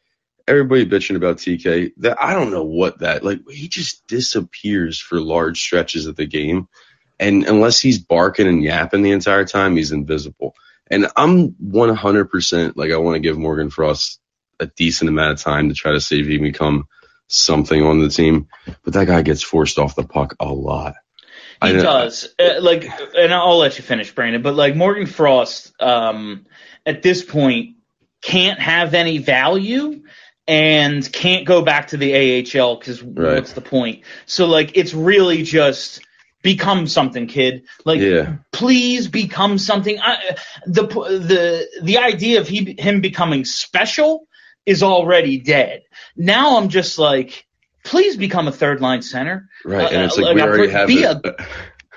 everybody 0.49 0.85
bitching 0.85 1.15
about 1.15 1.37
TK. 1.37 1.93
That 1.97 2.21
I 2.21 2.33
don't 2.33 2.51
know 2.51 2.63
what 2.63 2.99
that 2.99 3.23
like. 3.23 3.47
He 3.49 3.67
just 3.67 4.05
disappears 4.07 4.99
for 4.99 5.21
large 5.21 5.61
stretches 5.61 6.07
of 6.07 6.15
the 6.15 6.25
game, 6.25 6.67
and 7.19 7.45
unless 7.45 7.79
he's 7.79 7.99
barking 7.99 8.47
and 8.47 8.63
yapping 8.63 9.03
the 9.03 9.11
entire 9.11 9.45
time, 9.45 9.77
he's 9.77 9.91
invisible. 9.91 10.55
And 10.89 11.07
I'm 11.15 11.51
100% 11.51 12.73
like 12.75 12.91
I 12.91 12.97
want 12.97 13.15
to 13.15 13.19
give 13.19 13.37
Morgan 13.37 13.69
Frost 13.69 14.19
a 14.59 14.65
decent 14.65 15.09
amount 15.09 15.33
of 15.33 15.41
time 15.41 15.69
to 15.69 15.75
try 15.75 15.91
to 15.91 16.01
see 16.01 16.19
if 16.19 16.27
he 16.27 16.35
can 16.35 16.43
become 16.43 16.87
something 17.27 17.81
on 17.83 18.01
the 18.01 18.09
team. 18.09 18.47
But 18.83 18.93
that 18.93 19.07
guy 19.07 19.21
gets 19.21 19.43
forced 19.43 19.77
off 19.77 19.95
the 19.95 20.03
puck 20.03 20.35
a 20.39 20.51
lot. 20.51 20.95
He 21.61 21.73
does. 21.73 22.33
Uh, 22.39 22.61
like, 22.61 22.85
and 23.17 23.33
I'll 23.33 23.57
let 23.57 23.77
you 23.77 23.83
finish, 23.83 24.13
Brandon. 24.13 24.41
But 24.41 24.55
like 24.55 24.75
Morgan 24.75 25.07
Frost, 25.07 25.73
um, 25.81 26.45
at 26.85 27.03
this 27.03 27.23
point, 27.23 27.75
can't 28.21 28.59
have 28.59 28.93
any 28.93 29.17
value 29.17 30.03
and 30.47 31.11
can't 31.11 31.45
go 31.45 31.61
back 31.61 31.89
to 31.89 31.97
the 31.97 32.13
AHL 32.15 32.77
because 32.77 33.03
Right. 33.03 33.35
what's 33.35 33.53
the 33.53 33.61
point? 33.61 34.03
So 34.25 34.45
like, 34.45 34.71
it's 34.75 34.93
really 34.93 35.43
just 35.43 36.01
become 36.41 36.87
something, 36.87 37.27
kid. 37.27 37.63
Like, 37.85 37.99
Yeah. 37.99 38.35
please 38.51 39.07
become 39.07 39.57
something. 39.57 39.99
I, 39.99 40.37
the 40.65 40.83
the 40.87 41.67
the 41.83 41.97
idea 41.97 42.39
of 42.41 42.47
he 42.47 42.75
him 42.79 43.01
becoming 43.01 43.45
special 43.45 44.27
is 44.65 44.83
already 44.83 45.39
dead. 45.39 45.81
Now 46.15 46.57
I'm 46.57 46.69
just 46.69 46.99
like, 46.99 47.45
please 47.83 48.15
become 48.17 48.47
a 48.47 48.51
third 48.51 48.81
line 48.81 49.01
center. 49.01 49.49
Right, 49.65 49.91
and 49.91 50.01
Uh, 50.03 50.05
it's 50.05 50.17
like 50.17 50.25
like, 50.25 50.35
we 50.35 50.41
already 50.41 50.71
have 50.71 50.87
be 50.87 51.03
it. 51.03 51.17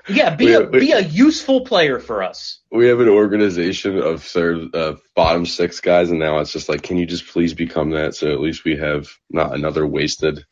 Yeah, 0.09 0.35
be 0.35 0.47
We- 0.47 0.55
a 0.55 0.61
we- 0.63 0.81
be 0.81 0.93
a 0.93 1.01
useful 1.01 1.61
player 1.65 2.01
for 2.01 2.25
us. 2.25 2.59
we 2.73 2.89
have 2.89 2.99
an 2.99 3.09
organization 3.09 3.99
of 3.99 4.23
third, 4.25 4.75
uh, 4.75 4.97
bottom 5.15 5.47
six 5.47 5.79
guys, 5.81 6.11
and 6.11 6.19
now 6.19 6.39
it's 6.41 6.53
just 6.53 6.69
like, 6.69 6.83
can 6.83 6.97
you 6.97 7.07
just 7.07 7.29
please 7.29 7.55
become 7.55 7.91
that? 7.91 8.17
So 8.17 8.33
at 8.33 8.41
least 8.41 8.65
we 8.65 8.77
have 8.79 9.09
not 9.31 9.55
another 9.55 9.87
wasted 9.87 10.45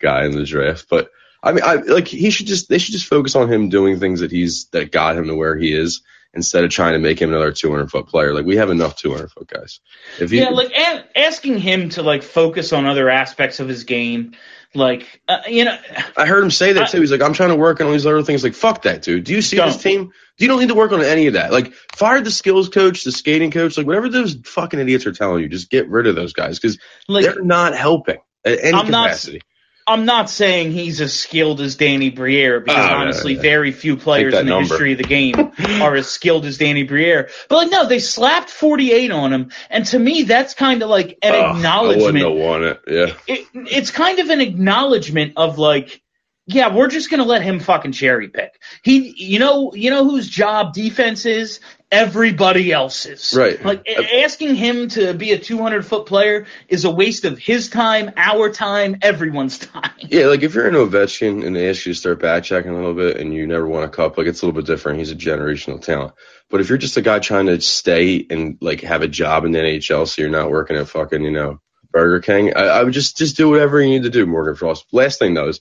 guy 0.00 0.24
in 0.24 0.30
the 0.32 0.44
draft. 0.44 0.86
But 0.88 1.10
I 1.42 1.52
mean, 1.52 1.64
I 1.64 1.74
like 1.74 2.06
he 2.06 2.30
should 2.30 2.46
just 2.46 2.68
they 2.68 2.78
should 2.78 2.92
just 2.92 3.06
focus 3.06 3.34
on 3.34 3.52
him 3.52 3.68
doing 3.68 3.98
things 3.98 4.20
that 4.20 4.30
he's 4.30 4.66
that 4.66 4.92
got 4.92 5.16
him 5.16 5.26
to 5.26 5.34
where 5.34 5.56
he 5.56 5.72
is 5.72 6.02
instead 6.34 6.64
of 6.64 6.70
trying 6.70 6.94
to 6.94 6.98
make 6.98 7.20
him 7.20 7.30
another 7.30 7.52
200 7.52 7.90
foot 7.90 8.06
player. 8.06 8.32
Like 8.32 8.46
we 8.46 8.56
have 8.56 8.70
enough 8.70 8.96
200 8.96 9.30
foot 9.30 9.48
guys. 9.48 9.80
If 10.20 10.30
he, 10.30 10.38
Yeah, 10.38 10.48
like 10.50 10.70
a- 10.70 11.04
asking 11.18 11.58
him 11.58 11.90
to 11.90 12.02
like 12.02 12.22
focus 12.22 12.72
on 12.72 12.86
other 12.86 13.10
aspects 13.10 13.60
of 13.60 13.68
his 13.68 13.84
game, 13.84 14.32
like 14.74 15.20
uh, 15.28 15.40
you 15.48 15.64
know, 15.66 15.76
I 16.16 16.26
heard 16.26 16.42
him 16.44 16.50
say 16.50 16.72
that 16.74 16.84
I- 16.84 16.86
too. 16.86 17.00
He's 17.00 17.10
like, 17.10 17.20
I'm 17.22 17.34
trying 17.34 17.50
to 17.50 17.56
work 17.56 17.80
on 17.80 17.86
all 17.88 17.92
these 17.92 18.06
other 18.06 18.22
things. 18.22 18.42
Like, 18.44 18.54
fuck 18.54 18.82
that, 18.82 19.02
dude. 19.02 19.24
Do 19.24 19.34
you 19.34 19.42
see 19.42 19.56
this 19.56 19.76
team? 19.82 20.12
You 20.38 20.48
don't 20.48 20.60
need 20.60 20.68
to 20.68 20.74
work 20.74 20.92
on 20.92 21.02
any 21.02 21.26
of 21.26 21.34
that. 21.34 21.52
Like, 21.52 21.74
fire 21.94 22.20
the 22.22 22.30
skills 22.30 22.68
coach, 22.70 23.04
the 23.04 23.12
skating 23.12 23.50
coach, 23.50 23.76
like 23.76 23.86
whatever 23.86 24.08
those 24.08 24.34
fucking 24.44 24.80
idiots 24.80 25.04
are 25.06 25.12
telling 25.12 25.42
you, 25.42 25.48
just 25.48 25.70
get 25.70 25.88
rid 25.88 26.06
of 26.06 26.14
those 26.14 26.32
guys 26.32 26.58
because 26.58 26.78
like 27.08 27.24
they're 27.24 27.42
not 27.42 27.74
helping 27.74 28.18
at 28.44 28.58
any 28.62 28.72
I'm 28.78 28.90
not- 28.90 29.08
capacity. 29.08 29.42
I'm 29.86 30.04
not 30.04 30.30
saying 30.30 30.72
he's 30.72 31.00
as 31.00 31.12
skilled 31.12 31.60
as 31.60 31.74
Danny 31.76 32.10
Briere 32.10 32.60
because 32.60 32.90
Oh, 32.90 32.94
honestly, 32.94 33.32
no, 33.34 33.38
no. 33.38 33.42
very 33.42 33.72
few 33.72 33.96
players 33.96 34.32
in 34.34 34.46
the 34.46 34.50
number. 34.50 34.68
history 34.68 34.92
of 34.92 34.98
the 34.98 35.04
game 35.04 35.34
are 35.82 35.94
as 35.96 36.08
skilled 36.08 36.44
as 36.46 36.58
Danny 36.58 36.84
Briere. 36.84 37.28
But 37.48 37.56
like, 37.56 37.70
no, 37.70 37.86
they 37.88 37.98
slapped 37.98 38.50
48 38.50 39.10
on 39.10 39.32
him, 39.32 39.50
and 39.70 39.84
to 39.86 39.98
me, 39.98 40.22
that's 40.22 40.54
kind 40.54 40.82
of 40.82 40.88
like 40.88 41.18
an 41.22 41.34
Ugh, 41.34 41.40
I 41.40 41.42
wouldn't 41.46 41.58
acknowledgement. 41.58 42.18
have 42.24 42.36
won 42.36 42.64
it. 42.64 42.80
Yeah. 42.86 43.14
it, 43.26 43.46
it's 43.54 43.90
kind 43.90 44.18
of 44.20 44.30
an 44.30 44.40
acknowledgement 44.40 45.32
of 45.36 45.58
like, 45.58 46.00
yeah, 46.46 46.74
we're 46.74 46.88
just 46.88 47.10
gonna 47.10 47.24
let 47.24 47.42
him 47.42 47.60
fucking 47.60 47.92
cherry 47.92 48.28
pick. 48.28 48.60
He, 48.82 49.14
you 49.16 49.38
know, 49.38 49.74
you 49.74 49.90
know 49.90 50.04
whose 50.04 50.28
job 50.28 50.74
defense 50.74 51.24
is 51.24 51.60
everybody 51.92 52.72
else's. 52.72 53.34
Right. 53.36 53.62
Like 53.62 53.86
asking 53.88 54.56
him 54.56 54.88
to 54.88 55.12
be 55.14 55.32
a 55.32 55.38
200 55.38 55.86
foot 55.86 56.06
player 56.06 56.46
is 56.68 56.84
a 56.84 56.90
waste 56.90 57.24
of 57.26 57.38
his 57.38 57.68
time, 57.68 58.10
our 58.16 58.50
time, 58.50 58.96
everyone's 59.02 59.58
time. 59.58 59.92
Yeah, 60.00 60.26
like 60.26 60.42
if 60.42 60.54
you're 60.54 60.66
an 60.66 60.74
Ovechkin 60.74 61.46
and 61.46 61.54
they 61.54 61.68
ask 61.68 61.86
you 61.86 61.92
to 61.92 61.98
start 61.98 62.20
back 62.20 62.42
checking 62.44 62.72
a 62.72 62.76
little 62.76 62.94
bit 62.94 63.18
and 63.18 63.32
you 63.32 63.46
never 63.46 63.68
won 63.68 63.84
a 63.84 63.88
cup, 63.88 64.16
like 64.18 64.26
it's 64.26 64.42
a 64.42 64.46
little 64.46 64.60
bit 64.60 64.66
different. 64.66 64.98
He's 64.98 65.12
a 65.12 65.16
generational 65.16 65.80
talent. 65.80 66.14
But 66.48 66.60
if 66.60 66.68
you're 66.70 66.78
just 66.78 66.96
a 66.96 67.02
guy 67.02 67.18
trying 67.18 67.46
to 67.46 67.60
stay 67.60 68.26
and 68.28 68.58
like 68.60 68.80
have 68.80 69.02
a 69.02 69.08
job 69.08 69.44
in 69.44 69.52
the 69.52 69.60
NHL, 69.60 70.08
so 70.08 70.22
you're 70.22 70.30
not 70.30 70.50
working 70.50 70.76
at 70.76 70.88
fucking, 70.88 71.22
you 71.22 71.30
know, 71.30 71.60
Burger 71.92 72.20
King, 72.20 72.56
I, 72.56 72.62
I 72.62 72.82
would 72.82 72.94
just 72.94 73.18
just 73.18 73.36
do 73.36 73.50
whatever 73.50 73.80
you 73.80 73.90
need 73.90 74.04
to 74.04 74.10
do, 74.10 74.26
Morgan 74.26 74.54
Frost. 74.54 74.86
Last 74.92 75.18
thing 75.18 75.34
though 75.34 75.48
is 75.48 75.60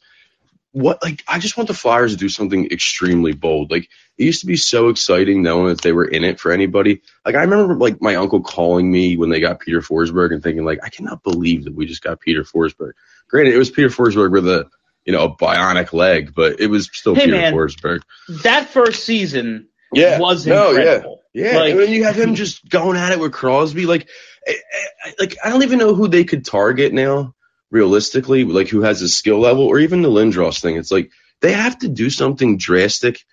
what 0.74 1.04
like 1.04 1.24
I 1.28 1.40
just 1.40 1.58
want 1.58 1.68
the 1.68 1.74
Flyers 1.74 2.12
to 2.12 2.18
do 2.18 2.30
something 2.30 2.72
extremely 2.72 3.34
bold. 3.34 3.72
Like 3.72 3.90
it 4.18 4.24
used 4.24 4.42
to 4.42 4.46
be 4.48 4.56
so 4.58 4.90
exciting 4.90 5.42
knowing 5.42 5.68
that 5.68 5.82
they 5.82 5.92
were 5.92 6.06
in 6.06 6.24
it 6.24 6.40
for 6.40 6.52
anybody. 6.52 7.02
Like 7.26 7.36
I 7.36 7.42
remember 7.42 7.76
like 7.76 8.02
my 8.02 8.16
uncle 8.16 8.42
calling 8.42 8.90
me 8.92 9.18
when 9.18 9.30
they 9.30 9.40
got 9.42 9.60
Peter 9.60 9.82
Forsberg 9.82 10.34
and 10.34 10.42
thinking 10.42 10.64
like 10.64 10.80
I 10.84 10.90
cannot 10.90 11.24
believe 11.24 11.66
that 11.66 11.76
we 11.76 11.86
just 11.86 12.04
got 12.04 12.20
Peter 12.22 12.44
Forsberg. 12.44 12.92
Granted, 13.30 13.54
it 13.54 13.58
was 13.58 13.70
Peter 13.70 13.90
Forsberg 13.90 14.32
with 14.32 14.48
a 14.48 14.68
you 15.06 15.12
know 15.14 15.24
a 15.26 15.36
bionic 15.36 15.92
leg, 15.94 16.34
but 16.36 16.60
it 16.60 16.68
was 16.68 16.90
still 16.94 17.16
Hey, 17.16 17.26
Peter 17.26 17.38
man. 17.38 17.54
Forsberg. 17.54 18.02
That 18.44 18.70
first 18.70 19.04
season 19.04 19.68
Yeah, 19.94 20.20
was 20.20 20.46
no, 20.48 20.72
yeah. 20.72 20.80
incredible. 20.80 21.22
Yeah, 21.34 21.58
Like- 21.58 21.72
and 21.72 21.80
then 21.82 21.92
you 21.92 22.04
have 22.06 22.16
him 22.16 22.36
just 22.36 22.68
going 22.70 22.98
at 22.98 23.12
it 23.12 23.20
with 23.20 23.32
Crosby. 23.34 23.86
Like, 23.86 24.08
I, 24.48 24.56
I, 25.06 25.14
like 25.20 25.36
I 25.44 25.50
don't 25.50 25.64
even 25.64 25.80
know 25.80 25.96
who 25.96 26.08
they 26.08 26.24
could 26.26 26.44
target 26.46 26.94
now, 26.94 27.34
realistically. 27.72 28.44
Like, 28.44 28.68
who 28.68 28.82
has 28.82 29.02
a 29.02 29.10
skill 29.10 29.40
level, 29.40 29.64
or 29.64 29.80
even 29.80 30.02
the 30.02 30.10
Lindros 30.10 30.62
thing. 30.62 30.76
It's 30.76 30.92
like 30.92 31.12
they 31.40 31.54
have 31.54 31.80
to 31.80 31.88
do 31.88 32.10
something 32.10 32.58
drastic, 32.58 33.26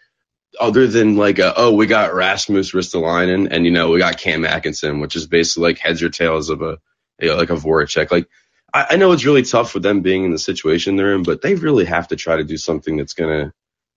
other 0.58 0.86
than 0.86 1.16
like, 1.16 1.38
a, 1.38 1.52
oh, 1.56 1.72
we 1.72 1.86
got 1.86 2.14
Rasmus 2.14 2.72
Ristolainen, 2.72 3.48
and 3.50 3.66
you 3.66 3.70
know 3.70 3.90
we 3.90 3.98
got 3.98 4.18
Cam 4.18 4.46
Atkinson, 4.46 5.00
which 5.00 5.16
is 5.16 5.26
basically 5.26 5.70
like 5.70 5.78
heads 5.78 6.02
or 6.02 6.08
tails 6.08 6.48
of 6.48 6.62
a, 6.62 6.78
you 7.20 7.28
know, 7.28 7.36
like 7.36 7.50
a 7.50 7.56
Voracek. 7.56 8.10
Like, 8.10 8.28
I, 8.72 8.86
I 8.90 8.96
know 8.96 9.12
it's 9.12 9.24
really 9.24 9.42
tough 9.42 9.74
with 9.74 9.82
them 9.82 10.00
being 10.00 10.24
in 10.24 10.30
the 10.30 10.38
situation 10.38 10.96
they're 10.96 11.14
in, 11.14 11.22
but 11.22 11.42
they 11.42 11.54
really 11.54 11.84
have 11.84 12.08
to 12.08 12.16
try 12.16 12.36
to 12.36 12.44
do 12.44 12.56
something 12.56 12.96
that's 12.96 13.14
gonna 13.14 13.52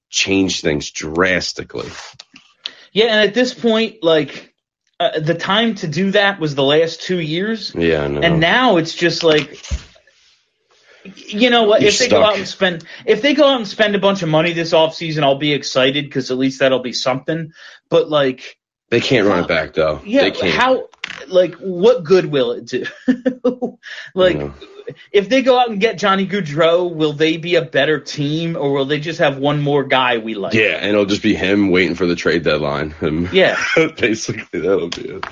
change 0.10 0.62
things 0.62 0.92
drastically. 0.92 1.90
Yeah, 2.92 3.06
and 3.06 3.30
at 3.30 3.34
this 3.34 3.54
point, 3.54 4.04
like, 4.04 4.54
uh, 5.00 5.20
the 5.20 5.36
time 5.36 5.76
to 5.76 5.88
do 5.88 6.12
that 6.12 6.40
was 6.40 6.54
the 6.54 6.64
last 6.64 7.02
two 7.02 7.20
years, 7.20 7.74
Yeah, 7.74 8.04
and 8.04 8.40
now 8.40 8.78
it's 8.78 8.94
just 8.94 9.24
like, 9.24 9.58
you 11.04 11.50
know 11.50 11.64
what? 11.64 11.82
You're 11.82 11.90
if 11.90 12.00
they 12.00 12.10
go 12.10 12.24
out 12.24 12.38
and 12.38 12.48
spend, 12.48 12.86
if 13.06 13.22
they 13.22 13.34
go 13.34 13.48
out 13.48 13.58
and 13.58 13.68
spend 13.68 13.96
a 13.96 14.00
bunch 14.00 14.22
of 14.24 14.30
money 14.30 14.54
this 14.54 14.74
offseason, 14.74 15.24
I'll 15.24 15.38
be 15.38 15.54
excited 15.54 16.06
because 16.06 16.32
at 16.32 16.38
least 16.38 16.60
that'll 16.60 16.80
be 16.80 16.94
something. 16.94 17.54
But 17.90 18.10
like, 18.10 18.58
they 18.90 19.02
can't 19.02 19.28
run 19.28 19.44
it 19.44 19.48
back 19.48 19.74
though. 19.74 20.02
yeah, 20.06 20.24
they 20.24 20.32
can't. 20.32 20.54
how, 20.54 20.90
like, 21.28 21.56
what 21.56 22.04
good 22.04 22.26
will 22.26 22.52
it 22.52 22.66
do? 22.66 22.86
like, 24.14 24.38
know. 24.38 24.54
if 25.12 25.30
they 25.30 25.42
go 25.42 25.58
out 25.58 25.70
and 25.70 25.80
get 25.80 25.98
Johnny 25.98 26.28
Gaudreau, 26.28 26.94
will 26.94 27.14
they 27.14 27.38
be 27.38 27.56
a 27.56 27.62
better 27.62 28.00
team, 28.00 28.56
or 28.58 28.74
will 28.74 28.86
they 28.86 29.00
just 29.00 29.20
have 29.20 29.38
one 29.38 29.62
more 29.62 29.86
guy 29.86 30.18
we 30.18 30.36
like? 30.36 30.54
Yeah, 30.54 30.76
and 30.76 30.90
it'll 30.90 31.06
just 31.06 31.24
be 31.24 31.34
him 31.34 31.72
waiting 31.72 31.96
for 31.96 32.06
the 32.06 32.16
trade 32.16 32.44
deadline. 32.44 32.94
And 33.00 33.32
Yeah. 33.32 33.58
basically 33.98 34.60
that'll 34.60 34.90
be 34.90 35.10
it. 35.10 35.26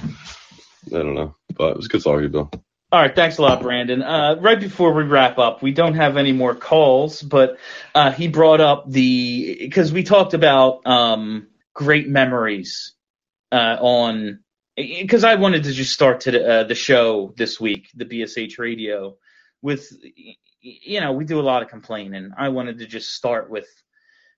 I 0.87 0.97
don't 0.97 1.13
know, 1.13 1.35
but 1.55 1.71
it 1.71 1.77
was 1.77 1.89
good 1.89 2.01
talking, 2.01 2.31
Bill. 2.31 2.49
All 2.91 2.99
right, 2.99 3.15
thanks 3.15 3.37
a 3.37 3.43
lot, 3.43 3.61
Brandon. 3.61 4.01
Uh, 4.01 4.37
right 4.39 4.59
before 4.59 4.93
we 4.93 5.03
wrap 5.03 5.37
up, 5.37 5.61
we 5.61 5.71
don't 5.71 5.93
have 5.93 6.17
any 6.17 6.31
more 6.31 6.55
calls, 6.55 7.21
but 7.21 7.59
uh, 7.93 8.11
he 8.11 8.27
brought 8.27 8.61
up 8.61 8.89
the 8.89 9.57
because 9.59 9.93
we 9.93 10.01
talked 10.01 10.33
about 10.33 10.87
um, 10.87 11.49
great 11.75 12.07
memories 12.07 12.93
uh, 13.51 13.77
on 13.79 14.39
because 14.75 15.23
I 15.23 15.35
wanted 15.35 15.65
to 15.65 15.71
just 15.71 15.93
start 15.93 16.21
to 16.21 16.31
the, 16.31 16.47
uh, 16.47 16.63
the 16.63 16.73
show 16.73 17.31
this 17.37 17.59
week, 17.59 17.89
the 17.93 18.05
BSH 18.05 18.57
Radio, 18.57 19.17
with 19.61 19.93
you 20.59 20.99
know 20.99 21.11
we 21.11 21.25
do 21.25 21.39
a 21.39 21.41
lot 21.41 21.61
of 21.61 21.69
complaining. 21.69 22.31
I 22.35 22.49
wanted 22.49 22.79
to 22.79 22.87
just 22.87 23.11
start 23.13 23.51
with. 23.51 23.67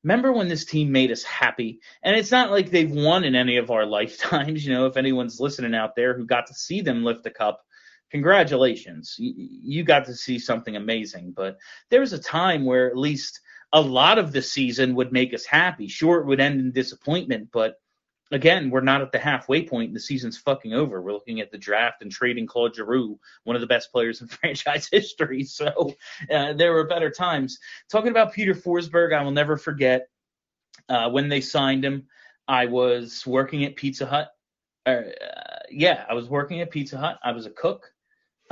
Remember 0.03 0.33
when 0.33 0.49
this 0.49 0.65
team 0.65 0.91
made 0.91 1.11
us 1.11 1.23
happy? 1.23 1.79
And 2.03 2.17
it's 2.17 2.31
not 2.31 2.51
like 2.51 2.69
they've 2.69 2.91
won 2.91 3.23
in 3.23 3.33
any 3.33 3.57
of 3.57 3.71
our 3.71 3.85
lifetimes. 3.99 4.65
You 4.65 4.73
know, 4.73 4.87
if 4.87 4.97
anyone's 4.97 5.39
listening 5.39 5.73
out 5.73 5.95
there 5.95 6.17
who 6.17 6.25
got 6.25 6.47
to 6.47 6.53
see 6.53 6.81
them 6.81 7.05
lift 7.05 7.23
the 7.23 7.29
cup, 7.29 7.61
congratulations. 8.11 9.15
You, 9.17 9.33
you 9.37 9.83
got 9.83 10.05
to 10.05 10.13
see 10.13 10.37
something 10.37 10.75
amazing. 10.75 11.33
But 11.35 11.57
there 11.89 12.01
was 12.01 12.13
a 12.13 12.19
time 12.19 12.65
where 12.65 12.87
at 12.87 12.97
least 12.97 13.39
a 13.73 13.81
lot 13.81 14.19
of 14.19 14.31
the 14.31 14.41
season 14.41 14.95
would 14.95 15.11
make 15.11 15.33
us 15.33 15.45
happy. 15.45 15.87
Sure, 15.87 16.19
it 16.19 16.27
would 16.27 16.41
end 16.41 16.59
in 16.59 16.71
disappointment, 16.71 17.49
but 17.51 17.77
again, 18.31 18.69
we're 18.69 18.81
not 18.81 19.01
at 19.01 19.11
the 19.11 19.19
halfway 19.19 19.65
point. 19.65 19.93
The 19.93 19.99
season's 19.99 20.37
fucking 20.37 20.73
over. 20.73 21.01
We're 21.01 21.13
looking 21.13 21.41
at 21.41 21.51
the 21.51 21.57
draft 21.57 22.01
and 22.01 22.11
trading 22.11 22.47
Claude 22.47 22.75
Giroux, 22.75 23.19
one 23.43 23.55
of 23.55 23.61
the 23.61 23.67
best 23.67 23.91
players 23.91 24.21
in 24.21 24.27
franchise 24.27 24.87
history. 24.91 25.43
So 25.43 25.93
uh, 26.31 26.53
there 26.53 26.73
were 26.73 26.87
better 26.87 27.09
times. 27.09 27.59
Talking 27.89 28.11
about 28.11 28.33
Peter 28.33 28.53
Forsberg, 28.53 29.13
I 29.13 29.23
will 29.23 29.31
never 29.31 29.57
forget 29.57 30.07
uh, 30.89 31.09
when 31.09 31.29
they 31.29 31.41
signed 31.41 31.85
him. 31.85 32.07
I 32.47 32.65
was 32.65 33.25
working 33.27 33.63
at 33.63 33.75
Pizza 33.75 34.05
Hut. 34.05 34.29
Uh, 34.85 35.01
yeah, 35.69 36.05
I 36.09 36.13
was 36.13 36.27
working 36.27 36.61
at 36.61 36.71
Pizza 36.71 36.97
Hut. 36.97 37.19
I 37.23 37.31
was 37.31 37.45
a 37.45 37.51
cook. 37.51 37.91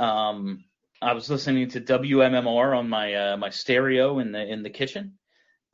Um, 0.00 0.64
I 1.02 1.12
was 1.12 1.28
listening 1.28 1.68
to 1.70 1.80
WMMR 1.80 2.76
on 2.76 2.88
my 2.88 3.14
uh, 3.14 3.36
my 3.36 3.50
stereo 3.50 4.18
in 4.18 4.32
the 4.32 4.40
in 4.46 4.62
the 4.62 4.70
kitchen, 4.70 5.18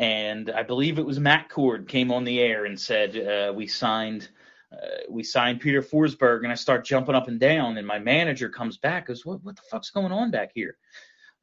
and 0.00 0.50
I 0.50 0.64
believe 0.64 0.98
it 0.98 1.06
was 1.06 1.20
Matt 1.20 1.48
Cord 1.48 1.88
came 1.88 2.10
on 2.10 2.24
the 2.24 2.40
air 2.40 2.64
and 2.64 2.78
said 2.78 3.16
uh, 3.16 3.52
we 3.52 3.68
signed 3.68 4.28
uh, 4.72 5.02
we 5.08 5.22
signed 5.22 5.60
Peter 5.60 5.80
Forsberg, 5.80 6.42
and 6.42 6.50
I 6.50 6.56
start 6.56 6.84
jumping 6.84 7.14
up 7.14 7.28
and 7.28 7.38
down, 7.38 7.78
and 7.78 7.86
my 7.86 8.00
manager 8.00 8.48
comes 8.48 8.78
back, 8.78 9.06
goes, 9.06 9.24
"What 9.24 9.44
what 9.44 9.54
the 9.54 9.62
fuck's 9.70 9.90
going 9.90 10.12
on 10.12 10.32
back 10.32 10.50
here?" 10.54 10.76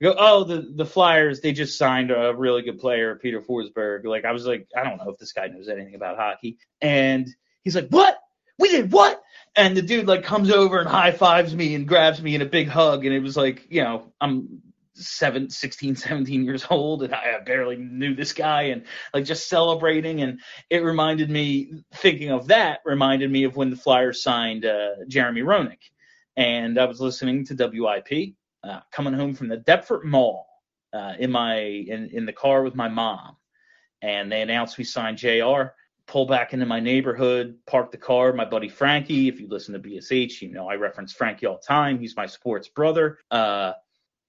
Go, 0.02 0.14
"Oh, 0.18 0.44
the 0.44 0.74
the 0.76 0.86
Flyers 0.86 1.40
they 1.40 1.54
just 1.54 1.78
signed 1.78 2.12
a 2.12 2.34
really 2.36 2.64
good 2.64 2.80
player, 2.80 3.16
Peter 3.16 3.42
Forsberg." 3.42 4.04
Like 4.04 4.26
I 4.26 4.34
was 4.34 4.46
like, 4.46 4.68
I 4.78 4.84
don't 4.84 4.98
know 4.98 5.10
if 5.10 5.18
this 5.18 5.32
guy 5.32 5.48
knows 5.48 5.70
anything 5.70 5.96
about 5.96 6.18
hockey, 6.18 6.58
and 6.82 7.30
he's 7.64 7.76
like, 7.76 7.88
"What? 7.88 8.18
We 8.60 8.70
did 8.70 8.92
what?" 8.92 9.22
And 9.56 9.78
the 9.78 9.82
dude 9.82 10.08
like 10.08 10.24
comes 10.24 10.50
over 10.50 10.80
and 10.80 10.90
high 10.90 11.12
fives 11.12 11.56
me 11.56 11.76
and 11.76 11.88
grabs 11.88 12.22
me 12.22 12.36
in 12.36 12.42
a 12.42 12.46
big 12.46 12.68
hug, 12.68 13.06
and 13.06 13.14
it 13.14 13.20
was 13.20 13.38
like, 13.38 13.68
you 13.70 13.84
know, 13.84 14.12
I'm 14.20 14.62
seven, 14.96 15.50
16, 15.50 15.96
17 15.96 16.44
years 16.44 16.66
old, 16.70 17.04
and 17.04 17.14
I 17.14 17.40
barely 17.46 17.78
knew 17.78 18.16
this 18.16 18.34
guy, 18.34 18.64
and 18.64 18.84
like 19.14 19.26
just 19.26 19.50
celebrating. 19.50 20.22
And 20.22 20.40
it 20.70 20.84
reminded 20.84 21.30
me, 21.30 21.84
thinking 21.96 22.32
of 22.32 22.48
that, 22.48 22.80
reminded 22.86 23.32
me 23.32 23.44
of 23.44 23.56
when 23.56 23.70
the 23.70 23.76
Flyers 23.76 24.24
signed 24.24 24.66
uh, 24.66 25.06
Jeremy 25.08 25.42
Roenick, 25.42 25.92
and 26.36 26.80
I 26.80 26.86
was 26.86 27.00
listening 27.00 27.46
to 27.46 27.56
WIP, 27.56 28.34
uh, 28.64 28.80
coming 28.92 29.14
home 29.14 29.36
from 29.36 29.50
the 29.50 29.58
Deptford 29.58 30.04
Mall 30.04 30.48
uh, 30.94 31.14
in 31.20 31.32
my 31.32 31.60
in 31.60 32.10
in 32.12 32.26
the 32.26 32.34
car 32.34 32.64
with 32.64 32.76
my 32.76 32.88
mom, 32.88 33.38
and 34.02 34.32
they 34.32 34.42
announced 34.42 34.80
we 34.80 34.84
signed 34.84 35.20
Jr 35.20 35.74
pull 36.08 36.26
back 36.26 36.54
into 36.54 36.66
my 36.66 36.80
neighborhood, 36.80 37.58
park 37.66 37.92
the 37.92 37.98
car. 37.98 38.34
My 38.34 38.46
buddy 38.46 38.70
Frankie, 38.70 39.28
if 39.28 39.40
you 39.40 39.48
listen 39.48 39.74
to 39.74 39.80
BSH, 39.80 40.42
you 40.42 40.52
know 40.52 40.70
I 40.70 40.76
reference 40.76 41.14
Frankie 41.14 41.46
all 41.46 41.60
the 41.62 41.68
time. 41.68 42.00
He's 42.00 42.16
my 42.16 42.26
sports 42.26 42.68
brother. 42.68 43.20
Uh, 43.32 43.74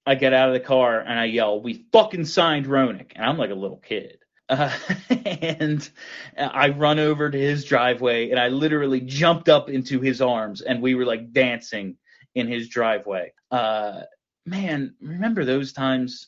I 0.05 0.15
get 0.15 0.33
out 0.33 0.49
of 0.49 0.53
the 0.53 0.59
car 0.59 0.99
and 0.99 1.19
I 1.19 1.25
yell, 1.25 1.61
"We 1.61 1.85
fucking 1.91 2.25
signed 2.25 2.67
Roenick!" 2.67 3.11
And 3.15 3.25
I'm 3.25 3.37
like 3.37 3.51
a 3.51 3.55
little 3.55 3.77
kid. 3.77 4.19
Uh, 4.47 4.71
and 5.09 5.89
I 6.37 6.69
run 6.69 6.99
over 6.99 7.29
to 7.29 7.37
his 7.37 7.65
driveway 7.65 8.29
and 8.29 8.39
I 8.39 8.49
literally 8.49 9.01
jumped 9.01 9.49
up 9.49 9.69
into 9.69 9.99
his 9.99 10.21
arms 10.21 10.61
and 10.61 10.81
we 10.81 10.93
were 10.93 11.05
like 11.05 11.33
dancing 11.33 11.97
in 12.35 12.47
his 12.47 12.69
driveway. 12.69 13.33
Uh, 13.49 14.01
man, 14.45 14.93
remember 15.01 15.45
those 15.45 15.73
times? 15.73 16.27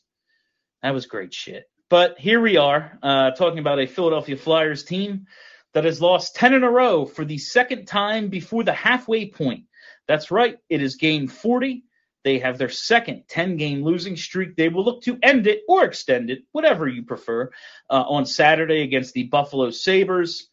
That 0.82 0.94
was 0.94 1.06
great 1.06 1.34
shit. 1.34 1.70
But 1.90 2.20
here 2.20 2.42
we 2.42 2.58
are, 2.58 3.00
uh, 3.02 3.32
talking 3.32 3.60
about 3.60 3.80
a 3.80 3.88
Philadelphia 3.88 4.36
Flyers 4.36 4.84
team 4.84 5.28
that 5.74 5.86
has 5.86 6.02
lost 6.02 6.36
10 6.36 6.54
in 6.54 6.64
a 6.64 6.70
row 6.70 7.06
for 7.06 7.24
the 7.24 7.38
second 7.38 7.86
time 7.86 8.28
before 8.28 8.64
the 8.64 8.74
halfway 8.74 9.30
point. 9.30 9.64
That's 10.06 10.30
right, 10.30 10.58
it 10.70 10.82
is 10.82 10.96
game 10.96 11.28
40. 11.28 11.84
They 12.26 12.40
have 12.40 12.58
their 12.58 12.70
second 12.70 13.24
10 13.30 13.56
game 13.56 13.84
losing 13.84 14.18
streak. 14.18 14.58
They 14.58 14.68
will 14.68 14.84
look 14.84 15.04
to 15.04 15.18
end 15.24 15.48
it 15.48 15.62
or 15.70 15.86
extend 15.86 16.30
it, 16.30 16.40
whatever 16.52 16.90
you 16.90 17.04
prefer, 17.04 17.52
uh, 17.90 18.04
on 18.08 18.26
Saturday 18.26 18.82
against 18.82 19.14
the 19.14 19.24
Buffalo 19.24 19.70
Sabres. 19.70 20.50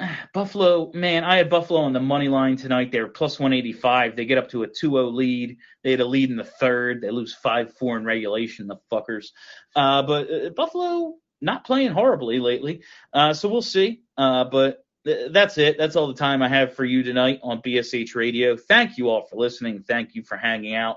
Buffalo, 0.34 0.90
man, 0.92 1.24
I 1.24 1.36
had 1.36 1.50
Buffalo 1.50 1.80
on 1.80 1.92
the 1.92 2.00
money 2.00 2.28
line 2.28 2.56
tonight. 2.56 2.92
They 2.92 3.00
were 3.00 3.08
plus 3.08 3.38
185. 3.38 4.16
They 4.16 4.24
get 4.24 4.38
up 4.38 4.48
to 4.50 4.62
a 4.62 4.68
2-0 4.68 5.14
lead. 5.14 5.58
They 5.82 5.90
had 5.92 6.00
a 6.00 6.06
lead 6.06 6.30
in 6.30 6.36
the 6.36 6.44
third. 6.44 7.00
They 7.00 7.10
lose 7.10 7.36
5-4 7.44 7.98
in 7.98 8.04
regulation, 8.04 8.66
the 8.66 8.76
fuckers. 8.92 9.28
Uh, 9.74 10.02
but 10.02 10.30
uh, 10.30 10.50
Buffalo 10.50 11.14
not 11.40 11.66
playing 11.66 11.92
horribly 11.92 12.38
lately. 12.38 12.82
Uh, 13.12 13.32
so 13.32 13.48
we'll 13.48 13.62
see. 13.62 14.02
Uh, 14.16 14.44
but 14.44 14.84
th- 15.04 15.32
that's 15.32 15.58
it. 15.58 15.78
That's 15.78 15.96
all 15.96 16.08
the 16.08 16.14
time 16.14 16.42
I 16.42 16.48
have 16.48 16.74
for 16.74 16.84
you 16.84 17.02
tonight 17.02 17.40
on 17.42 17.62
BSH 17.62 18.14
Radio. 18.14 18.56
Thank 18.56 18.98
you 18.98 19.08
all 19.10 19.24
for 19.26 19.36
listening. 19.36 19.82
Thank 19.82 20.14
you 20.14 20.22
for 20.22 20.36
hanging 20.36 20.74
out. 20.74 20.96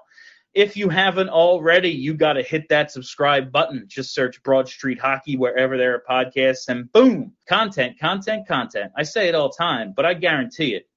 If 0.54 0.76
you 0.76 0.90
haven't 0.90 1.30
already, 1.30 1.90
you 1.90 2.16
got 2.16 2.34
to 2.34 2.42
hit 2.42 2.70
that 2.70 2.92
subscribe 2.92 3.52
button. 3.52 3.86
Just 3.88 4.14
search 4.14 4.42
Broad 4.42 4.68
Street 4.68 5.00
Hockey 5.00 5.38
wherever 5.38 5.78
there 5.78 5.94
are 5.94 6.04
podcasts, 6.10 6.68
and 6.70 6.92
boom, 6.92 7.34
content, 7.48 8.00
content, 8.00 8.48
content. 8.48 8.92
I 8.98 9.04
say 9.04 9.30
it 9.30 9.36
all 9.36 9.50
the 9.50 9.64
time, 9.64 9.94
but 9.96 10.06
I 10.06 10.16
guarantee 10.16 10.74
it. 10.74 10.90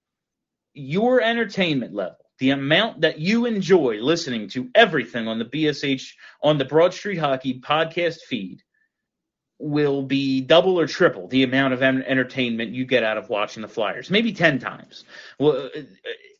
Your 0.73 1.21
entertainment 1.21 1.93
level, 1.93 2.17
the 2.39 2.51
amount 2.51 3.03
that 3.03 3.19
you 3.19 3.45
enjoy 3.45 4.01
listening 4.01 4.49
to 4.49 4.71
everything 4.75 5.29
on 5.29 5.39
the 5.39 5.45
BSH, 5.45 6.13
on 6.43 6.57
the 6.57 6.65
Broad 6.65 6.95
Street 6.95 7.19
Hockey 7.19 7.61
podcast 7.61 8.21
feed, 8.21 8.63
will 9.59 10.03
be 10.03 10.41
double 10.41 10.81
or 10.81 10.87
triple 10.87 11.29
the 11.29 11.45
amount 11.45 11.75
of 11.75 11.83
entertainment 11.83 12.73
you 12.73 12.85
get 12.85 13.05
out 13.05 13.19
of 13.19 13.29
watching 13.29 13.63
the 13.63 13.69
Flyers. 13.69 14.11
Maybe 14.11 14.33
10 14.33 14.59
times. 14.59 15.05
Well, 15.39 15.71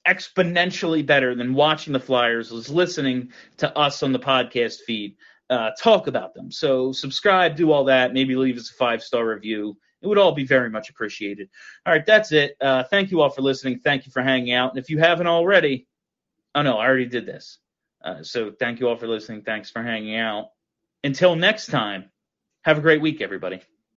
exponentially 0.07 1.05
better 1.05 1.35
than 1.35 1.55
watching 1.55 1.93
the 1.93 2.01
Flyers 2.01 2.51
was 2.51 2.69
listening 2.69 3.33
to 3.59 3.77
us 3.77 4.03
on 4.03 4.13
the 4.13 4.19
podcast 4.19 4.81
feed 4.87 5.17
uh, 5.53 5.71
talk 5.79 6.07
about 6.07 6.33
them. 6.35 6.51
So 6.51 6.93
subscribe, 6.93 7.57
do 7.57 7.73
all 7.73 7.85
that, 7.85 8.15
maybe 8.15 8.35
leave 8.35 8.57
us 8.57 8.71
a 8.71 8.75
five 8.75 9.03
star 9.03 9.27
review. 9.27 9.77
It 10.01 10.07
would 10.07 10.19
all 10.19 10.33
be 10.33 10.47
very 10.47 10.71
much 10.71 10.89
appreciated. 10.89 11.49
All 11.85 11.93
right, 11.93 12.05
that's 12.05 12.33
it. 12.33 12.57
Uh, 12.61 12.85
thank 12.85 13.11
you 13.11 13.21
all 13.21 13.29
for 13.29 13.43
listening. 13.43 13.81
Thank 13.81 14.07
you 14.07 14.13
for 14.13 14.23
hanging 14.23 14.55
out. 14.55 14.71
And 14.71 14.79
if 14.79 14.89
you 14.89 14.99
haven't 14.99 15.27
already, 15.27 15.87
oh 16.55 16.63
no, 16.63 16.79
I 16.79 16.87
already 16.87 17.07
did 17.07 17.27
this. 17.27 17.59
Uh, 18.03 18.23
so 18.23 18.51
thank 18.51 18.81
you 18.81 18.89
all 18.89 18.97
for 18.97 19.07
listening. 19.07 19.43
Thanks 19.43 19.71
for 19.71 19.83
hanging 19.83 20.17
out. 20.17 20.47
Until 21.05 21.37
next 21.37 21.67
time, 21.67 22.11
have 22.65 22.79
a 22.79 22.81
great 22.81 23.03
week, 23.03 23.21
everybody. 23.21 23.61